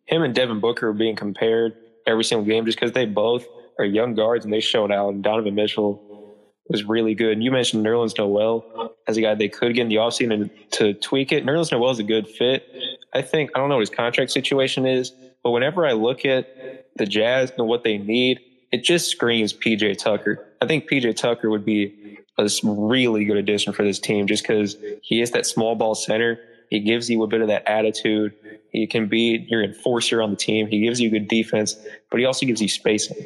him 0.06 0.22
and 0.22 0.34
Devin 0.34 0.60
Booker 0.60 0.88
were 0.88 0.92
being 0.92 1.16
compared 1.16 1.76
every 2.06 2.24
single 2.24 2.46
game 2.46 2.64
just 2.64 2.78
because 2.78 2.92
they 2.92 3.06
both 3.06 3.46
are 3.78 3.84
young 3.84 4.14
guards 4.14 4.44
and 4.44 4.52
they 4.52 4.60
showed 4.60 4.92
out. 4.92 5.10
And 5.10 5.22
Donovan 5.22 5.54
Mitchell 5.54 6.36
was 6.68 6.84
really 6.84 7.14
good. 7.14 7.32
And 7.32 7.42
you 7.42 7.50
mentioned 7.50 7.84
Nerlens 7.84 8.16
Noel 8.18 8.92
as 9.06 9.16
a 9.16 9.22
guy 9.22 9.34
they 9.34 9.48
could 9.48 9.74
get 9.74 9.82
in 9.82 9.88
the 9.88 9.96
offseason 9.96 10.50
to 10.72 10.94
tweak 10.94 11.32
it. 11.32 11.44
Nerlens 11.44 11.72
Noel 11.72 11.90
is 11.90 11.98
a 11.98 12.04
good 12.04 12.28
fit. 12.28 12.68
I 13.14 13.22
think 13.22 13.50
I 13.54 13.58
don't 13.58 13.68
know 13.68 13.76
what 13.76 13.88
his 13.88 13.90
contract 13.90 14.30
situation 14.30 14.86
is, 14.86 15.12
But 15.42 15.50
whenever 15.50 15.86
I 15.86 15.92
look 15.92 16.24
at 16.24 16.86
the 16.96 17.06
Jazz 17.06 17.52
and 17.56 17.66
what 17.66 17.84
they 17.84 17.98
need, 17.98 18.40
it 18.70 18.84
just 18.84 19.08
screams 19.08 19.52
PJ 19.52 19.98
Tucker. 19.98 20.46
I 20.60 20.66
think 20.66 20.88
PJ 20.90 21.16
Tucker 21.16 21.48
would 21.48 21.64
be 21.64 22.18
a 22.36 22.48
really 22.64 23.24
good 23.24 23.36
addition 23.36 23.72
for 23.72 23.82
this 23.82 23.98
team 23.98 24.26
just 24.26 24.44
because 24.44 24.76
he 25.02 25.20
is 25.20 25.30
that 25.32 25.46
small 25.46 25.74
ball 25.74 25.94
center. 25.94 26.38
He 26.70 26.80
gives 26.80 27.08
you 27.08 27.22
a 27.22 27.26
bit 27.26 27.40
of 27.40 27.48
that 27.48 27.68
attitude. 27.68 28.34
He 28.70 28.86
can 28.86 29.08
be 29.08 29.46
your 29.48 29.62
enforcer 29.62 30.22
on 30.22 30.30
the 30.30 30.36
team. 30.36 30.66
He 30.66 30.80
gives 30.80 31.00
you 31.00 31.10
good 31.10 31.28
defense, 31.28 31.76
but 32.10 32.20
he 32.20 32.26
also 32.26 32.46
gives 32.46 32.60
you 32.60 32.68
spacing. 32.68 33.16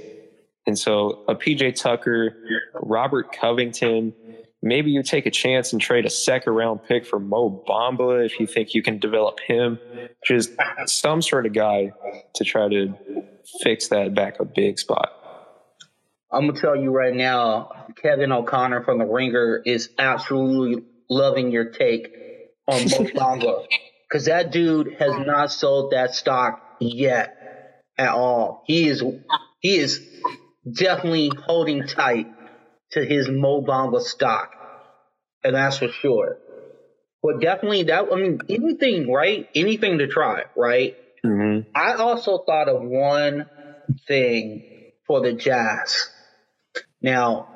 And 0.66 0.78
so 0.78 1.24
a 1.28 1.34
PJ 1.34 1.80
Tucker, 1.80 2.36
Robert 2.74 3.32
Covington, 3.32 4.14
maybe 4.62 4.92
you 4.92 5.02
take 5.02 5.26
a 5.26 5.30
chance 5.30 5.72
and 5.72 5.82
trade 5.82 6.06
a 6.06 6.10
second 6.10 6.52
round 6.52 6.84
pick 6.84 7.04
for 7.04 7.18
Mo 7.18 7.64
Bamba 7.68 8.24
if 8.24 8.38
you 8.38 8.46
think 8.46 8.74
you 8.74 8.82
can 8.82 8.98
develop 8.98 9.40
him. 9.40 9.78
Just 10.24 10.52
some 10.86 11.20
sort 11.20 11.46
of 11.46 11.52
guy 11.52 11.92
to 12.34 12.44
try 12.44 12.68
to 12.68 12.94
fix 13.62 13.88
that 13.88 14.14
backup 14.14 14.54
big 14.54 14.78
spot. 14.78 15.10
I'm 16.30 16.46
gonna 16.46 16.58
tell 16.58 16.76
you 16.76 16.90
right 16.90 17.14
now, 17.14 17.72
Kevin 18.00 18.32
O'Connor 18.32 18.84
from 18.84 18.98
the 18.98 19.04
Ringer 19.04 19.60
is 19.66 19.90
absolutely 19.98 20.84
loving 21.10 21.50
your 21.50 21.66
take 21.66 22.08
on 22.66 22.82
Mo 23.38 23.66
because 24.08 24.26
that 24.26 24.52
dude 24.52 24.96
has 24.98 25.18
not 25.26 25.50
sold 25.50 25.92
that 25.92 26.14
stock 26.14 26.60
yet 26.80 27.82
at 27.96 28.10
all. 28.10 28.62
He 28.66 28.88
is 28.88 29.02
he 29.60 29.76
is 29.76 30.00
definitely 30.70 31.30
holding 31.46 31.86
tight 31.86 32.26
to 32.92 33.04
his 33.04 33.28
Mo 33.28 33.62
Bamba 33.62 34.00
stock, 34.00 34.50
and 35.42 35.54
that's 35.54 35.78
for 35.78 35.88
sure. 35.88 36.38
But 37.22 37.40
definitely 37.40 37.84
that 37.84 38.08
I 38.12 38.16
mean 38.16 38.40
anything 38.48 39.10
right, 39.10 39.48
anything 39.54 39.98
to 39.98 40.08
try 40.08 40.44
right. 40.56 40.96
Mm-hmm. 41.24 41.70
I 41.74 41.94
also 41.94 42.42
thought 42.44 42.68
of 42.68 42.82
one 42.82 43.46
thing 44.06 44.92
for 45.06 45.20
the 45.20 45.32
Jazz. 45.32 46.10
Now, 47.00 47.48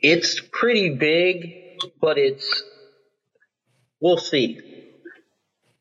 it's 0.00 0.40
pretty 0.40 0.90
big, 0.96 1.78
but 2.00 2.18
it's 2.18 2.62
we'll 4.00 4.18
see. 4.18 4.60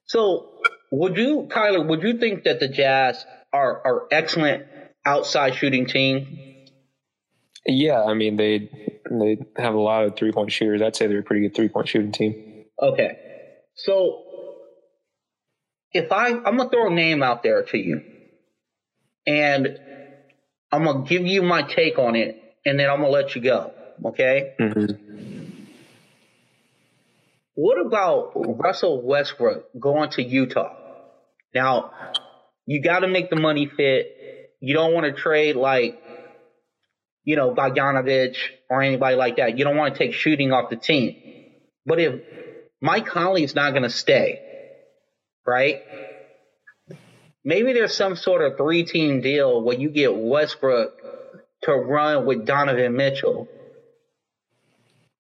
So, 0.06 0.60
would 0.92 1.18
you, 1.18 1.48
Tyler? 1.52 1.86
Would 1.86 2.04
you 2.04 2.18
think 2.18 2.44
that 2.44 2.60
the 2.60 2.68
Jazz 2.68 3.26
are 3.52 3.82
are 3.86 4.08
excellent 4.12 4.66
outside 5.06 5.56
shooting 5.56 5.86
team? 5.86 6.66
Yeah, 7.66 8.04
I 8.04 8.14
mean 8.14 8.38
they 8.38 8.70
they 9.10 9.38
have 9.58 9.74
a 9.74 9.80
lot 9.80 10.06
of 10.06 10.16
three 10.16 10.32
point 10.32 10.52
shooters. 10.52 10.82
I'd 10.82 10.96
say 10.96 11.08
they're 11.08 11.20
a 11.20 11.24
pretty 11.24 11.42
good 11.42 11.56
three 11.56 11.70
point 11.70 11.90
shooting 11.90 12.12
team. 12.12 12.66
Okay, 12.82 13.18
so 13.76 14.24
if 15.92 16.12
I 16.12 16.30
I'm 16.30 16.58
gonna 16.58 16.70
throw 16.70 16.88
a 16.88 16.94
name 16.94 17.24
out 17.24 17.44
there 17.44 17.64
to 17.64 17.78
you, 17.78 18.02
and 19.26 19.78
I'm 20.72 20.86
gonna 20.86 21.06
give 21.06 21.26
you 21.26 21.42
my 21.42 21.64
take 21.64 22.00
on 22.00 22.16
it, 22.16 22.42
and 22.66 22.80
then 22.80 22.90
I'm 22.90 23.02
gonna 23.02 23.10
let 23.10 23.36
you 23.36 23.42
go. 23.42 23.74
Okay. 24.06 24.54
Mm-hmm. 24.60 25.07
What 27.60 27.84
about 27.84 28.34
Russell 28.36 29.02
Westbrook 29.02 29.66
going 29.80 30.12
to 30.12 30.22
Utah? 30.22 30.76
Now, 31.56 31.90
you 32.68 32.84
got 32.84 33.00
to 33.00 33.08
make 33.08 33.32
the 33.32 33.36
money 33.36 33.66
fit. 33.66 34.16
You 34.60 34.76
don't 34.76 34.94
want 34.94 35.08
to 35.08 35.20
trade 35.20 35.56
like, 35.56 36.00
you 37.24 37.36
know, 37.36 37.56
Bogdanovich 37.56 38.38
or 38.70 38.84
anybody 38.84 39.16
like 39.16 39.38
that. 39.38 39.58
You 39.58 39.64
don't 39.64 39.76
want 39.76 39.96
to 39.96 39.98
take 39.98 40.14
shooting 40.14 40.52
off 40.52 40.70
the 40.70 40.76
team. 40.76 41.16
But 41.84 42.00
if 42.00 42.22
Mike 42.80 43.08
Conley's 43.08 43.56
not 43.56 43.72
going 43.72 43.82
to 43.82 43.90
stay, 43.90 44.40
right? 45.44 45.82
Maybe 47.44 47.74
there's 47.74 47.96
some 47.96 48.16
sort 48.16 48.44
of 48.44 48.56
three 48.56 48.84
team 48.84 49.22
deal 49.22 49.64
where 49.64 49.80
you 49.80 49.90
get 49.90 50.16
Westbrook 50.16 50.94
to 51.64 51.72
run 51.72 52.28
with 52.28 52.46
Donovan 52.46 52.96
Mitchell 52.96 53.48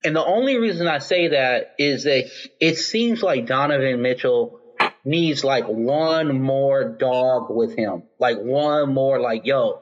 and 0.08 0.16
the 0.16 0.24
only 0.24 0.58
reason 0.58 0.88
I 0.88 1.00
say 1.00 1.28
that 1.28 1.76
is 1.78 2.06
that 2.06 2.32
it 2.62 2.78
seems 2.78 3.22
like 3.22 3.46
Donovan 3.46 4.02
Mitchell 4.02 4.62
needs 5.04 5.44
like 5.44 5.66
one 5.68 6.40
more 6.40 6.96
dog 6.98 7.50
with 7.50 7.76
him. 7.76 8.04
Like 8.18 8.38
one 8.38 8.94
more, 8.94 9.20
like, 9.20 9.46
yo, 9.46 9.82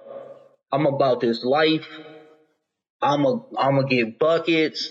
I'm 0.71 0.87
about 0.87 1.19
this 1.19 1.43
life. 1.43 1.85
I'm 3.03 3.23
a, 3.23 3.33
I'm 3.55 3.75
gonna 3.75 3.87
get 3.87 4.17
buckets. 4.17 4.89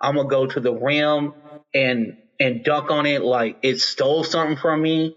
I'm 0.00 0.16
gonna 0.16 0.28
go 0.28 0.48
to 0.48 0.58
the 0.58 0.74
rim 0.74 1.34
and, 1.72 2.16
and 2.40 2.64
dunk 2.64 2.90
on 2.90 3.06
it 3.06 3.22
like 3.22 3.58
it 3.62 3.78
stole 3.78 4.24
something 4.24 4.56
from 4.56 4.82
me. 4.82 5.16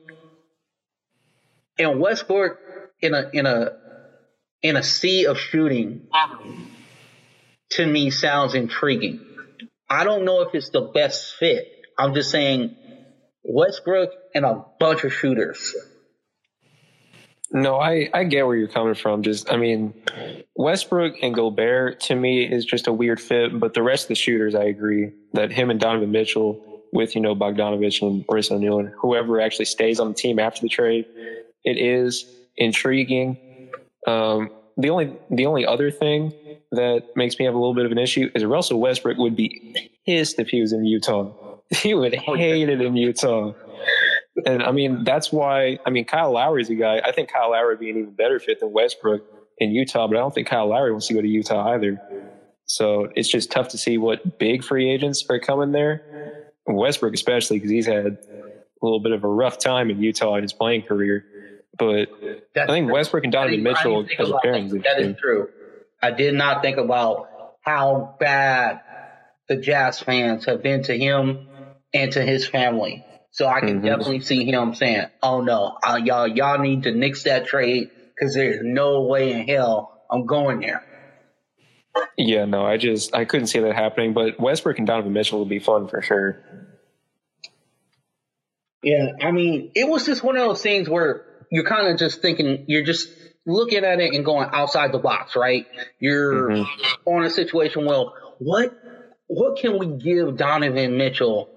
And 1.80 2.00
Westbrook 2.00 2.60
in 3.02 3.16
a, 3.16 3.32
in 3.34 3.48
a, 3.48 3.72
in 4.62 4.76
a 4.76 4.84
sea 4.84 5.26
of 5.26 5.40
shooting 5.40 6.06
to 7.72 7.88
me 7.88 8.12
sounds 8.12 8.54
intriguing. 8.54 9.25
I 9.90 10.04
don't 10.04 10.26
know 10.26 10.42
if 10.42 10.54
it's 10.54 10.70
the 10.70 10.82
best 10.82 11.36
fit. 11.36 11.68
I'm 11.98 12.14
just 12.14 12.32
saying 12.32 12.76
Westbrook 13.44 14.12
and 14.34 14.46
a 14.46 14.64
bunch 14.80 15.04
of 15.04 15.14
shooters. 15.14 15.76
No, 17.52 17.78
I, 17.80 18.10
I 18.14 18.24
get 18.24 18.46
where 18.46 18.56
you're 18.56 18.68
coming 18.68 18.96
from. 18.96 19.22
Just, 19.22 19.52
I 19.52 19.58
mean, 19.58 19.94
Westbrook 20.56 21.16
and 21.22 21.34
Gobert 21.34 22.02
to 22.02 22.16
me 22.16 22.44
is 22.44 22.66
just 22.66 22.88
a 22.88 22.94
weird 22.94 23.22
fit, 23.22 23.58
but 23.60 23.74
the 23.74 23.84
rest 23.84 24.06
of 24.06 24.08
the 24.10 24.16
shooters, 24.16 24.56
I 24.56 24.64
agree 24.64 25.14
that 25.34 25.52
him 25.52 25.70
and 25.70 25.80
Donovan 25.80 26.12
Mitchell 26.12 26.82
with, 26.92 27.16
you 27.16 27.22
know, 27.22 27.36
Bogdanovich 27.36 28.02
and 28.02 28.26
Royce 28.30 28.52
O'Neale 28.52 28.80
and 28.80 28.90
whoever 29.00 29.40
actually 29.40 29.66
stays 29.66 30.00
on 30.00 30.10
the 30.10 30.14
team 30.16 30.40
after 30.40 30.62
the 30.62 30.70
trade, 30.70 31.06
it 31.64 31.78
is 31.78 32.26
intriguing. 32.58 33.70
Um, 34.08 34.50
the 34.78 34.90
only, 34.90 35.16
the 35.30 35.46
only 35.46 35.66
other 35.66 35.92
thing 35.92 36.34
that 36.72 37.04
makes 37.16 37.40
me 37.40 37.46
have 37.46 37.54
a 37.54 37.58
little 37.58 37.74
bit 37.74 37.86
of 37.86 37.92
an 37.92 37.98
issue 37.98 38.30
is 38.36 38.44
Russell 38.44 38.80
Westbrook 38.80 39.18
would 39.18 39.36
be 39.36 39.92
pissed 40.06 40.40
if 40.40 40.50
he 40.50 40.62
was 40.62 40.74
in 40.74 40.86
Utah. 40.86 41.34
He 41.72 41.96
would 41.96 42.14
oh, 42.28 42.36
hate 42.36 42.70
it 42.70 42.80
in 42.80 42.96
Utah. 42.96 43.54
And 44.46 44.62
I 44.62 44.72
mean, 44.72 45.04
that's 45.04 45.32
why, 45.32 45.80
I 45.84 45.90
mean, 45.90 46.06
Kyle 46.06 46.32
Lowry 46.32 46.62
is 46.62 46.70
a 46.70 46.76
guy, 46.76 47.02
I 47.04 47.12
think 47.12 47.32
Kyle 47.32 47.52
Lowry 47.52 47.74
would 47.74 47.80
be 47.80 47.90
an 47.90 47.98
even 47.98 48.14
better 48.14 48.40
fit 48.40 48.60
than 48.60 48.72
Westbrook 48.72 49.24
in 49.58 49.72
Utah, 49.72 50.08
but 50.08 50.16
I 50.16 50.20
don't 50.20 50.34
think 50.34 50.48
Kyle 50.48 50.68
Lowry 50.68 50.92
wants 50.92 51.08
to 51.08 51.16
go 51.16 51.22
to 51.22 51.28
Utah 51.28 51.74
either. 51.74 52.00
So 52.68 53.10
it's 53.16 53.30
just 53.30 53.52
tough 53.52 53.70
to 53.70 53.80
see 53.80 53.98
what 53.98 54.38
big 54.38 54.64
free 54.64 54.92
agents 54.92 55.26
are 55.30 55.40
coming 55.40 55.72
there. 55.72 56.52
Westbrook, 56.68 57.14
especially, 57.14 57.58
because 57.58 57.72
he's 57.72 57.86
had 57.86 58.06
a 58.06 58.82
little 58.82 59.00
bit 59.00 59.12
of 59.12 59.24
a 59.24 59.28
rough 59.28 59.58
time 59.58 59.90
in 59.90 60.02
Utah 60.02 60.36
in 60.36 60.44
his 60.44 60.54
playing 60.54 60.84
career. 60.84 61.26
But 61.78 62.10
That's 62.54 62.70
I 62.70 62.74
think 62.74 62.88
true. 62.88 62.94
Westbrook 62.94 63.24
and 63.24 63.34
Donovan 63.34 63.64
Mitchell 63.64 64.06
as 64.20 64.30
a 64.30 64.38
pairing 64.42 64.70
That 64.70 65.00
is 65.00 65.18
true. 65.20 65.50
I 66.02 66.12
did 66.12 66.34
not 66.34 66.62
think 66.62 66.78
about 66.78 67.28
how 67.62 68.16
bad 68.20 68.82
the 69.48 69.58
Jazz 69.58 70.00
fans 70.00 70.46
have 70.46 70.62
been 70.62 70.84
to 70.84 70.98
him 70.98 71.48
and 71.94 72.12
to 72.12 72.22
his 72.22 72.48
family. 72.48 73.06
So 73.32 73.48
I 73.48 73.60
can 73.60 73.78
mm-hmm. 73.78 73.86
definitely 73.86 74.22
see 74.22 74.46
him 74.46 74.76
saying, 74.76 75.08
"Oh 75.22 75.42
no, 75.42 75.78
uh, 75.84 76.00
y'all, 76.02 76.28
y'all 76.28 76.60
need 76.60 76.84
to 76.84 76.92
nix 76.92 77.24
that 77.24 77.48
trade 77.48 77.90
because 78.16 78.34
there's 78.34 78.62
no 78.64 79.02
way 79.02 79.34
in 79.34 79.46
hell 79.46 80.06
I'm 80.10 80.26
going 80.26 80.62
there." 80.62 80.84
Yeah, 82.18 82.46
no, 82.46 82.66
I 82.66 82.78
just 82.78 83.14
I 83.14 83.26
couldn't 83.26 83.48
see 83.48 83.60
that 83.60 83.76
happening. 83.76 84.14
But 84.14 84.40
Westbrook 84.40 84.78
and 84.78 84.88
Donovan 84.88 85.12
Mitchell 85.12 85.40
would 85.40 85.50
be 85.50 85.60
fun 85.60 85.88
for 85.88 86.02
sure. 86.02 86.42
Yeah, 88.82 89.14
I 89.22 89.32
mean, 89.32 89.72
it 89.76 89.88
was 89.88 90.06
just 90.06 90.24
one 90.24 90.38
of 90.38 90.48
those 90.48 90.62
things 90.62 90.88
where 90.88 91.26
you're 91.56 91.64
kind 91.64 91.88
of 91.88 91.98
just 91.98 92.22
thinking, 92.22 92.66
you're 92.68 92.84
just 92.84 93.08
looking 93.46 93.86
at 93.86 94.02
it 94.02 94.14
and 94.14 94.26
going 94.26 94.50
outside 94.52 94.92
the 94.92 95.00
box, 95.00 95.38
right? 95.38 95.66
You're 96.00 96.50
mm-hmm. 96.50 97.10
on 97.10 97.24
a 97.24 97.30
situation. 97.30 97.86
Well, 97.86 98.14
what 98.40 98.78
what 99.28 99.58
can 99.58 99.80
we 99.80 99.88
give 99.88 100.36
Donovan 100.36 100.98
Mitchell? 100.98 101.50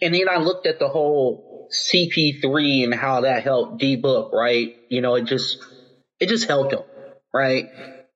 And 0.00 0.14
then 0.14 0.30
I 0.30 0.38
looked 0.38 0.66
at 0.66 0.78
the 0.78 0.88
whole 0.88 1.68
CP3 1.70 2.84
and 2.84 2.94
how 2.94 3.20
that 3.20 3.42
helped 3.42 3.80
D 3.80 3.96
Book, 3.96 4.32
right? 4.32 4.74
You 4.88 5.02
know, 5.02 5.16
it 5.16 5.26
just 5.26 5.58
it 6.18 6.30
just 6.30 6.48
helped 6.48 6.72
him, 6.72 6.84
right? 7.34 7.66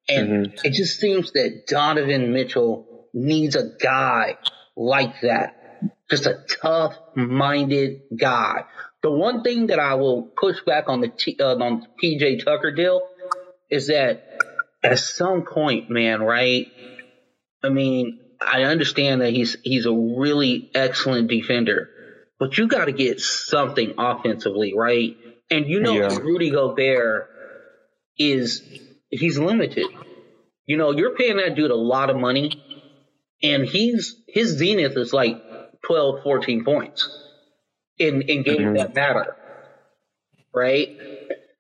And 0.09 0.47
mm-hmm. 0.47 0.67
it 0.67 0.73
just 0.73 0.99
seems 0.99 1.33
that 1.33 1.67
Donovan 1.67 2.33
Mitchell 2.33 3.09
needs 3.13 3.55
a 3.55 3.71
guy 3.79 4.39
like 4.75 5.21
that. 5.21 5.57
Just 6.09 6.25
a 6.25 6.43
tough 6.63 6.95
minded 7.15 8.01
guy 8.19 8.65
the 9.03 9.11
one 9.11 9.43
thing 9.43 9.69
that 9.69 9.79
I 9.79 9.95
will 9.95 10.23
push 10.23 10.57
back 10.67 10.89
on 10.89 11.01
the 11.01 11.09
T, 11.09 11.37
uh, 11.41 11.57
on 11.57 11.87
PJ 12.03 12.45
Tucker 12.45 12.73
deal 12.73 13.03
is 13.71 13.89
that 13.89 14.25
at 14.83 14.99
some 14.99 15.43
point, 15.43 15.91
man, 15.91 16.21
right? 16.21 16.67
I 17.63 17.69
mean, 17.69 18.21
I 18.41 18.63
understand 18.63 19.21
that 19.21 19.31
he's 19.31 19.57
he's 19.63 19.87
a 19.87 19.93
really 19.93 20.71
excellent 20.75 21.29
defender, 21.29 21.91
but 22.39 22.59
you 22.59 22.69
got 22.69 22.87
to 22.87 22.93
get 22.93 23.21
something 23.21 23.95
offensively, 23.99 24.75
right? 24.77 25.17
And 25.51 25.67
you 25.67 25.81
know, 25.81 25.95
yeah. 25.95 26.17
Rudy 26.17 26.51
Gobert 26.51 27.29
is 28.17 28.63
he's 29.11 29.39
limited. 29.39 29.87
You 30.67 30.77
know, 30.77 30.91
you're 30.93 31.17
paying 31.17 31.37
that 31.39 31.55
dude 31.55 31.71
a 31.71 31.77
lot 31.77 32.11
of 32.11 32.17
money, 32.17 32.63
and 33.43 33.65
he's 33.65 34.17
his 34.29 34.51
zenith 34.51 34.97
is 34.97 35.13
like 35.13 35.41
12, 35.87 36.23
14 36.23 36.65
points 36.65 37.28
in, 37.99 38.23
in 38.23 38.43
games 38.43 38.61
mm-hmm. 38.61 38.77
that 38.77 38.95
matter. 38.95 39.37
right? 40.55 40.97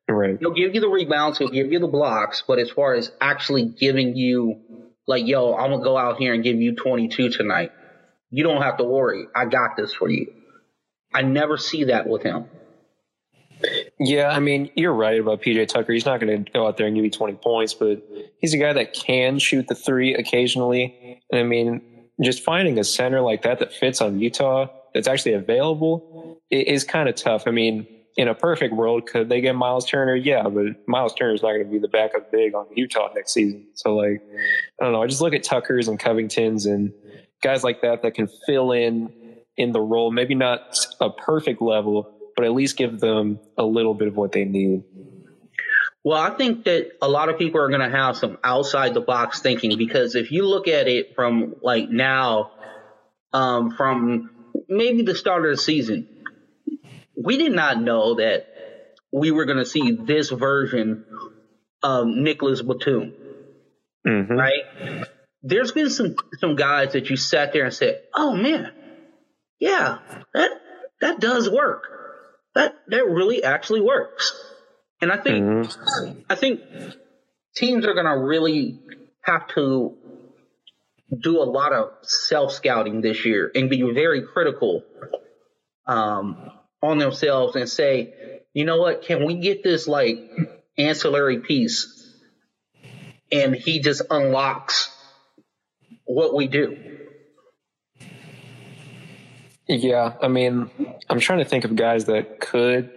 Right. 0.09 0.39
He'll 0.41 0.53
give 0.53 0.75
you 0.75 0.81
the 0.81 0.89
rebounds, 0.89 1.39
he'll 1.39 1.49
give 1.49 1.71
you 1.71 1.79
the 1.79 1.87
blocks, 1.87 2.43
but 2.47 2.59
as 2.59 2.71
far 2.71 2.95
as 2.95 3.13
actually 3.21 3.67
giving 3.67 4.17
you, 4.17 4.61
like, 5.07 5.27
yo, 5.27 5.55
I'm 5.55 5.71
gonna 5.71 5.85
go 5.85 5.99
out 5.99 6.17
here 6.17 6.33
and 6.33 6.43
give 6.43 6.57
you 6.61 6.75
22 6.75 7.31
tonight, 7.31 7.73
you 8.31 8.43
don't 8.43 8.63
have 8.63 8.79
to 8.79 8.85
worry. 8.85 9.25
I 9.35 9.45
got 9.45 9.77
this 9.77 9.93
for 9.93 10.09
you. 10.09 10.33
I 11.15 11.23
never 11.23 11.59
see 11.59 11.85
that 11.85 12.07
with 12.07 12.23
him. 12.23 12.47
Yeah, 13.99 14.29
I 14.29 14.39
mean, 14.39 14.71
you're 14.77 14.95
right 14.95 15.19
about 15.19 15.43
PJ 15.43 15.69
Tucker. 15.69 15.93
He's 15.93 16.07
not 16.07 16.21
going 16.21 16.45
to 16.45 16.53
go 16.53 16.67
out 16.67 16.77
there 16.77 16.87
and 16.87 16.95
give 16.95 17.05
you 17.05 17.11
20 17.11 17.35
points, 17.35 17.75
but 17.75 18.03
he's 18.41 18.55
a 18.55 18.59
guy 18.59 18.73
that 18.73 18.95
can 18.95 19.39
shoot 19.39 19.67
the 19.67 19.75
three 19.75 20.15
occasionally. 20.15 21.21
And 21.33 21.41
I 21.41 21.43
mean, 21.43 21.83
just 22.23 22.45
finding 22.45 22.79
a 22.79 22.85
center 22.85 23.21
like 23.21 23.43
that 23.43 23.59
that 23.59 23.73
fits 23.73 24.01
on 24.01 24.21
Utah 24.21 24.69
that's 24.95 25.09
actually 25.09 25.35
available 25.35 26.41
is 26.51 26.85
kind 26.85 27.09
of 27.09 27.15
tough. 27.15 27.45
I 27.47 27.51
mean, 27.51 27.87
in 28.17 28.27
a 28.27 28.35
perfect 28.35 28.75
world, 28.75 29.07
could 29.07 29.29
they 29.29 29.41
get 29.41 29.55
Miles 29.55 29.89
Turner? 29.89 30.17
Yeah, 30.17 30.49
but 30.49 30.89
Miles 30.89 31.15
Turner 31.15 31.35
is 31.35 31.43
not 31.43 31.51
going 31.53 31.65
to 31.65 31.71
be 31.71 31.79
the 31.79 31.89
backup 31.89 32.33
big 32.33 32.55
on 32.55 32.67
Utah 32.75 33.11
next 33.15 33.33
season. 33.33 33.69
So, 33.75 33.95
like, 33.95 34.23
I 34.81 34.85
don't 34.85 34.93
know. 34.93 35.03
I 35.03 35.07
just 35.07 35.21
look 35.21 35.35
at 35.35 35.45
Tucker's 35.45 35.87
and 35.87 35.99
Covington's 35.99 36.67
and 36.67 36.93
guys 37.43 37.63
like 37.63 37.83
that 37.83 38.03
that 38.03 38.15
can 38.15 38.29
fill 38.47 38.73
in 38.73 39.13
in 39.57 39.73
the 39.73 39.81
role. 39.81 40.11
Maybe 40.11 40.35
not 40.35 40.77
a 41.01 41.11
perfect 41.11 41.63
level, 41.63 42.13
but 42.35 42.45
at 42.45 42.53
least 42.53 42.77
give 42.77 42.99
them 42.99 43.39
a 43.57 43.65
little 43.65 43.95
bit 43.95 44.09
of 44.09 44.17
what 44.17 44.33
they 44.33 44.45
need. 44.45 44.83
Well, 46.03 46.21
I 46.21 46.31
think 46.31 46.65
that 46.65 46.93
a 47.03 47.09
lot 47.09 47.29
of 47.29 47.39
people 47.39 47.61
are 47.61 47.69
going 47.69 47.89
to 47.89 47.97
have 47.97 48.17
some 48.17 48.39
outside 48.43 48.95
the 48.95 49.01
box 49.01 49.41
thinking 49.43 49.77
because 49.77 50.15
if 50.15 50.33
you 50.33 50.47
look 50.47 50.67
at 50.67 50.89
it 50.89 51.15
from 51.15 51.55
like 51.63 51.89
now, 51.89 52.53
um, 53.33 53.71
from 53.73 54.31
maybe 54.69 55.03
the 55.03 55.15
start 55.15 55.45
of 55.45 55.51
the 55.57 55.63
season, 55.63 56.09
we 57.17 57.37
did 57.37 57.53
not 57.53 57.81
know 57.81 58.15
that 58.17 58.47
we 59.13 59.31
were 59.31 59.45
going 59.47 59.59
to 59.59 59.67
see 59.67 59.93
this 59.93 60.31
version 60.31 61.05
of 61.83 62.07
Nicolas 62.07 62.63
Batum, 62.63 63.13
Mm-hmm. 64.07 64.33
right? 64.33 65.05
There's 65.43 65.73
been 65.73 65.91
some 65.91 66.15
some 66.41 66.57
guys 66.57 66.93
that 66.93 67.11
you 67.11 67.17
sat 67.17 67.53
there 67.53 67.65
and 67.65 67.75
said, 67.75 68.03
"Oh 68.15 68.35
man, 68.35 68.73
yeah, 69.61 69.99
that 70.35 70.51
that 71.01 71.21
does 71.21 71.49
work. 71.51 71.85
That 72.55 72.75
that 72.89 73.05
really 73.07 73.45
actually 73.45 73.81
works." 73.81 74.33
And 75.01 75.13
I 75.13 75.17
think 75.19 75.45
Mhm. 75.45 76.25
I 76.31 76.35
think 76.37 76.61
teams 77.55 77.85
are 77.87 77.95
going 77.95 78.07
to 78.07 78.19
really 78.19 78.81
have 79.23 79.47
to 79.49 79.98
do 81.17 81.43
a 81.43 81.45
lot 81.45 81.73
of 81.73 81.91
self 82.03 82.53
scouting 82.53 83.01
this 83.01 83.25
year 83.25 83.51
and 83.55 83.71
be 83.71 83.83
very 83.83 84.23
critical 84.23 84.83
um, 85.87 86.51
on 86.83 86.99
themselves 86.99 87.57
and 87.57 87.69
say, 87.69 88.43
you 88.53 88.65
know 88.65 88.79
what, 88.79 89.03
can 89.03 89.25
we 89.25 89.35
get 89.35 89.63
this 89.63 89.89
like 89.89 90.19
ancillary 90.77 91.41
piece? 91.41 91.95
And 93.31 93.55
he 93.55 93.81
just 93.81 94.03
unlocks 94.11 94.91
what 96.05 96.35
we 96.35 96.47
do. 96.47 96.77
Yeah, 99.67 100.15
I 100.23 100.29
mean, 100.29 100.71
I'm 101.11 101.21
trying 101.21 101.41
to 101.41 101.45
think 101.45 101.65
of 101.65 101.77
guys 101.77 102.07
that 102.07 102.41
could 102.41 102.91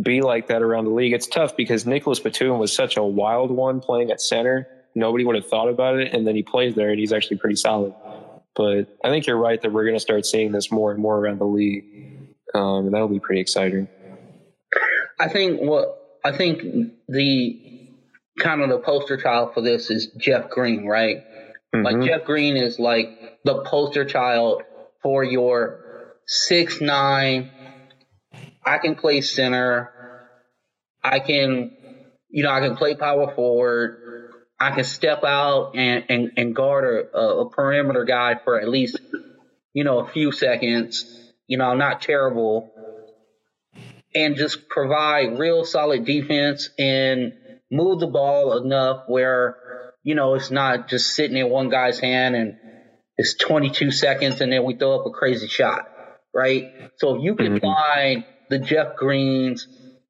be 0.00 0.20
like 0.20 0.46
that 0.46 0.62
around 0.62 0.84
the 0.84 0.92
league. 0.92 1.12
It's 1.12 1.26
tough 1.26 1.56
because 1.56 1.86
Nicolas 1.86 2.20
Batum 2.20 2.58
was 2.58 2.72
such 2.72 2.96
a 2.96 3.02
wild 3.02 3.50
one 3.50 3.80
playing 3.80 4.12
at 4.12 4.20
center. 4.20 4.68
Nobody 4.94 5.24
would 5.24 5.36
have 5.36 5.48
thought 5.48 5.68
about 5.68 5.98
it, 5.98 6.12
and 6.12 6.26
then 6.26 6.34
he 6.36 6.42
plays 6.42 6.74
there, 6.74 6.90
and 6.90 6.98
he's 6.98 7.12
actually 7.12 7.38
pretty 7.38 7.56
solid. 7.56 7.94
But 8.54 8.96
I 9.04 9.08
think 9.08 9.26
you're 9.26 9.36
right 9.36 9.60
that 9.60 9.72
we're 9.72 9.84
going 9.84 9.96
to 9.96 10.00
start 10.00 10.24
seeing 10.26 10.52
this 10.52 10.70
more 10.70 10.92
and 10.92 11.00
more 11.00 11.18
around 11.18 11.40
the 11.40 11.46
league, 11.46 11.84
um, 12.54 12.86
and 12.86 12.94
that'll 12.94 13.08
be 13.08 13.18
pretty 13.20 13.40
exciting. 13.40 13.88
I 15.18 15.28
think 15.28 15.60
what 15.60 15.98
I 16.24 16.36
think 16.36 16.62
the 17.08 17.60
kind 18.38 18.62
of 18.62 18.68
the 18.68 18.78
poster 18.78 19.16
child 19.16 19.54
for 19.54 19.60
this 19.60 19.90
is 19.90 20.12
Jeff 20.18 20.50
Green, 20.50 20.86
right? 20.86 21.18
Like 21.72 21.96
Mhm. 21.96 22.06
Jeff 22.06 22.24
Green 22.24 22.56
is 22.56 22.78
like 22.78 23.40
the 23.44 23.62
poster 23.62 24.04
child 24.04 24.62
for 25.02 25.24
your 25.24 25.80
six 26.26 26.80
nine. 26.80 27.50
I 28.64 28.78
can 28.78 28.94
play 28.94 29.20
center. 29.20 29.90
I 31.02 31.18
can, 31.20 31.76
you 32.30 32.42
know, 32.42 32.50
I 32.50 32.60
can 32.60 32.76
play 32.76 32.94
power 32.94 33.32
forward. 33.34 33.98
I 34.64 34.74
can 34.74 34.84
step 34.84 35.24
out 35.24 35.72
and, 35.76 36.04
and, 36.08 36.32
and 36.38 36.56
guard 36.56 37.08
a, 37.12 37.18
a 37.18 37.50
perimeter 37.50 38.04
guy 38.04 38.36
for 38.42 38.58
at 38.58 38.66
least, 38.66 38.98
you 39.74 39.84
know, 39.84 39.98
a 39.98 40.08
few 40.08 40.32
seconds. 40.32 41.04
You 41.46 41.58
know, 41.58 41.66
I'm 41.66 41.76
not 41.76 42.00
terrible 42.00 42.72
and 44.14 44.36
just 44.36 44.68
provide 44.70 45.38
real 45.38 45.66
solid 45.66 46.06
defense 46.06 46.70
and 46.78 47.34
move 47.70 48.00
the 48.00 48.06
ball 48.06 48.56
enough 48.56 49.02
where, 49.06 49.92
you 50.02 50.14
know, 50.14 50.34
it's 50.34 50.50
not 50.50 50.88
just 50.88 51.14
sitting 51.14 51.36
in 51.36 51.50
one 51.50 51.68
guy's 51.68 51.98
hand 51.98 52.34
and 52.34 52.56
it's 53.18 53.34
22 53.34 53.90
seconds 53.90 54.40
and 54.40 54.50
then 54.50 54.64
we 54.64 54.76
throw 54.76 54.98
up 54.98 55.06
a 55.06 55.10
crazy 55.10 55.46
shot, 55.48 55.86
right? 56.32 56.72
So 56.96 57.16
if 57.16 57.22
you 57.22 57.34
can 57.34 57.58
Mhm. 57.58 57.60
find 57.60 58.24
the 58.48 58.60
Jeff 58.60 58.96
Greens, 58.96 59.66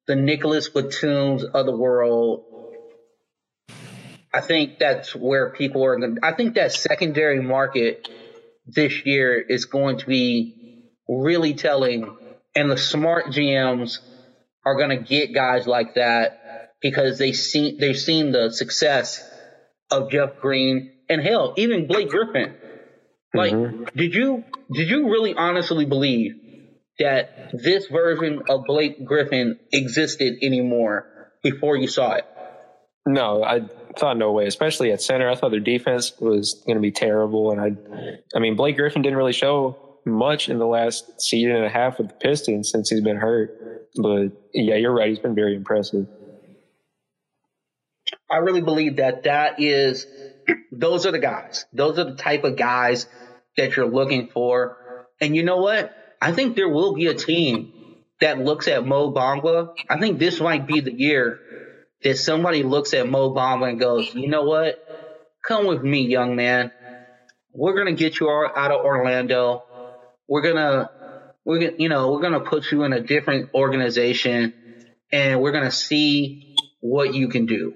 the 0.07 0.15
Nicolas 0.15 0.69
Batums 0.69 1.43
of 1.43 1.65
the 1.65 1.75
world, 1.75 2.45
I 4.35 4.41
think 4.41 4.79
that's 4.79 5.15
where 5.15 5.51
people 5.51 5.85
are 5.85 5.97
going 5.97 6.15
to, 6.15 6.25
I 6.25 6.33
think 6.33 6.55
that 6.55 6.73
secondary 6.73 7.41
market 7.41 8.09
this 8.67 9.05
year 9.05 9.39
is 9.39 9.63
going 9.63 9.99
to 9.99 10.05
be 10.05 10.83
really 11.07 11.53
telling 11.53 12.17
and 12.53 12.69
the 12.69 12.77
smart 12.77 13.27
GMs 13.27 13.99
are 14.65 14.75
going 14.75 14.89
to 14.89 14.97
get 14.97 15.33
guys 15.33 15.67
like 15.67 15.95
that 15.95 16.73
because 16.81 17.17
they 17.17 17.31
see 17.31 17.77
they've 17.79 17.97
seen 17.97 18.33
the 18.33 18.51
success 18.51 19.23
of 19.89 20.11
Jeff 20.11 20.39
Green 20.41 20.91
and 21.07 21.21
hell, 21.21 21.53
even 21.55 21.87
Blake 21.87 22.09
Griffin. 22.09 22.55
Like, 23.33 23.53
Mhm. 23.53 23.87
did 23.95 24.13
you 24.13 24.43
did 24.73 24.89
you 24.89 25.09
really 25.09 25.33
honestly 25.33 25.85
believe 25.85 26.33
that 26.99 27.51
this 27.53 27.87
version 27.87 28.41
of 28.49 28.65
Blake 28.65 29.05
Griffin 29.05 29.59
existed 29.71 30.33
anymore 30.41 31.31
before 31.41 31.77
you 31.77 31.87
saw 31.87 32.13
it? 32.13 32.25
No, 33.05 33.43
I 33.43 33.61
thought 33.97 34.17
no 34.17 34.31
way. 34.31 34.45
Especially 34.47 34.91
at 34.91 35.01
center, 35.01 35.29
I 35.29 35.35
thought 35.35 35.51
their 35.51 35.59
defense 35.59 36.13
was 36.19 36.63
going 36.65 36.75
to 36.75 36.81
be 36.81 36.91
terrible, 36.91 37.51
and 37.51 37.61
I, 37.61 38.17
I 38.35 38.39
mean, 38.39 38.55
Blake 38.55 38.77
Griffin 38.77 39.01
didn't 39.01 39.17
really 39.17 39.33
show 39.33 39.77
much 40.05 40.49
in 40.49 40.59
the 40.59 40.67
last 40.67 41.21
season 41.21 41.51
and 41.51 41.65
a 41.65 41.69
half 41.69 41.97
with 41.97 42.09
the 42.09 42.13
Pistons 42.15 42.69
since 42.69 42.89
he's 42.89 43.01
been 43.01 43.17
hurt. 43.17 43.89
But 43.95 44.29
yeah, 44.53 44.75
you're 44.75 44.93
right. 44.93 45.09
He's 45.09 45.19
been 45.19 45.35
very 45.35 45.55
impressive. 45.55 46.07
I 48.29 48.37
really 48.37 48.61
believe 48.61 48.97
that 48.97 49.23
that 49.23 49.59
is, 49.59 50.05
those 50.71 51.05
are 51.05 51.11
the 51.11 51.19
guys. 51.19 51.65
Those 51.73 51.97
are 51.97 52.03
the 52.03 52.15
type 52.15 52.43
of 52.43 52.55
guys 52.55 53.07
that 53.57 53.75
you're 53.75 53.87
looking 53.87 54.27
for. 54.27 55.07
And 55.19 55.35
you 55.35 55.43
know 55.43 55.57
what? 55.57 55.95
I 56.21 56.31
think 56.31 56.55
there 56.55 56.69
will 56.69 56.93
be 56.93 57.07
a 57.07 57.13
team 57.13 57.73
that 58.21 58.39
looks 58.39 58.67
at 58.67 58.85
Mo 58.85 59.11
Bamba. 59.11 59.73
I 59.89 59.99
think 59.99 60.19
this 60.19 60.39
might 60.39 60.67
be 60.67 60.81
the 60.81 60.93
year 60.93 61.39
that 62.03 62.17
somebody 62.17 62.63
looks 62.63 62.93
at 62.93 63.07
Mo 63.07 63.33
Bamba 63.33 63.69
and 63.69 63.79
goes, 63.79 64.13
you 64.13 64.27
know 64.27 64.43
what? 64.43 64.83
Come 65.45 65.65
with 65.65 65.81
me, 65.81 66.07
young 66.07 66.35
man. 66.35 66.71
We're 67.53 67.73
to 67.87 67.93
get 67.93 68.19
you 68.19 68.29
out 68.29 68.71
of 68.71 68.85
Orlando. 68.85 69.63
We're 70.27 70.41
to, 70.55 70.89
we're 71.45 71.59
gonna, 71.59 71.77
you 71.77 71.89
know, 71.89 72.11
we're 72.11 72.21
to 72.33 72.39
put 72.41 72.71
you 72.71 72.83
in 72.83 72.93
a 72.93 72.99
different 72.99 73.51
organization 73.53 74.53
and 75.11 75.41
we're 75.41 75.51
to 75.63 75.71
see 75.71 76.55
what 76.81 77.13
you 77.13 77.29
can 77.29 77.45
do. 77.45 77.73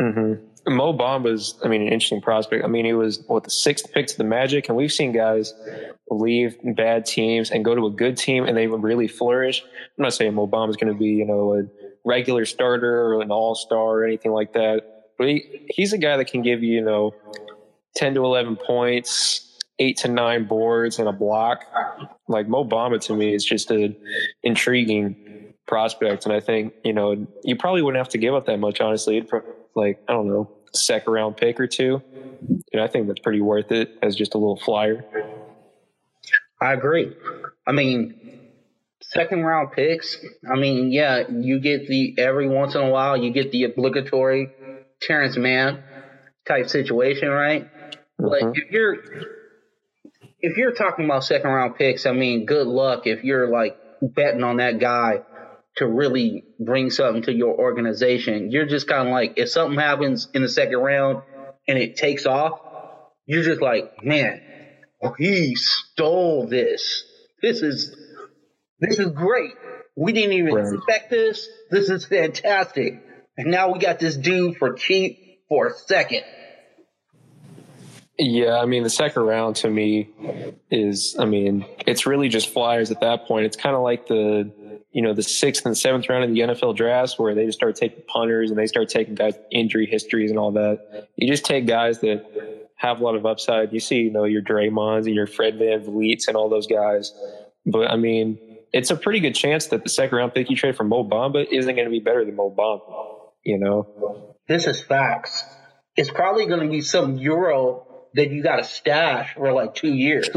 Mm-hmm. 0.00 0.74
Mo 0.74 0.92
Bamba's, 0.92 1.58
I 1.64 1.68
mean, 1.68 1.82
an 1.82 1.88
interesting 1.88 2.20
prospect. 2.20 2.64
I 2.64 2.68
mean, 2.68 2.84
he 2.84 2.92
was 2.92 3.22
what 3.26 3.44
the 3.44 3.50
sixth 3.50 3.92
pick 3.92 4.08
to 4.08 4.18
the 4.18 4.24
Magic, 4.24 4.68
and 4.68 4.76
we've 4.76 4.92
seen 4.92 5.12
guys 5.12 5.54
leave 6.10 6.56
bad 6.76 7.06
teams 7.06 7.50
and 7.50 7.64
go 7.64 7.74
to 7.74 7.86
a 7.86 7.90
good 7.90 8.16
team, 8.16 8.44
and 8.44 8.56
they 8.56 8.66
really 8.66 9.06
flourish. 9.06 9.62
I'm 9.62 10.02
not 10.02 10.12
saying 10.12 10.34
Mo 10.34 10.46
Bamba's 10.46 10.76
going 10.76 10.92
to 10.92 10.98
be, 10.98 11.10
you 11.10 11.24
know, 11.24 11.54
a 11.54 11.62
regular 12.06 12.46
starter 12.46 13.02
or 13.02 13.20
an 13.20 13.30
all 13.30 13.54
star 13.54 13.78
or 14.00 14.04
anything 14.04 14.32
like 14.32 14.52
that, 14.54 14.82
but 15.18 15.28
he, 15.28 15.66
he's 15.68 15.92
a 15.92 15.98
guy 15.98 16.16
that 16.16 16.26
can 16.26 16.40
give 16.40 16.62
you, 16.62 16.76
you 16.76 16.84
know, 16.84 17.14
10 17.96 18.14
to 18.14 18.24
11 18.24 18.56
points, 18.56 19.58
eight 19.78 19.96
to 19.98 20.08
nine 20.08 20.44
boards, 20.44 20.98
and 20.98 21.08
a 21.08 21.12
block. 21.12 21.64
Like 22.28 22.48
Mo 22.48 22.64
Bamba 22.64 23.00
to 23.06 23.14
me 23.14 23.34
is 23.34 23.44
just 23.44 23.70
an 23.70 23.96
intriguing 24.42 25.16
prospect, 25.66 26.24
and 26.24 26.34
I 26.34 26.40
think 26.40 26.74
you 26.84 26.92
know 26.92 27.26
you 27.44 27.56
probably 27.56 27.82
wouldn't 27.82 27.98
have 27.98 28.10
to 28.10 28.18
give 28.18 28.34
up 28.34 28.46
that 28.46 28.58
much, 28.58 28.80
honestly. 28.80 29.18
It'd 29.18 29.30
like 29.74 30.02
I 30.08 30.12
don't 30.12 30.28
know, 30.28 30.50
second 30.74 31.12
round 31.12 31.36
pick 31.36 31.60
or 31.60 31.66
two. 31.66 32.02
Know, 32.74 32.84
I 32.84 32.86
think 32.88 33.06
that's 33.06 33.20
pretty 33.20 33.40
worth 33.40 33.72
it 33.72 33.96
as 34.02 34.14
just 34.14 34.34
a 34.34 34.38
little 34.38 34.58
flyer. 34.58 35.04
I 36.60 36.72
agree. 36.72 37.14
I 37.66 37.72
mean, 37.72 38.35
second 39.16 39.42
round 39.42 39.72
picks. 39.72 40.18
I 40.50 40.56
mean, 40.56 40.92
yeah, 40.92 41.24
you 41.30 41.60
get 41.60 41.86
the 41.86 42.14
every 42.18 42.48
once 42.48 42.74
in 42.74 42.82
a 42.82 42.90
while 42.90 43.16
you 43.16 43.32
get 43.32 43.50
the 43.50 43.64
obligatory 43.64 44.50
Terance 45.02 45.36
Mann 45.36 45.78
type 46.46 46.68
situation, 46.68 47.28
right? 47.28 47.68
But 48.18 48.42
Mhm. 48.42 48.52
if 48.56 48.70
you're 48.70 48.96
if 50.40 50.56
you're 50.56 50.72
talking 50.72 51.04
about 51.04 51.24
second 51.24 51.50
round 51.50 51.76
picks, 51.76 52.06
I 52.06 52.12
mean, 52.12 52.46
good 52.46 52.66
luck 52.66 53.06
if 53.06 53.24
you're 53.24 53.48
like 53.48 53.76
betting 54.02 54.42
on 54.44 54.58
that 54.58 54.78
guy 54.78 55.22
to 55.76 55.86
really 55.86 56.44
bring 56.58 56.90
something 56.90 57.22
to 57.22 57.32
your 57.32 57.54
organization. 57.58 58.50
You're 58.50 58.66
just 58.66 58.86
kind 58.86 59.08
of 59.08 59.12
like, 59.12 59.34
if 59.36 59.48
something 59.50 59.78
happens 59.78 60.28
in 60.34 60.42
the 60.42 60.48
second 60.48 60.78
round 60.78 61.22
and 61.68 61.78
it 61.78 61.96
takes 61.96 62.26
off, 62.26 62.60
you're 63.26 63.42
just 63.42 63.60
like, 63.60 64.02
man, 64.02 64.40
he 65.18 65.54
stole 65.54 66.46
this. 66.46 67.04
This 67.42 67.62
is, 67.62 67.94
this 68.80 68.98
is 68.98 69.10
great. 69.12 69.52
We 69.96 70.12
didn't 70.12 70.32
even 70.32 70.54
right. 70.54 70.74
expect 70.74 71.10
this. 71.10 71.48
This 71.70 71.88
is 71.88 72.04
fantastic. 72.04 73.02
And 73.36 73.50
now 73.50 73.72
we 73.72 73.78
got 73.78 73.98
this 73.98 74.16
dude 74.16 74.56
for 74.56 74.74
cheap 74.74 75.40
for 75.48 75.68
a 75.68 75.74
second. 75.74 76.22
Yeah, 78.18 78.58
I 78.58 78.64
mean, 78.64 78.82
the 78.82 78.90
second 78.90 79.22
round 79.22 79.56
to 79.56 79.70
me 79.70 80.08
is, 80.70 81.16
I 81.18 81.26
mean, 81.26 81.66
it's 81.86 82.06
really 82.06 82.28
just 82.28 82.48
flyers 82.48 82.90
at 82.90 83.00
that 83.00 83.26
point. 83.26 83.44
It's 83.44 83.58
kind 83.58 83.76
of 83.76 83.82
like 83.82 84.06
the, 84.06 84.50
you 84.90 85.02
know, 85.02 85.12
the 85.12 85.22
sixth 85.22 85.66
and 85.66 85.76
seventh 85.76 86.08
round 86.08 86.24
of 86.24 86.30
the 86.30 86.40
NFL 86.40 86.76
drafts 86.76 87.18
where 87.18 87.34
they 87.34 87.44
just 87.44 87.58
start 87.58 87.76
taking 87.76 88.02
punters 88.08 88.50
and 88.50 88.58
they 88.58 88.66
start 88.66 88.88
taking 88.88 89.14
guys 89.14 89.34
injury 89.50 89.86
histories 89.86 90.30
and 90.30 90.38
all 90.38 90.52
that. 90.52 91.08
You 91.16 91.28
just 91.28 91.44
take 91.44 91.66
guys 91.66 92.00
that 92.00 92.24
have 92.76 93.00
a 93.00 93.04
lot 93.04 93.16
of 93.16 93.26
upside. 93.26 93.74
You 93.74 93.80
see, 93.80 93.96
you 93.96 94.10
know, 94.10 94.24
your 94.24 94.42
Draymonds 94.42 95.04
and 95.04 95.14
your 95.14 95.26
Fred 95.26 95.58
VanVleets 95.58 96.28
and 96.28 96.38
all 96.38 96.48
those 96.48 96.66
guys. 96.66 97.12
But 97.66 97.90
I 97.90 97.96
mean, 97.96 98.38
it's 98.72 98.90
a 98.90 98.96
pretty 98.96 99.20
good 99.20 99.34
chance 99.34 99.66
that 99.68 99.82
the 99.82 99.88
second 99.88 100.18
round 100.18 100.34
pick 100.34 100.50
you 100.50 100.56
trade 100.56 100.76
for 100.76 100.84
Mo 100.84 101.08
Bamba 101.08 101.46
isn't 101.50 101.74
going 101.74 101.86
to 101.86 101.90
be 101.90 102.00
better 102.00 102.24
than 102.24 102.36
Mo 102.36 102.54
Bamba, 102.56 103.30
you 103.44 103.58
know? 103.58 104.34
This 104.48 104.66
is 104.66 104.82
facts. 104.82 105.44
It's 105.96 106.10
probably 106.10 106.46
going 106.46 106.60
to 106.60 106.68
be 106.68 106.82
some 106.82 107.16
Euro 107.16 107.86
that 108.14 108.30
you 108.30 108.42
got 108.42 108.56
to 108.56 108.64
stash 108.64 109.34
for 109.34 109.52
like 109.52 109.74
two 109.74 109.92
years. 109.92 110.28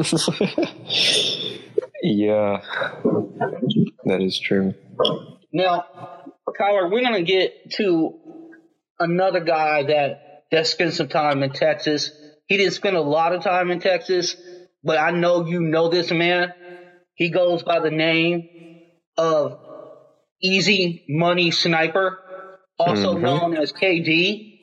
yeah, 2.04 2.62
that 4.06 4.22
is 4.22 4.40
true. 4.40 4.74
Now, 5.52 5.86
Kyler, 6.60 6.92
we're 6.92 7.02
going 7.02 7.14
to 7.14 7.24
get 7.24 7.72
to 7.74 8.20
another 9.00 9.40
guy 9.40 9.84
that 9.84 10.46
that 10.52 10.68
spent 10.68 10.94
some 10.94 11.08
time 11.08 11.44
in 11.44 11.52
Texas. 11.52 12.12
He 12.48 12.58
didn't 12.58 12.74
spend 12.74 12.96
a 12.96 13.02
lot 13.02 13.34
of 13.34 13.44
time 13.44 13.70
in 13.72 13.80
Texas, 13.80 14.36
but 14.84 14.98
I 14.98 15.12
know 15.12 15.46
you 15.46 15.62
know 15.62 15.90
this 15.90 16.12
man. 16.12 16.54
He 17.20 17.30
goes 17.30 17.64
by 17.64 17.82
the 17.82 17.92
name 17.92 18.48
of 19.18 19.60
Easy 20.42 21.04
Money 21.10 21.52
Sniper, 21.52 22.18
also 22.80 23.14
mm-hmm. 23.14 23.22
known 23.22 23.58
as 23.58 23.74
KD. 23.74 24.60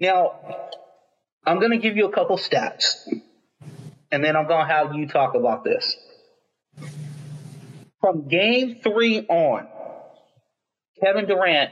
Now, 0.00 0.32
I'm 1.46 1.60
going 1.60 1.70
to 1.70 1.78
give 1.78 1.96
you 1.96 2.06
a 2.06 2.12
couple 2.12 2.36
stats, 2.36 3.06
and 4.10 4.24
then 4.24 4.34
I'm 4.34 4.48
going 4.48 4.66
to 4.66 4.72
have 4.72 4.96
you 4.96 5.06
talk 5.06 5.36
about 5.36 5.62
this. 5.62 5.96
From 8.00 8.26
game 8.26 8.80
three 8.82 9.20
on, 9.20 9.68
Kevin 11.00 11.26
Durant 11.26 11.70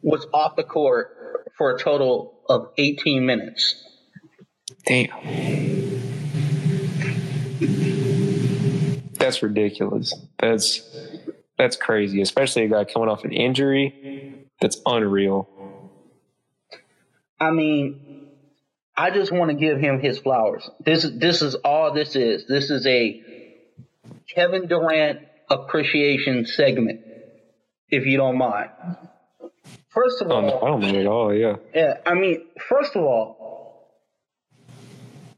was 0.00 0.26
off 0.32 0.56
the 0.56 0.64
court 0.64 1.52
for 1.58 1.76
a 1.76 1.78
total 1.78 2.40
of 2.48 2.68
18 2.78 3.26
minutes. 3.26 3.74
Damn. 4.86 5.71
That's 9.32 9.42
ridiculous. 9.42 10.14
That's 10.38 10.82
that's 11.56 11.76
crazy, 11.76 12.20
especially 12.20 12.64
a 12.64 12.68
guy 12.68 12.84
coming 12.84 13.08
off 13.08 13.24
an 13.24 13.32
injury. 13.32 14.44
That's 14.60 14.78
unreal. 14.84 15.48
I 17.40 17.50
mean, 17.50 18.28
I 18.94 19.08
just 19.10 19.32
want 19.32 19.50
to 19.50 19.56
give 19.56 19.78
him 19.80 20.00
his 20.00 20.18
flowers. 20.18 20.68
This 20.84 21.08
this 21.14 21.40
is 21.40 21.54
all 21.54 21.94
this 21.94 22.14
is. 22.14 22.46
This 22.46 22.68
is 22.68 22.86
a 22.86 23.22
Kevin 24.28 24.66
Durant 24.66 25.20
appreciation 25.48 26.44
segment, 26.44 27.00
if 27.88 28.04
you 28.04 28.18
don't 28.18 28.36
mind. 28.36 28.68
First 29.88 30.20
of 30.20 30.30
um, 30.30 30.44
all, 30.44 30.62
I 30.62 30.68
don't 30.68 30.82
mind 30.82 30.96
at 30.98 31.06
all. 31.06 31.32
Yeah. 31.32 31.56
Yeah. 31.74 31.94
I 32.04 32.12
mean, 32.12 32.42
first 32.68 32.96
of 32.96 33.02
all, 33.02 33.96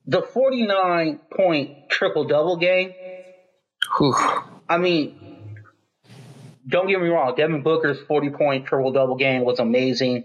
the 0.05 0.21
forty-nine 0.21 1.21
point 1.31 1.89
triple 1.91 2.25
double 2.25 2.57
game. 2.57 2.93
Whew. 3.99 4.15
I 4.69 4.79
mean, 4.79 5.57
don't 6.67 6.89
get 6.89 7.01
me 7.01 7.09
wrong. 7.09 7.35
Devin 7.37 7.63
Booker's 7.63 8.01
forty 8.07 8.31
point 8.31 8.67
triple 8.67 8.93
double 8.93 9.17
game 9.17 9.45
was 9.45 9.59
amazing. 9.59 10.25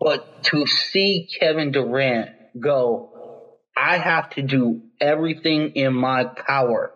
But 0.00 0.42
to 0.44 0.66
see 0.66 1.28
Kevin 1.38 1.70
Durant 1.70 2.30
go, 2.58 3.58
I 3.76 3.98
have 3.98 4.30
to 4.30 4.42
do 4.42 4.82
everything 5.00 5.72
in 5.76 5.94
my 5.94 6.24
power 6.24 6.92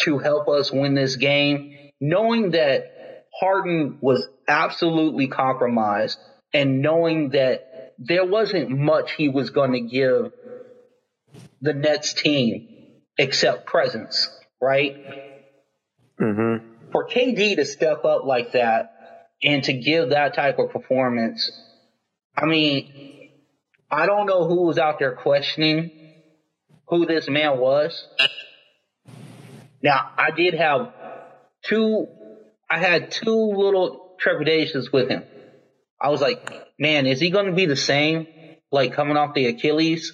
to 0.00 0.18
help 0.18 0.48
us 0.48 0.72
win 0.72 0.94
this 0.94 1.16
game, 1.16 1.74
knowing 2.00 2.50
that 2.50 3.26
Harden 3.38 3.98
was 4.00 4.26
absolutely 4.48 5.28
compromised 5.28 6.18
and 6.52 6.82
knowing 6.82 7.30
that 7.30 7.94
there 7.98 8.26
wasn't 8.26 8.70
much 8.70 9.12
he 9.12 9.28
was 9.28 9.50
going 9.50 9.72
to 9.72 9.80
give 9.80 10.32
the 11.60 11.72
Nets 11.72 12.12
team 12.12 12.73
except 13.18 13.66
presence, 13.66 14.28
right? 14.60 14.96
Mm-hmm. 16.20 16.90
For 16.92 17.08
KD 17.08 17.56
to 17.56 17.64
step 17.64 18.04
up 18.04 18.24
like 18.24 18.52
that 18.52 19.28
and 19.42 19.64
to 19.64 19.72
give 19.72 20.10
that 20.10 20.34
type 20.34 20.58
of 20.58 20.70
performance, 20.70 21.50
I 22.36 22.46
mean, 22.46 23.30
I 23.90 24.06
don't 24.06 24.26
know 24.26 24.46
who 24.46 24.66
was 24.66 24.78
out 24.78 24.98
there 24.98 25.14
questioning 25.16 25.90
who 26.88 27.06
this 27.06 27.28
man 27.28 27.58
was. 27.58 28.06
Now, 29.82 30.10
I 30.16 30.30
did 30.30 30.54
have 30.54 30.92
two, 31.62 32.08
I 32.70 32.78
had 32.78 33.10
two 33.10 33.52
little 33.56 34.16
trepidations 34.18 34.92
with 34.92 35.08
him. 35.08 35.24
I 36.00 36.08
was 36.08 36.20
like, 36.20 36.50
man, 36.78 37.06
is 37.06 37.20
he 37.20 37.30
going 37.30 37.46
to 37.46 37.52
be 37.52 37.66
the 37.66 37.76
same? 37.76 38.26
Like 38.70 38.94
coming 38.94 39.16
off 39.16 39.34
the 39.34 39.46
Achilles? 39.46 40.12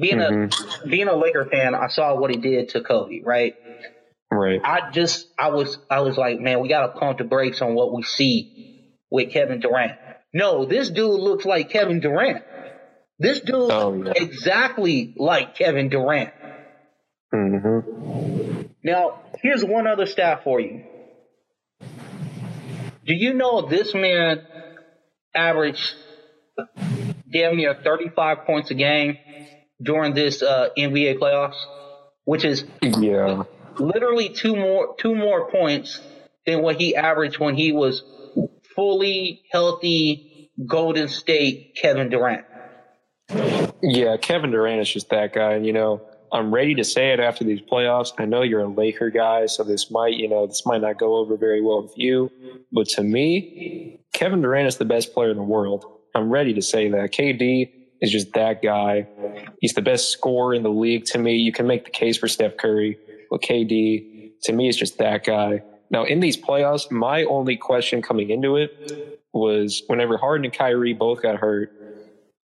Being 0.00 0.18
mm-hmm. 0.18 0.84
a 0.84 0.88
being 0.88 1.08
a 1.08 1.14
Laker 1.14 1.46
fan, 1.46 1.74
I 1.74 1.88
saw 1.88 2.18
what 2.18 2.30
he 2.30 2.36
did 2.38 2.70
to 2.70 2.82
Kobe, 2.82 3.20
right? 3.24 3.54
Right. 4.30 4.60
I 4.62 4.90
just 4.90 5.26
I 5.38 5.50
was 5.50 5.78
I 5.90 6.00
was 6.00 6.16
like, 6.16 6.40
man, 6.40 6.60
we 6.60 6.68
gotta 6.68 6.92
pump 6.92 7.18
the 7.18 7.24
brakes 7.24 7.60
on 7.60 7.74
what 7.74 7.92
we 7.92 8.02
see 8.02 8.86
with 9.10 9.32
Kevin 9.32 9.60
Durant. 9.60 9.92
No, 10.32 10.64
this 10.64 10.88
dude 10.88 11.20
looks 11.20 11.44
like 11.44 11.70
Kevin 11.70 12.00
Durant. 12.00 12.44
This 13.18 13.40
dude 13.40 13.70
oh, 13.70 14.02
yeah. 14.04 14.12
exactly 14.16 15.14
like 15.16 15.56
Kevin 15.56 15.88
Durant. 15.88 16.30
Mm-hmm. 17.34 18.62
Now, 18.82 19.20
here's 19.42 19.64
one 19.64 19.86
other 19.86 20.06
stat 20.06 20.42
for 20.44 20.60
you. 20.60 20.84
Do 21.80 23.14
you 23.14 23.34
know 23.34 23.68
this 23.68 23.92
man 23.94 24.46
averaged 25.34 25.94
damn 27.30 27.56
near 27.56 27.74
35 27.74 28.44
points 28.46 28.70
a 28.70 28.74
game 28.74 29.18
during 29.82 30.14
this 30.14 30.42
uh, 30.42 30.68
NBA 30.76 31.18
playoffs, 31.18 31.56
which 32.24 32.44
is 32.44 32.64
yeah 32.82 33.44
literally 33.78 34.28
two 34.28 34.56
more 34.56 34.94
two 34.98 35.14
more 35.14 35.50
points 35.50 36.00
than 36.46 36.62
what 36.62 36.76
he 36.80 36.96
averaged 36.96 37.38
when 37.38 37.54
he 37.54 37.72
was 37.72 38.02
fully 38.74 39.42
healthy 39.52 40.50
Golden 40.66 41.08
State 41.08 41.76
Kevin 41.80 42.10
Durant. 42.10 42.44
Yeah, 43.82 44.16
Kevin 44.18 44.50
Durant 44.50 44.80
is 44.80 44.90
just 44.90 45.10
that 45.10 45.32
guy. 45.32 45.52
And, 45.52 45.66
you 45.66 45.72
know, 45.72 46.02
I'm 46.32 46.52
ready 46.52 46.74
to 46.76 46.84
say 46.84 47.12
it 47.12 47.20
after 47.20 47.44
these 47.44 47.60
playoffs. 47.60 48.12
I 48.18 48.24
know 48.24 48.42
you're 48.42 48.60
a 48.60 48.68
Laker 48.68 49.10
guy, 49.10 49.46
so 49.46 49.64
this 49.64 49.90
might, 49.90 50.14
you 50.14 50.28
know, 50.28 50.46
this 50.46 50.64
might 50.66 50.80
not 50.80 50.98
go 50.98 51.16
over 51.16 51.36
very 51.36 51.62
well 51.62 51.82
with 51.82 51.94
you. 51.96 52.30
But 52.72 52.88
to 52.90 53.02
me, 53.02 54.00
Kevin 54.12 54.42
Durant 54.42 54.68
is 54.68 54.76
the 54.76 54.84
best 54.84 55.14
player 55.14 55.30
in 55.30 55.36
the 55.36 55.42
world. 55.42 55.84
I'm 56.14 56.30
ready 56.30 56.54
to 56.54 56.62
say 56.62 56.90
that. 56.90 57.12
KD 57.12 57.70
is 58.00 58.10
just 58.10 58.32
that 58.32 58.62
guy. 58.62 59.06
He's 59.60 59.74
the 59.74 59.82
best 59.82 60.10
scorer 60.10 60.54
in 60.54 60.62
the 60.62 60.70
league 60.70 61.04
to 61.06 61.18
me. 61.18 61.36
You 61.36 61.52
can 61.52 61.66
make 61.66 61.84
the 61.84 61.90
case 61.90 62.16
for 62.16 62.28
Steph 62.28 62.56
Curry. 62.56 62.98
But 63.30 63.42
KD, 63.42 64.32
to 64.42 64.52
me, 64.52 64.68
is 64.68 64.76
just 64.76 64.98
that 64.98 65.24
guy. 65.24 65.62
Now, 65.90 66.04
in 66.04 66.20
these 66.20 66.36
playoffs, 66.36 66.90
my 66.90 67.24
only 67.24 67.56
question 67.56 68.00
coming 68.02 68.30
into 68.30 68.56
it 68.56 69.20
was 69.32 69.82
whenever 69.86 70.16
Harden 70.16 70.44
and 70.44 70.54
Kyrie 70.54 70.94
both 70.94 71.22
got 71.22 71.36
hurt, 71.36 71.72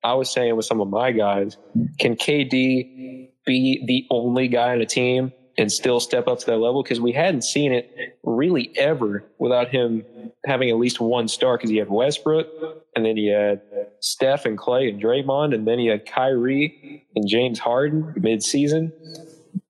I 0.04 0.14
was 0.14 0.30
saying 0.30 0.54
with 0.56 0.66
some 0.66 0.80
of 0.80 0.88
my 0.88 1.12
guys, 1.12 1.56
can 1.98 2.16
KD 2.16 3.28
be 3.44 3.84
the 3.86 4.06
only 4.10 4.48
guy 4.48 4.72
on 4.72 4.80
a 4.80 4.86
team 4.86 5.32
and 5.58 5.72
still 5.72 6.00
step 6.00 6.28
up 6.28 6.38
to 6.40 6.46
that 6.46 6.58
level? 6.58 6.82
Because 6.82 7.00
we 7.00 7.12
hadn't 7.12 7.42
seen 7.42 7.72
it 7.72 8.18
really 8.22 8.72
ever 8.76 9.24
without 9.38 9.68
him 9.68 10.04
having 10.44 10.70
at 10.70 10.76
least 10.76 11.00
one 11.00 11.26
star. 11.28 11.56
Because 11.56 11.70
he 11.70 11.76
had 11.76 11.88
Westbrook, 11.88 12.46
and 12.94 13.04
then 13.04 13.16
he 13.16 13.28
had 13.28 13.62
Steph 14.00 14.44
and 14.44 14.58
Clay 14.58 14.88
and 14.88 15.02
Draymond, 15.02 15.54
and 15.54 15.66
then 15.66 15.78
he 15.78 15.86
had 15.86 16.06
Kyrie 16.06 17.06
and 17.14 17.28
James 17.28 17.58
Harden 17.58 18.14
mid-season 18.16 18.92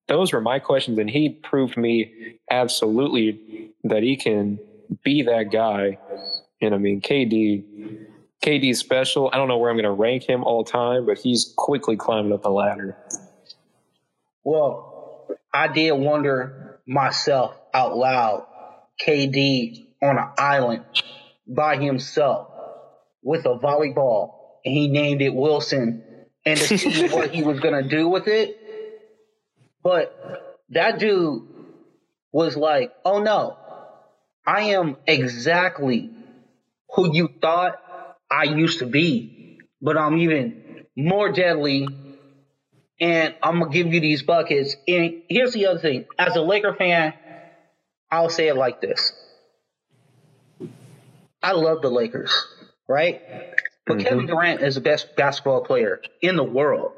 those 0.09 0.33
were 0.33 0.41
my 0.41 0.59
questions, 0.59 0.99
and 0.99 1.11
he 1.11 1.31
proved 1.31 1.77
me 1.77 2.39
absolutely 2.51 3.73
that 3.85 4.03
he 4.03 4.17
can 4.17 4.59
be 5.05 5.23
that 5.23 5.51
guy. 5.51 5.99
And 6.61 6.75
I 6.75 6.79
mean, 6.79 7.01
KD, 7.01 8.07
KD's 8.43 8.79
special. 8.79 9.31
I 9.33 9.37
don't 9.37 9.49
know 9.49 9.59
where 9.59 9.71
I'm 9.71 9.77
going 9.77 9.85
to 9.85 9.91
rank 9.91 10.25
him 10.25 10.45
all 10.45 10.65
time, 10.65 11.07
but 11.07 11.19
he's 11.19 11.53
quickly 11.57 11.97
climbing 11.97 12.33
up 12.33 12.43
the 12.43 12.51
ladder. 12.51 12.97
Well, 14.45 15.27
I 15.53 15.69
did 15.69 15.93
wonder 15.93 16.81
myself 16.87 17.57
out 17.75 17.97
loud 17.97 18.47
KD 19.05 19.89
on 20.03 20.19
an 20.19 20.29
island 20.39 20.85
by 21.49 21.77
himself 21.77 22.49
with 23.27 23.45
a 23.45 23.59
volleyball 23.59 24.35
and 24.65 24.73
he 24.73 24.87
named 24.87 25.21
it 25.21 25.35
Wilson 25.35 26.05
and 26.45 26.59
to 26.59 26.79
see 26.79 27.09
what 27.09 27.31
he 27.35 27.43
was 27.43 27.59
going 27.59 27.83
to 27.83 27.89
do 27.89 28.09
with 28.09 28.29
it. 28.29 28.57
But 29.83 30.57
that 30.71 31.01
dude 31.01 31.43
was 32.31 32.57
like, 32.57 32.93
oh 33.05 33.21
no, 33.21 33.59
I 34.47 34.61
am 34.77 34.97
exactly 35.09 36.13
who 36.95 37.13
you 37.13 37.29
thought 37.43 37.83
I 38.31 38.45
used 38.45 38.79
to 38.79 38.87
be, 38.87 39.59
but 39.83 39.97
I'm 39.97 40.19
even 40.19 40.87
more 40.97 41.33
deadly 41.33 41.89
and 43.01 43.35
I'm 43.43 43.59
gonna 43.59 43.73
give 43.73 43.93
you 43.93 44.01
these 44.01 44.23
buckets. 44.23 44.77
And 44.87 45.23
here's 45.29 45.53
the 45.53 45.67
other 45.67 45.81
thing: 45.81 46.07
as 46.19 46.37
a 46.37 46.41
Laker 46.41 46.75
fan, 46.75 47.13
I'll 48.11 48.31
say 48.31 48.49
it 48.49 48.57
like 48.57 48.81
this: 48.81 49.13
I 51.43 51.53
love 51.53 51.83
the 51.83 51.91
Lakers, 51.91 52.33
right? 52.89 53.23
But 53.87 53.99
mm-hmm. 53.99 54.07
Kevin 54.07 54.27
Durant 54.27 54.63
is 54.63 54.75
the 54.75 54.81
best 54.81 55.17
basketball 55.17 55.65
player 55.65 56.01
in 56.21 56.37
the 56.37 56.45
world. 56.45 56.93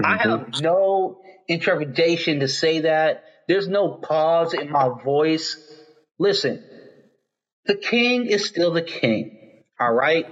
Mm-hmm. 0.00 0.06
I 0.06 0.16
have 0.18 0.60
no 0.60 1.20
intrepidation 1.46 2.40
to 2.40 2.48
say 2.48 2.80
that. 2.80 3.24
There's 3.48 3.68
no 3.68 3.88
pause 3.88 4.52
in 4.52 4.70
my 4.70 4.90
voice. 5.02 5.56
Listen, 6.18 6.62
the 7.64 7.76
king 7.76 8.26
is 8.26 8.46
still 8.46 8.72
the 8.72 8.82
king. 8.82 9.62
All 9.80 9.92
right. 9.92 10.26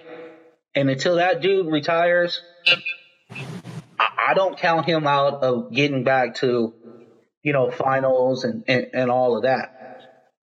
And 0.74 0.90
until 0.90 1.16
that 1.16 1.40
dude 1.40 1.72
retires, 1.72 2.40
I 3.98 4.34
don't 4.34 4.58
count 4.58 4.86
him 4.86 5.06
out 5.06 5.42
of 5.42 5.72
getting 5.72 6.04
back 6.04 6.36
to, 6.36 6.74
you 7.42 7.52
know, 7.52 7.70
finals 7.70 8.44
and, 8.44 8.64
and, 8.68 8.88
and 8.92 9.10
all 9.10 9.36
of 9.36 9.44
that. 9.44 9.72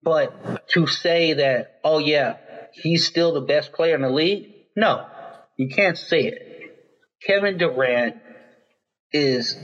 But 0.01 0.67
to 0.69 0.87
say 0.87 1.33
that, 1.33 1.79
oh 1.83 1.99
yeah, 1.99 2.37
he's 2.73 3.05
still 3.05 3.33
the 3.33 3.41
best 3.41 3.73
player 3.73 3.95
in 3.95 4.01
the 4.01 4.09
league, 4.09 4.47
no, 4.75 5.05
you 5.57 5.69
can't 5.69 5.97
say 5.97 6.21
it. 6.25 6.75
Kevin 7.25 7.57
Durant 7.57 8.17
is 9.11 9.55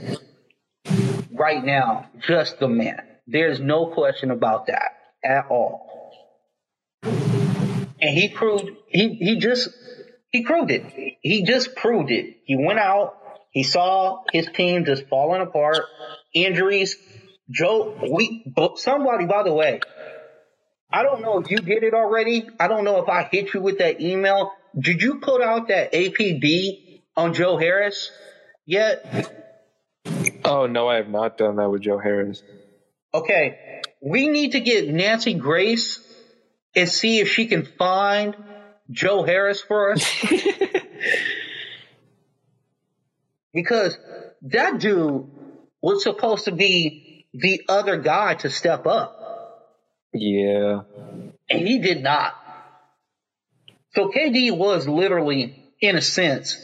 right 1.32 1.64
now 1.64 2.08
just 2.26 2.58
the 2.58 2.68
man. 2.68 3.02
There's 3.26 3.60
no 3.60 3.86
question 3.86 4.30
about 4.30 4.66
that 4.66 4.92
at 5.24 5.46
all. 5.50 5.88
And 7.02 8.16
he 8.16 8.30
proved 8.34 8.70
he 8.88 9.14
he 9.14 9.38
just 9.38 9.68
he 10.30 10.42
proved 10.42 10.70
it. 10.70 10.84
He 11.20 11.44
just 11.44 11.76
proved 11.76 12.10
it. 12.10 12.36
He 12.46 12.56
went 12.56 12.78
out 12.78 13.20
he 13.50 13.64
saw 13.64 14.22
his 14.32 14.46
team 14.46 14.84
just 14.84 15.08
falling 15.08 15.42
apart, 15.42 15.80
injuries. 16.34 16.96
Joe, 17.50 17.98
we, 18.12 18.44
somebody, 18.76 19.26
by 19.26 19.42
the 19.42 19.52
way, 19.52 19.80
I 20.92 21.02
don't 21.02 21.22
know 21.22 21.38
if 21.38 21.50
you 21.50 21.58
did 21.58 21.82
it 21.84 21.94
already. 21.94 22.48
I 22.58 22.68
don't 22.68 22.84
know 22.84 23.02
if 23.02 23.08
I 23.08 23.22
hit 23.24 23.54
you 23.54 23.60
with 23.60 23.78
that 23.78 24.00
email. 24.00 24.52
Did 24.78 25.02
you 25.02 25.20
put 25.20 25.40
out 25.42 25.68
that 25.68 25.92
APB 25.92 27.02
on 27.16 27.34
Joe 27.34 27.56
Harris 27.56 28.10
yet? 28.66 29.36
Oh, 30.44 30.66
no, 30.66 30.88
I 30.88 30.96
have 30.96 31.08
not 31.08 31.38
done 31.38 31.56
that 31.56 31.70
with 31.70 31.82
Joe 31.82 31.98
Harris. 31.98 32.42
Okay. 33.12 33.82
We 34.00 34.28
need 34.28 34.52
to 34.52 34.60
get 34.60 34.88
Nancy 34.88 35.34
Grace 35.34 36.00
and 36.74 36.88
see 36.88 37.20
if 37.20 37.28
she 37.28 37.46
can 37.46 37.64
find 37.64 38.36
Joe 38.90 39.22
Harris 39.22 39.60
for 39.60 39.92
us. 39.92 40.04
because 43.52 43.96
that 44.42 44.78
dude 44.80 45.30
was 45.80 46.02
supposed 46.02 46.44
to 46.46 46.52
be 46.52 47.26
the 47.32 47.62
other 47.68 47.98
guy 47.98 48.34
to 48.34 48.50
step 48.50 48.86
up. 48.86 49.19
Yeah. 50.12 50.82
And 51.48 51.66
he 51.66 51.78
did 51.78 52.02
not. 52.02 52.34
So 53.94 54.10
KD 54.10 54.56
was 54.56 54.86
literally, 54.86 55.72
in 55.80 55.96
a 55.96 56.02
sense, 56.02 56.56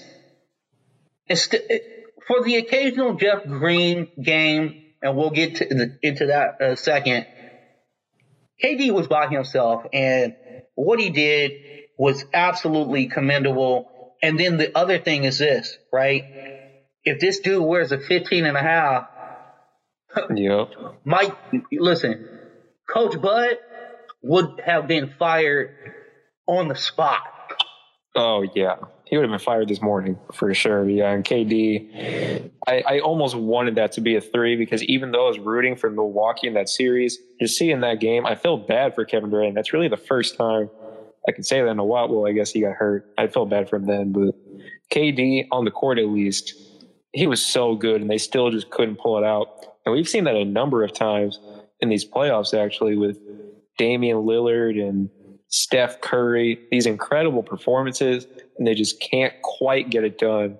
for 1.28 2.42
the 2.44 2.56
occasional 2.56 3.14
Jeff 3.14 3.44
Green 3.44 4.08
game, 4.22 4.82
and 5.02 5.16
we'll 5.16 5.30
get 5.30 5.58
the, 5.58 5.98
into 6.02 6.26
that 6.26 6.58
in 6.60 6.66
a 6.72 6.76
second. 6.76 7.26
KD 8.62 8.92
was 8.92 9.08
by 9.08 9.26
himself, 9.28 9.84
and 9.92 10.36
what 10.74 11.00
he 11.00 11.10
did 11.10 11.52
was 11.98 12.24
absolutely 12.32 13.06
commendable. 13.06 14.14
And 14.22 14.38
then 14.38 14.56
the 14.56 14.76
other 14.76 14.98
thing 14.98 15.24
is 15.24 15.38
this, 15.38 15.76
right? 15.92 16.56
if 17.06 17.20
this 17.20 17.38
dude 17.38 17.62
wears 17.62 17.92
a 17.92 17.98
15 17.98 18.44
and 18.44 18.56
a 18.56 18.62
half, 18.62 19.08
yep. 20.34 20.68
Mike, 21.04 21.34
listen, 21.72 22.28
Coach 22.88 23.20
Bud 23.20 23.56
would 24.22 24.60
have 24.64 24.86
been 24.86 25.12
fired 25.18 25.74
on 26.46 26.68
the 26.68 26.74
spot. 26.74 27.22
Oh 28.14 28.46
yeah, 28.54 28.76
he 29.04 29.16
would 29.16 29.22
have 29.22 29.30
been 29.30 29.44
fired 29.44 29.68
this 29.68 29.82
morning 29.82 30.18
for 30.32 30.52
sure. 30.54 30.88
Yeah, 30.88 31.10
and 31.12 31.24
KD, 31.24 32.50
I, 32.66 32.82
I 32.86 33.00
almost 33.00 33.34
wanted 33.34 33.74
that 33.74 33.92
to 33.92 34.00
be 34.00 34.16
a 34.16 34.20
three 34.20 34.56
because 34.56 34.82
even 34.84 35.12
though 35.12 35.26
I 35.26 35.28
was 35.28 35.38
rooting 35.38 35.76
for 35.76 35.90
Milwaukee 35.90 36.46
in 36.46 36.54
that 36.54 36.68
series, 36.68 37.18
just 37.40 37.58
seeing 37.58 37.80
that 37.80 38.00
game, 38.00 38.24
I 38.24 38.34
felt 38.34 38.66
bad 38.66 38.94
for 38.94 39.04
Kevin 39.04 39.30
Durant. 39.30 39.54
That's 39.54 39.72
really 39.72 39.88
the 39.88 39.96
first 39.96 40.36
time 40.36 40.70
I 41.28 41.32
can 41.32 41.42
say 41.42 41.60
that 41.60 41.68
in 41.68 41.78
a 41.78 41.84
while. 41.84 42.08
Well, 42.08 42.26
I 42.26 42.32
guess 42.32 42.52
he 42.52 42.60
got 42.60 42.72
hurt. 42.74 43.12
I 43.18 43.26
felt 43.26 43.50
bad 43.50 43.68
for 43.68 43.76
him 43.76 43.86
then, 43.86 44.12
but 44.12 44.34
KD 44.90 45.46
on 45.50 45.64
the 45.64 45.70
court 45.70 45.98
at 45.98 46.06
least 46.06 46.54
he 47.12 47.26
was 47.26 47.44
so 47.44 47.74
good, 47.74 48.00
and 48.00 48.10
they 48.10 48.18
still 48.18 48.50
just 48.50 48.70
couldn't 48.70 48.96
pull 48.96 49.18
it 49.18 49.24
out. 49.24 49.66
And 49.84 49.94
we've 49.94 50.08
seen 50.08 50.24
that 50.24 50.36
a 50.36 50.44
number 50.44 50.84
of 50.84 50.92
times 50.92 51.38
in 51.80 51.88
these 51.88 52.08
playoffs, 52.08 52.56
actually, 52.56 52.96
with 52.96 53.18
Damian 53.78 54.18
Lillard 54.18 54.80
and 54.80 55.10
Steph 55.48 56.00
Curry. 56.00 56.58
These 56.70 56.86
incredible 56.86 57.42
performances, 57.42 58.26
and 58.58 58.66
they 58.66 58.74
just 58.74 59.00
can't 59.00 59.34
quite 59.42 59.90
get 59.90 60.04
it 60.04 60.18
done. 60.18 60.58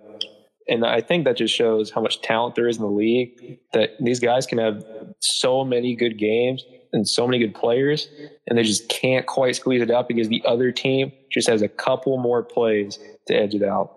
And 0.69 0.85
I 0.85 1.01
think 1.01 1.25
that 1.25 1.37
just 1.37 1.55
shows 1.55 1.91
how 1.91 2.01
much 2.01 2.23
talent 2.23 2.57
there 2.57 2.69
is 2.69 2.77
in 2.77 2.83
the 2.83 2.91
league. 2.91 3.59
That 3.73 3.91
these 4.01 4.21
guys 4.21 4.47
can 4.47 4.59
have 4.59 4.85
so 5.21 5.65
many 5.65 5.95
good 5.95 6.19
games 6.19 6.65
and 6.93 7.09
so 7.09 7.27
many 7.27 7.39
good 7.39 7.55
players, 7.55 8.09
and 8.47 8.59
they 8.59 8.63
just 8.63 8.89
can't 8.89 9.27
quite 9.27 9.57
squeeze 9.57 9.83
it 9.83 9.91
out 9.91 10.09
because 10.09 10.29
the 10.29 10.43
other 10.45 10.73
team 10.73 11.13
just 11.31 11.49
has 11.49 11.63
a 11.63 11.69
couple 11.69 12.19
more 12.19 12.43
plays 12.43 12.99
to 13.27 13.35
edge 13.35 13.55
it 13.55 13.63
out. 13.63 13.93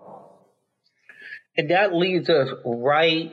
And 1.56 1.70
that 1.70 1.94
leads 1.94 2.28
us 2.30 2.48
right 2.64 3.32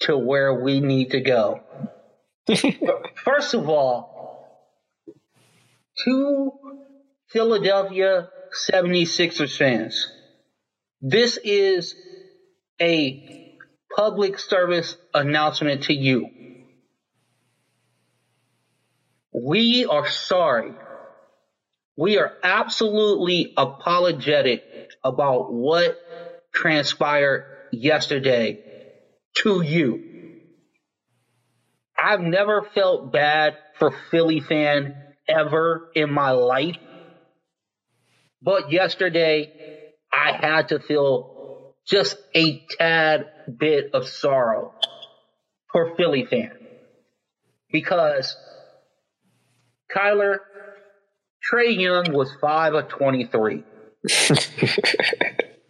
to 0.00 0.16
where 0.16 0.54
we 0.54 0.80
need 0.80 1.10
to 1.10 1.20
go. 1.20 1.60
First 3.24 3.54
of 3.54 3.68
all, 3.68 4.48
to 6.04 6.52
Philadelphia 7.28 8.30
76ers 8.70 9.56
fans, 9.56 10.10
this 11.00 11.38
is 11.44 11.94
a 12.80 13.56
public 13.94 14.38
service 14.38 14.96
announcement 15.12 15.84
to 15.84 15.94
you. 15.94 16.28
We 19.32 19.84
are 19.84 20.08
sorry. 20.08 20.72
We 21.96 22.18
are 22.18 22.32
absolutely 22.42 23.52
apologetic 23.56 24.62
about 25.04 25.52
what 25.52 25.98
transpired 26.52 27.44
yesterday 27.72 28.62
to 29.38 29.62
you. 29.62 30.07
I've 31.98 32.20
never 32.20 32.62
felt 32.74 33.12
bad 33.12 33.56
for 33.78 33.92
Philly 34.10 34.40
fan 34.40 34.94
ever 35.28 35.90
in 35.94 36.12
my 36.12 36.30
life. 36.30 36.76
But 38.40 38.70
yesterday, 38.70 39.92
I 40.12 40.32
had 40.32 40.68
to 40.68 40.78
feel 40.78 41.74
just 41.86 42.16
a 42.34 42.64
tad 42.78 43.26
bit 43.58 43.90
of 43.94 44.06
sorrow 44.06 44.74
for 45.72 45.96
Philly 45.96 46.24
fan. 46.24 46.52
Because 47.72 48.36
Kyler, 49.94 50.38
Trae 51.50 51.78
Young 51.78 52.12
was 52.12 52.30
5 52.40 52.74
of 52.74 52.88
23. 52.88 53.64
the 54.02 54.08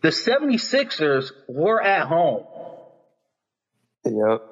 76ers 0.04 1.30
were 1.48 1.82
at 1.82 2.06
home. 2.06 2.44
Yep. 4.04 4.42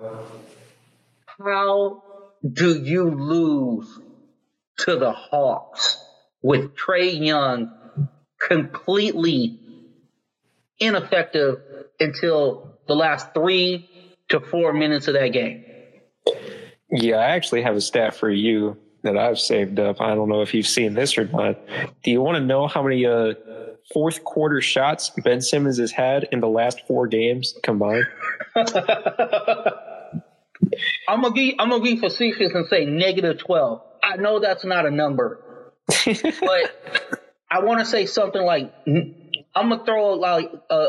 How 1.39 2.03
do 2.51 2.79
you 2.83 3.11
lose 3.11 4.01
to 4.79 4.97
the 4.97 5.13
Hawks 5.13 6.03
with 6.43 6.75
Trae 6.75 7.19
Young 7.19 7.73
completely 8.41 9.59
ineffective 10.79 11.57
until 12.01 12.79
the 12.87 12.95
last 12.95 13.35
three 13.35 13.89
to 14.29 14.41
four 14.41 14.73
minutes 14.73 15.09
of 15.09 15.15
that 15.15 15.29
game? 15.29 15.65
Yeah, 16.91 17.17
I 17.17 17.31
actually 17.31 17.63
have 17.63 17.77
a 17.77 17.81
stat 17.81 18.15
for 18.15 18.31
you 18.31 18.77
that 19.03 19.19
I've 19.19 19.39
saved 19.39 19.79
up. 19.79 20.01
I 20.01 20.15
don't 20.15 20.29
know 20.29 20.43
if 20.43 20.55
you've 20.55 20.67
seen 20.67 20.95
this 20.95 21.19
or 21.19 21.27
not. 21.27 21.59
Do 22.03 22.11
you 22.11 22.23
want 22.23 22.37
to 22.37 22.45
know 22.45 22.67
how 22.67 22.83
many 22.83 23.05
uh, 23.05 23.35
fourth 23.93 24.25
quarter 24.25 24.61
shots 24.61 25.11
Ben 25.23 25.41
Simmons 25.41 25.79
has 25.79 25.93
had 25.93 26.29
in 26.33 26.41
the 26.41 26.49
last 26.49 26.87
four 26.87 27.07
games 27.07 27.55
combined? 27.63 28.07
I'm 31.09 31.23
gonna 31.23 31.35
be 31.35 31.55
I'm 31.59 31.71
gonna 31.71 31.83
be 31.83 31.97
facetious 31.97 32.53
and 32.55 32.67
say 32.67 32.85
negative 32.85 33.39
twelve. 33.39 33.83
I 34.03 34.17
know 34.17 34.41
that's 34.41 34.65
not 34.65 34.87
a 34.87 34.91
number, 34.91 35.73
but 35.89 37.21
I 37.51 37.61
want 37.61 37.81
to 37.81 37.87
say 37.87 38.07
something 38.07 38.43
like 38.43 38.73
I'm 38.87 39.69
gonna 39.69 39.85
throw 39.85 40.15
like 40.15 40.51
a 40.71 40.89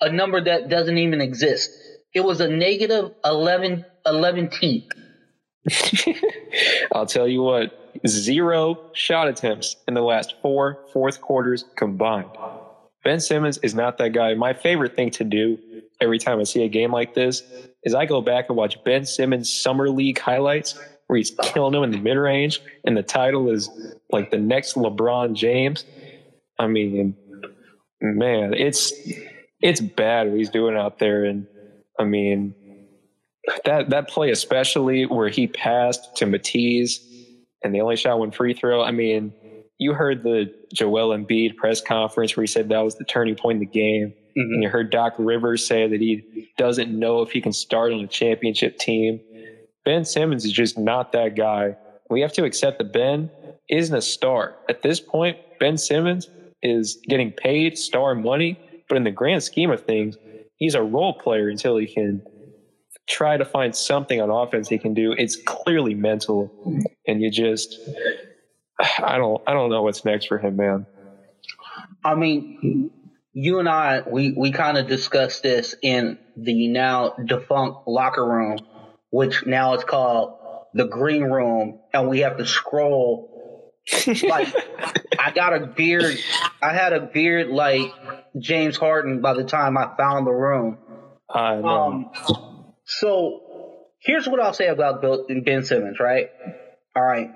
a 0.00 0.12
number 0.12 0.42
that 0.44 0.68
doesn't 0.68 0.98
even 0.98 1.20
exist. 1.20 1.70
It 2.14 2.20
was 2.20 2.40
a 2.40 2.48
negative 2.48 3.12
11 3.24 3.84
11 4.04 4.50
teeth. 4.50 4.90
I'll 6.94 7.06
tell 7.06 7.28
you 7.28 7.42
what, 7.42 7.72
zero 8.06 8.90
shot 8.92 9.28
attempts 9.28 9.76
in 9.86 9.94
the 9.94 10.02
last 10.02 10.34
four 10.42 10.80
fourth 10.92 11.20
quarters 11.20 11.64
combined. 11.76 12.30
Ben 13.04 13.20
Simmons 13.20 13.58
is 13.58 13.74
not 13.74 13.98
that 13.98 14.12
guy. 14.12 14.34
My 14.34 14.52
favorite 14.52 14.94
thing 14.94 15.10
to 15.12 15.24
do 15.24 15.58
every 16.00 16.18
time 16.18 16.38
I 16.38 16.44
see 16.44 16.64
a 16.64 16.68
game 16.68 16.92
like 16.92 17.14
this 17.14 17.42
is 17.84 17.94
I 17.94 18.06
go 18.06 18.20
back 18.20 18.48
and 18.48 18.56
watch 18.56 18.82
Ben 18.84 19.04
Simmons 19.04 19.52
summer 19.52 19.90
league 19.90 20.18
highlights 20.18 20.78
where 21.06 21.16
he's 21.16 21.32
killing 21.42 21.72
them 21.72 21.82
in 21.82 21.90
the 21.90 21.98
mid 21.98 22.16
range, 22.16 22.60
and 22.84 22.96
the 22.96 23.02
title 23.02 23.50
is 23.50 23.68
like 24.10 24.30
the 24.30 24.38
next 24.38 24.74
LeBron 24.74 25.34
James. 25.34 25.84
I 26.58 26.68
mean, 26.68 27.16
man, 28.00 28.54
it's 28.54 28.92
it's 29.60 29.80
bad 29.80 30.28
what 30.28 30.38
he's 30.38 30.50
doing 30.50 30.76
out 30.76 30.98
there, 30.98 31.24
and 31.24 31.46
I 31.98 32.04
mean 32.04 32.54
that 33.64 33.90
that 33.90 34.08
play 34.08 34.30
especially 34.30 35.04
where 35.04 35.28
he 35.28 35.48
passed 35.48 36.16
to 36.16 36.26
Matisse 36.26 37.00
and 37.62 37.74
they 37.74 37.80
only 37.80 37.96
shot 37.96 38.18
one 38.18 38.30
free 38.30 38.54
throw. 38.54 38.82
I 38.82 38.90
mean, 38.90 39.32
you 39.82 39.94
heard 39.94 40.22
the 40.22 40.52
Joel 40.72 41.16
Embiid 41.16 41.56
press 41.56 41.80
conference 41.80 42.36
where 42.36 42.42
he 42.42 42.46
said 42.46 42.68
that 42.68 42.80
was 42.80 42.96
the 42.96 43.04
turning 43.04 43.34
point 43.34 43.56
in 43.56 43.60
the 43.60 43.66
game. 43.66 44.14
Mm-hmm. 44.36 44.54
And 44.54 44.62
you 44.62 44.68
heard 44.68 44.90
Doc 44.90 45.14
Rivers 45.18 45.66
say 45.66 45.86
that 45.86 46.00
he 46.00 46.48
doesn't 46.56 46.96
know 46.96 47.20
if 47.22 47.30
he 47.30 47.40
can 47.40 47.52
start 47.52 47.92
on 47.92 48.00
a 48.00 48.06
championship 48.06 48.78
team. 48.78 49.20
Ben 49.84 50.04
Simmons 50.04 50.44
is 50.44 50.52
just 50.52 50.78
not 50.78 51.12
that 51.12 51.36
guy. 51.36 51.76
We 52.08 52.20
have 52.20 52.32
to 52.34 52.44
accept 52.44 52.78
that 52.78 52.92
Ben 52.92 53.30
isn't 53.68 53.94
a 53.94 54.02
star. 54.02 54.54
At 54.68 54.82
this 54.82 55.00
point, 55.00 55.38
Ben 55.58 55.76
Simmons 55.76 56.28
is 56.62 56.98
getting 57.08 57.32
paid 57.32 57.76
star 57.76 58.14
money, 58.14 58.58
but 58.88 58.96
in 58.96 59.04
the 59.04 59.10
grand 59.10 59.42
scheme 59.42 59.70
of 59.70 59.84
things, 59.84 60.16
he's 60.56 60.74
a 60.74 60.82
role 60.82 61.14
player 61.14 61.48
until 61.48 61.76
he 61.76 61.86
can 61.86 62.22
try 63.08 63.36
to 63.36 63.44
find 63.44 63.74
something 63.74 64.20
on 64.20 64.30
offense 64.30 64.68
he 64.68 64.78
can 64.78 64.94
do. 64.94 65.12
It's 65.12 65.36
clearly 65.36 65.94
mental, 65.94 66.52
and 67.06 67.20
you 67.20 67.30
just 67.30 67.78
I 68.78 69.18
don't 69.18 69.42
I 69.46 69.52
don't 69.52 69.70
know 69.70 69.82
what's 69.82 70.04
next 70.04 70.26
for 70.26 70.38
him, 70.38 70.56
man. 70.56 70.86
I 72.04 72.14
mean, 72.14 72.90
you 73.32 73.58
and 73.58 73.68
I 73.68 74.02
we 74.06 74.32
we 74.32 74.52
kind 74.52 74.78
of 74.78 74.88
discussed 74.88 75.42
this 75.42 75.74
in 75.82 76.18
the 76.36 76.68
now 76.68 77.14
defunct 77.24 77.86
locker 77.86 78.24
room, 78.24 78.58
which 79.10 79.46
now 79.46 79.74
is 79.74 79.84
called 79.84 80.38
the 80.74 80.86
green 80.86 81.24
room, 81.24 81.80
and 81.92 82.08
we 82.08 82.20
have 82.20 82.38
to 82.38 82.46
scroll. 82.46 83.72
like 84.22 84.54
I 85.18 85.32
got 85.32 85.54
a 85.54 85.66
beard. 85.66 86.18
I 86.62 86.72
had 86.72 86.92
a 86.92 87.00
beard 87.00 87.48
like 87.48 87.92
James 88.38 88.76
Harden 88.76 89.20
by 89.20 89.34
the 89.34 89.44
time 89.44 89.76
I 89.76 89.94
found 89.96 90.26
the 90.26 90.32
room. 90.32 90.78
I 91.28 91.56
know. 91.56 91.68
Um, 91.68 92.10
so 92.84 93.40
here's 94.00 94.26
what 94.28 94.40
I'll 94.40 94.52
say 94.52 94.68
about 94.68 95.02
Ben 95.02 95.64
Simmons, 95.64 95.98
right? 95.98 96.30
All 96.94 97.02
right. 97.02 97.30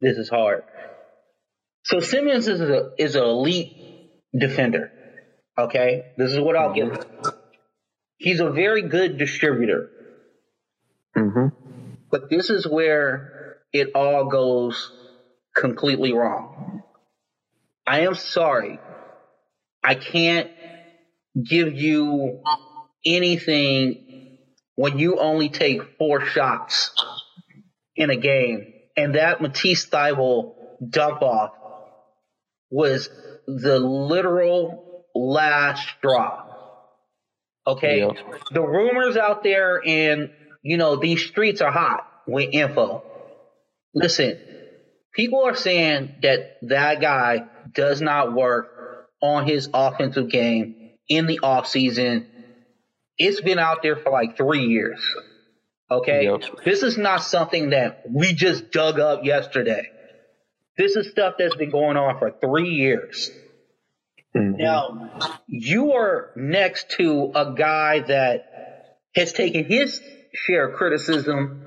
This 0.00 0.18
is 0.18 0.28
hard. 0.28 0.62
So 1.84 2.00
Simmons 2.00 2.48
is 2.48 2.60
a 2.60 2.90
is 2.98 3.14
an 3.14 3.22
elite 3.22 3.76
defender. 4.38 4.90
Okay, 5.58 6.12
this 6.18 6.32
is 6.32 6.40
what 6.40 6.56
I'll 6.56 6.74
give 6.74 6.92
him. 6.92 7.00
He's 8.18 8.40
a 8.40 8.50
very 8.50 8.82
good 8.82 9.18
distributor. 9.18 9.90
Mm-hmm. 11.16 11.46
But 12.10 12.28
this 12.28 12.50
is 12.50 12.66
where 12.66 13.58
it 13.72 13.92
all 13.94 14.26
goes 14.26 14.92
completely 15.54 16.12
wrong. 16.12 16.82
I 17.86 18.00
am 18.00 18.14
sorry. 18.14 18.78
I 19.82 19.94
can't 19.94 20.50
give 21.42 21.72
you 21.74 22.42
anything 23.04 24.38
when 24.74 24.98
you 24.98 25.18
only 25.18 25.48
take 25.48 25.96
four 25.98 26.24
shots 26.24 26.90
in 27.94 28.10
a 28.10 28.16
game. 28.16 28.72
And 28.96 29.14
that 29.14 29.40
Matisse 29.40 29.86
Thybulle 29.86 30.54
dump 30.88 31.22
off 31.22 31.52
was 32.70 33.08
the 33.46 33.78
literal 33.78 35.04
last 35.14 35.86
straw. 35.98 36.44
Okay. 37.66 38.08
The 38.52 38.62
rumors 38.62 39.16
out 39.16 39.42
there 39.42 39.82
and, 39.84 40.30
you 40.62 40.76
know, 40.76 40.96
these 40.96 41.24
streets 41.24 41.60
are 41.60 41.72
hot 41.72 42.08
with 42.26 42.50
info. 42.52 43.02
Listen, 43.94 44.38
people 45.14 45.44
are 45.44 45.56
saying 45.56 46.16
that 46.22 46.58
that 46.62 47.00
guy 47.00 47.46
does 47.72 48.00
not 48.00 48.34
work 48.34 49.08
on 49.20 49.46
his 49.46 49.68
offensive 49.72 50.30
game 50.30 50.90
in 51.08 51.26
the 51.26 51.40
offseason 51.42 52.26
it's 53.18 53.40
been 53.40 53.58
out 53.58 53.82
there 53.82 53.96
for 53.96 54.10
like 54.10 54.36
three 54.36 54.66
years. 54.66 55.00
Okay. 55.90 56.24
Yep. 56.24 56.64
This 56.64 56.82
is 56.82 56.98
not 56.98 57.22
something 57.22 57.70
that 57.70 58.04
we 58.10 58.32
just 58.32 58.72
dug 58.72 58.98
up 58.98 59.24
yesterday. 59.24 59.88
This 60.76 60.96
is 60.96 61.10
stuff 61.10 61.34
that's 61.38 61.56
been 61.56 61.70
going 61.70 61.96
on 61.96 62.18
for 62.18 62.32
three 62.40 62.70
years. 62.70 63.30
Mm-hmm. 64.36 64.56
Now, 64.58 65.38
you 65.46 65.92
are 65.92 66.32
next 66.36 66.90
to 66.98 67.32
a 67.34 67.54
guy 67.54 68.00
that 68.00 68.98
has 69.14 69.32
taken 69.32 69.64
his 69.64 70.00
share 70.34 70.68
of 70.68 70.76
criticism, 70.76 71.62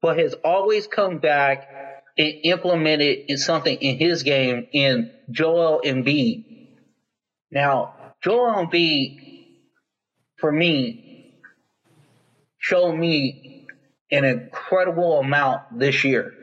but 0.00 0.18
has 0.18 0.34
always 0.44 0.86
come 0.86 1.18
back 1.18 1.68
and 2.16 2.32
implemented 2.44 3.24
in 3.28 3.38
something 3.38 3.76
in 3.76 3.96
his 3.96 4.22
game 4.22 4.68
in 4.72 5.10
Joel 5.30 5.80
Embiid. 5.84 6.68
Now, 7.50 7.94
Joel 8.22 8.66
Embiid 8.66 9.22
for 10.42 10.50
me, 10.50 11.38
showed 12.58 12.96
me 12.96 13.51
an 14.12 14.24
incredible 14.24 15.18
amount 15.18 15.78
this 15.78 16.04
year. 16.04 16.34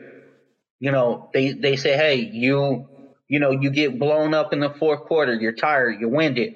You 0.78 0.92
know, 0.92 1.30
they, 1.32 1.52
they 1.52 1.76
say, 1.76 1.96
hey, 1.96 2.16
you, 2.16 2.88
you 3.28 3.40
know, 3.40 3.50
you 3.50 3.70
get 3.70 3.98
blown 3.98 4.34
up 4.34 4.52
in 4.52 4.60
the 4.60 4.70
fourth 4.70 5.04
quarter, 5.04 5.34
you're 5.34 5.52
tired, 5.52 6.00
you're 6.00 6.10
winded. 6.10 6.54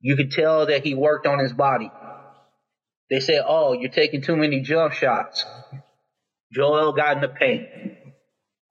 You 0.00 0.16
could 0.16 0.30
tell 0.30 0.66
that 0.66 0.84
he 0.84 0.94
worked 0.94 1.26
on 1.26 1.38
his 1.38 1.52
body. 1.52 1.90
They 3.10 3.20
say, 3.20 3.40
oh, 3.44 3.72
you're 3.72 3.90
taking 3.90 4.22
too 4.22 4.36
many 4.36 4.60
jump 4.60 4.92
shots. 4.92 5.44
Joel 6.52 6.92
got 6.92 7.16
in 7.16 7.22
the 7.22 7.28
paint. 7.28 7.66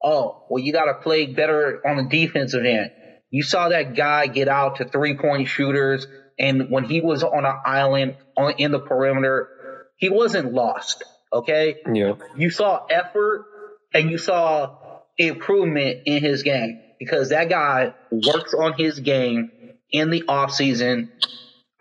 Oh, 0.04 0.46
well, 0.50 0.64
you 0.64 0.72
got 0.72 0.86
to 0.86 0.96
play 0.96 1.26
better 1.26 1.82
on 1.86 1.98
the 1.98 2.10
defensive 2.10 2.64
end. 2.64 2.92
You 3.32 3.44
saw 3.44 3.70
that 3.70 3.96
guy 3.96 4.28
get 4.28 4.48
out 4.48 4.78
to 4.78 4.86
three 4.86 5.18
point 5.18 5.48
shooters 5.48 6.08
and 6.40 6.70
when 6.70 6.86
he 6.86 7.02
was 7.02 7.22
on 7.22 7.46
an 7.46 7.56
island 7.66 8.16
on, 8.38 8.54
in 8.58 8.72
the 8.72 8.80
perimeter, 8.80 9.50
he 9.98 10.10
wasn't 10.10 10.54
lost. 10.54 11.04
Okay. 11.32 11.78
Yeah. 11.92 12.14
You 12.36 12.50
saw 12.50 12.86
effort 12.90 13.46
and 13.94 14.10
you 14.10 14.18
saw 14.18 14.78
improvement 15.18 16.02
in 16.06 16.24
his 16.24 16.44
game 16.44 16.80
because 17.00 17.30
that 17.30 17.50
guy 17.50 17.94
works 18.12 18.54
on 18.54 18.74
his 18.74 19.00
game 19.00 19.52
in 19.92 20.10
the 20.10 20.24
off 20.28 20.52
season. 20.52 21.12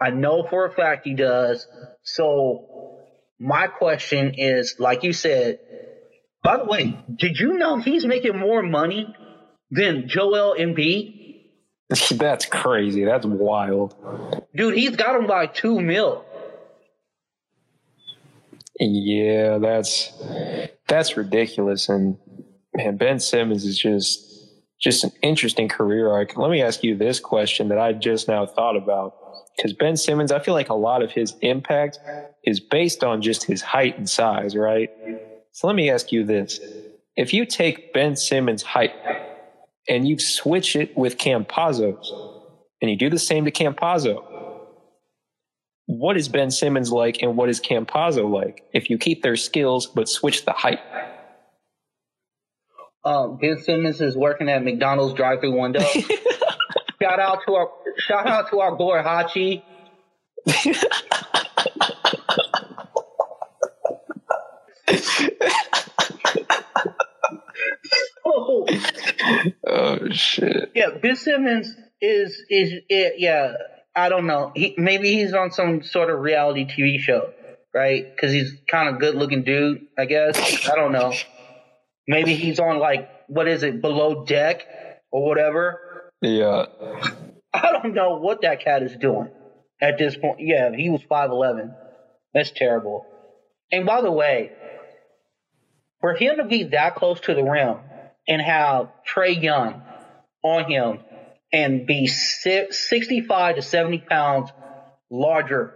I 0.00 0.10
know 0.10 0.46
for 0.48 0.66
a 0.66 0.72
fact 0.72 1.06
he 1.06 1.14
does. 1.14 1.66
So 2.02 2.98
my 3.38 3.66
question 3.66 4.34
is, 4.36 4.76
like 4.78 5.02
you 5.02 5.12
said, 5.12 5.58
by 6.42 6.58
the 6.58 6.64
way, 6.64 6.98
did 7.14 7.38
you 7.38 7.54
know 7.54 7.78
he's 7.78 8.06
making 8.06 8.38
more 8.38 8.62
money 8.62 9.14
than 9.70 10.08
Joel 10.08 10.54
Embiid? 10.58 11.14
That's 11.88 12.46
crazy. 12.46 13.04
That's 13.04 13.26
wild. 13.26 13.94
Dude, 14.54 14.76
he's 14.76 14.96
got 14.96 15.16
him 15.16 15.26
by 15.26 15.46
two 15.46 15.80
mil. 15.80 16.24
Yeah, 18.80 19.58
that's 19.58 20.12
that's 20.86 21.16
ridiculous. 21.16 21.88
And 21.88 22.16
man, 22.74 22.96
Ben 22.96 23.18
Simmons 23.18 23.64
is 23.64 23.78
just 23.78 24.24
just 24.80 25.02
an 25.04 25.10
interesting 25.22 25.68
career 25.68 26.10
arc. 26.10 26.36
Let 26.36 26.50
me 26.50 26.62
ask 26.62 26.84
you 26.84 26.96
this 26.96 27.18
question 27.18 27.68
that 27.68 27.78
I 27.78 27.92
just 27.92 28.28
now 28.28 28.46
thought 28.46 28.76
about. 28.76 29.14
Because 29.56 29.72
Ben 29.72 29.96
Simmons, 29.96 30.30
I 30.30 30.38
feel 30.38 30.54
like 30.54 30.68
a 30.68 30.74
lot 30.74 31.02
of 31.02 31.10
his 31.10 31.34
impact 31.40 31.98
is 32.44 32.60
based 32.60 33.02
on 33.02 33.22
just 33.22 33.42
his 33.42 33.60
height 33.60 33.98
and 33.98 34.08
size, 34.08 34.54
right? 34.54 34.88
So 35.50 35.66
let 35.66 35.74
me 35.74 35.90
ask 35.90 36.12
you 36.12 36.24
this. 36.24 36.60
If 37.16 37.34
you 37.34 37.44
take 37.44 37.92
Ben 37.92 38.14
Simmons' 38.14 38.62
height 38.62 38.94
and 39.88 40.06
you 40.06 40.20
switch 40.20 40.76
it 40.76 40.96
with 40.96 41.18
Campazzo, 41.18 41.98
and 42.80 42.90
you 42.90 42.96
do 42.96 43.10
the 43.10 43.18
same 43.18 43.44
to 43.44 43.50
Campazzo, 43.50 44.24
what 45.88 46.18
is 46.18 46.28
Ben 46.28 46.50
Simmons 46.50 46.92
like 46.92 47.22
and 47.22 47.34
what 47.34 47.48
is 47.48 47.62
Campazzo 47.62 48.30
like 48.30 48.62
if 48.74 48.90
you 48.90 48.98
keep 48.98 49.22
their 49.22 49.36
skills 49.36 49.86
but 49.86 50.06
switch 50.06 50.44
the 50.44 50.52
height? 50.52 50.80
Uh, 53.02 53.28
ben 53.28 53.58
Simmons 53.58 54.02
is 54.02 54.14
working 54.14 54.50
at 54.50 54.62
McDonald's 54.62 55.14
drive-through 55.14 55.58
window. 55.58 55.80
shout 57.02 57.18
out 57.18 57.38
to 57.46 57.54
our 57.54 57.70
shout 58.06 58.26
out 58.26 58.50
to 58.50 58.60
our 58.60 58.76
boy 58.76 58.98
Hachi. 58.98 59.62
oh, 68.26 68.66
oh 69.66 70.10
shit. 70.10 70.70
yeah, 70.74 70.90
Ben 71.00 71.16
Simmons 71.16 71.74
is 72.02 72.36
is 72.50 72.74
it, 72.90 73.14
yeah. 73.16 73.54
I 73.98 74.08
don't 74.08 74.26
know. 74.26 74.52
He 74.54 74.74
maybe 74.78 75.12
he's 75.12 75.34
on 75.34 75.50
some 75.50 75.82
sort 75.82 76.10
of 76.10 76.20
reality 76.20 76.64
TV 76.64 77.00
show, 77.00 77.32
right? 77.74 78.04
Because 78.08 78.32
he's 78.32 78.52
kind 78.70 78.88
of 78.88 79.00
good 79.00 79.16
looking 79.16 79.42
dude. 79.42 79.86
I 79.98 80.04
guess 80.04 80.68
I 80.68 80.76
don't 80.76 80.92
know. 80.92 81.12
Maybe 82.06 82.34
he's 82.34 82.60
on 82.60 82.78
like 82.78 83.10
what 83.26 83.48
is 83.48 83.64
it, 83.64 83.82
Below 83.82 84.24
Deck 84.24 84.62
or 85.10 85.26
whatever. 85.26 86.12
Yeah. 86.22 86.66
I 87.52 87.72
don't 87.72 87.94
know 87.94 88.18
what 88.18 88.42
that 88.42 88.62
cat 88.62 88.82
is 88.82 88.94
doing 88.96 89.30
at 89.80 89.98
this 89.98 90.16
point. 90.16 90.38
Yeah, 90.40 90.70
he 90.74 90.90
was 90.90 91.02
five 91.08 91.30
eleven. 91.30 91.74
That's 92.32 92.52
terrible. 92.52 93.04
And 93.72 93.84
by 93.84 94.00
the 94.00 94.12
way, 94.12 94.52
for 96.00 96.14
him 96.14 96.36
to 96.36 96.44
be 96.44 96.64
that 96.64 96.94
close 96.94 97.20
to 97.22 97.34
the 97.34 97.42
rim 97.42 97.78
and 98.28 98.40
have 98.40 98.90
Trae 99.12 99.42
Young 99.42 99.82
on 100.44 100.70
him 100.70 101.00
and 101.52 101.86
be 101.86 102.06
65 102.06 103.56
to 103.56 103.62
70 103.62 103.98
pounds 103.98 104.50
larger 105.10 105.74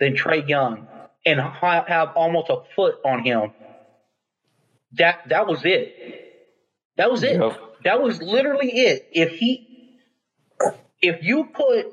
than 0.00 0.14
Trae 0.14 0.48
Young 0.48 0.86
and 1.26 1.40
ha- 1.40 1.84
have 1.86 2.10
almost 2.16 2.50
a 2.50 2.62
foot 2.74 2.96
on 3.04 3.24
him, 3.24 3.52
that 4.92 5.28
that 5.28 5.46
was 5.46 5.60
it. 5.64 6.32
That 6.96 7.10
was 7.10 7.22
it. 7.22 7.40
Yep. 7.40 7.60
That 7.84 8.02
was 8.02 8.22
literally 8.22 8.70
it. 8.70 9.08
If 9.12 9.32
he, 9.32 9.98
if 11.02 11.22
you 11.22 11.48
put 11.52 11.86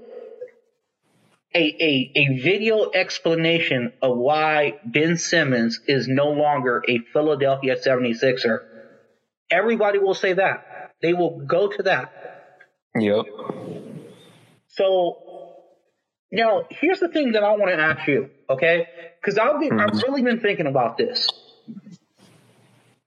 a, 1.53 1.59
a, 1.59 2.11
a 2.15 2.41
video 2.41 2.91
explanation 2.93 3.93
of 4.01 4.17
why 4.17 4.79
Ben 4.85 5.17
Simmons 5.17 5.79
is 5.87 6.07
no 6.07 6.29
longer 6.29 6.83
a 6.87 6.99
Philadelphia 7.11 7.75
76er, 7.75 8.59
everybody 9.49 9.99
will 9.99 10.13
say 10.13 10.33
that. 10.33 10.93
They 11.01 11.13
will 11.13 11.41
go 11.45 11.67
to 11.67 11.83
that. 11.83 12.13
Yep. 12.95 13.25
So 14.67 15.17
now 16.31 16.65
here's 16.69 16.99
the 16.99 17.09
thing 17.09 17.33
that 17.33 17.43
I 17.43 17.51
want 17.51 17.71
to 17.71 17.77
ask 17.77 18.07
you, 18.07 18.29
okay? 18.49 18.87
Because 19.19 19.37
I've 19.37 19.59
been, 19.59 19.79
I've 19.79 19.89
mm-hmm. 19.91 20.11
really 20.11 20.21
been 20.21 20.39
thinking 20.39 20.67
about 20.67 20.97
this, 20.97 21.27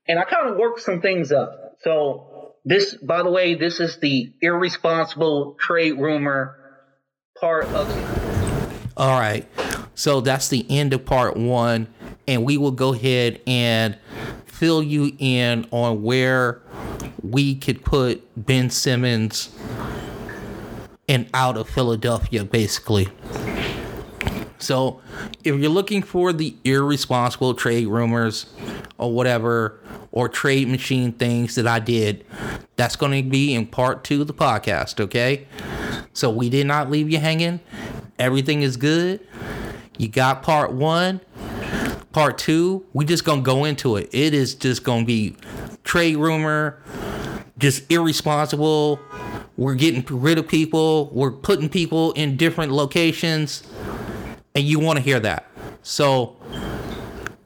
and 0.06 0.18
I 0.18 0.24
kind 0.24 0.48
of 0.48 0.56
worked 0.56 0.80
some 0.80 1.00
things 1.00 1.32
up. 1.32 1.76
So 1.82 2.54
this, 2.64 2.94
by 2.94 3.22
the 3.22 3.30
way, 3.30 3.54
this 3.54 3.80
is 3.80 3.98
the 3.98 4.32
irresponsible 4.40 5.56
trade 5.58 5.98
rumor 5.98 6.56
part 7.40 7.66
of 7.66 7.90
it. 7.90 8.92
All 8.96 9.18
right. 9.18 9.46
So 9.94 10.20
that's 10.20 10.48
the 10.48 10.64
end 10.70 10.92
of 10.92 11.04
part 11.04 11.36
one. 11.36 11.88
And 12.26 12.44
we 12.44 12.56
will 12.56 12.70
go 12.70 12.94
ahead 12.94 13.40
and 13.46 13.98
fill 14.46 14.82
you 14.82 15.14
in 15.18 15.66
on 15.70 16.02
where 16.02 16.62
we 17.22 17.54
could 17.54 17.84
put 17.84 18.22
Ben 18.36 18.70
Simmons 18.70 19.54
and 21.08 21.28
out 21.34 21.56
of 21.56 21.68
Philadelphia, 21.68 22.44
basically. 22.44 23.08
So 24.58 25.00
if 25.42 25.56
you're 25.56 25.68
looking 25.68 26.02
for 26.02 26.32
the 26.32 26.56
irresponsible 26.64 27.54
trade 27.54 27.86
rumors 27.86 28.46
or 28.96 29.12
whatever, 29.12 29.80
or 30.12 30.28
trade 30.28 30.68
machine 30.68 31.10
things 31.12 31.56
that 31.56 31.66
I 31.66 31.80
did, 31.80 32.24
that's 32.76 32.94
going 32.94 33.24
to 33.24 33.28
be 33.28 33.52
in 33.52 33.66
part 33.66 34.04
two 34.04 34.20
of 34.20 34.28
the 34.28 34.34
podcast, 34.34 35.00
okay? 35.00 35.48
So 36.12 36.30
we 36.30 36.48
did 36.48 36.68
not 36.68 36.88
leave 36.88 37.10
you 37.10 37.18
hanging. 37.18 37.58
Everything 38.18 38.62
is 38.62 38.76
good. 38.76 39.20
You 39.98 40.06
got 40.08 40.42
part 40.42 40.72
one. 40.72 41.20
Part 42.12 42.38
two, 42.38 42.86
we 42.92 43.04
just 43.04 43.24
gonna 43.24 43.42
go 43.42 43.64
into 43.64 43.96
it. 43.96 44.08
It 44.12 44.34
is 44.34 44.54
just 44.54 44.84
gonna 44.84 45.04
be 45.04 45.34
trade 45.82 46.16
rumor, 46.16 46.80
just 47.58 47.90
irresponsible. 47.90 49.00
We're 49.56 49.74
getting 49.74 50.04
rid 50.20 50.38
of 50.38 50.48
people. 50.48 51.10
We're 51.12 51.30
putting 51.30 51.68
people 51.68 52.12
in 52.12 52.36
different 52.36 52.72
locations, 52.72 53.62
and 54.54 54.64
you 54.64 54.80
want 54.80 54.98
to 54.98 55.02
hear 55.02 55.20
that. 55.20 55.46
So 55.82 56.36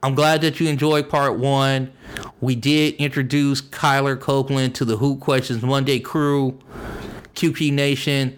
I'm 0.03 0.15
glad 0.15 0.41
that 0.43 0.61
you 0.61 0.69
enjoyed 0.69 1.09
part 1.09 1.39
one. 1.39 1.93
We 2.41 2.55
did 2.55 2.95
introduce 2.95 3.61
Kyler 3.61 4.19
Copeland 4.19 4.75
to 4.77 4.85
the 4.85 4.97
Hoop 4.97 5.21
Questions 5.21 5.63
Monday 5.63 6.01
crew. 6.01 6.59
QP 7.35 7.73
Nation, 7.73 8.37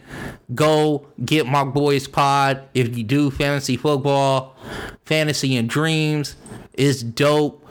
go 0.55 1.07
get 1.25 1.47
my 1.47 1.65
boys 1.65 2.07
pod 2.07 2.69
if 2.75 2.97
you 2.99 3.03
do 3.03 3.31
fantasy 3.31 3.77
football. 3.77 4.55
Fantasy 5.05 5.57
and 5.57 5.71
Dreams 5.71 6.37
is 6.75 7.03
dope, 7.03 7.67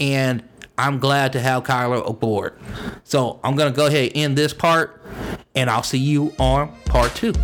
and 0.00 0.42
I'm 0.78 0.98
glad 0.98 1.32
to 1.34 1.40
have 1.40 1.64
Kyler 1.64 2.08
aboard. 2.08 2.58
So 3.04 3.40
I'm 3.44 3.56
gonna 3.56 3.70
go 3.72 3.86
ahead 3.86 4.08
and 4.08 4.16
end 4.16 4.38
this 4.38 4.52
part, 4.52 5.02
and 5.54 5.68
I'll 5.70 5.82
see 5.82 5.98
you 5.98 6.32
on 6.38 6.72
part 6.86 7.14
two. 7.14 7.34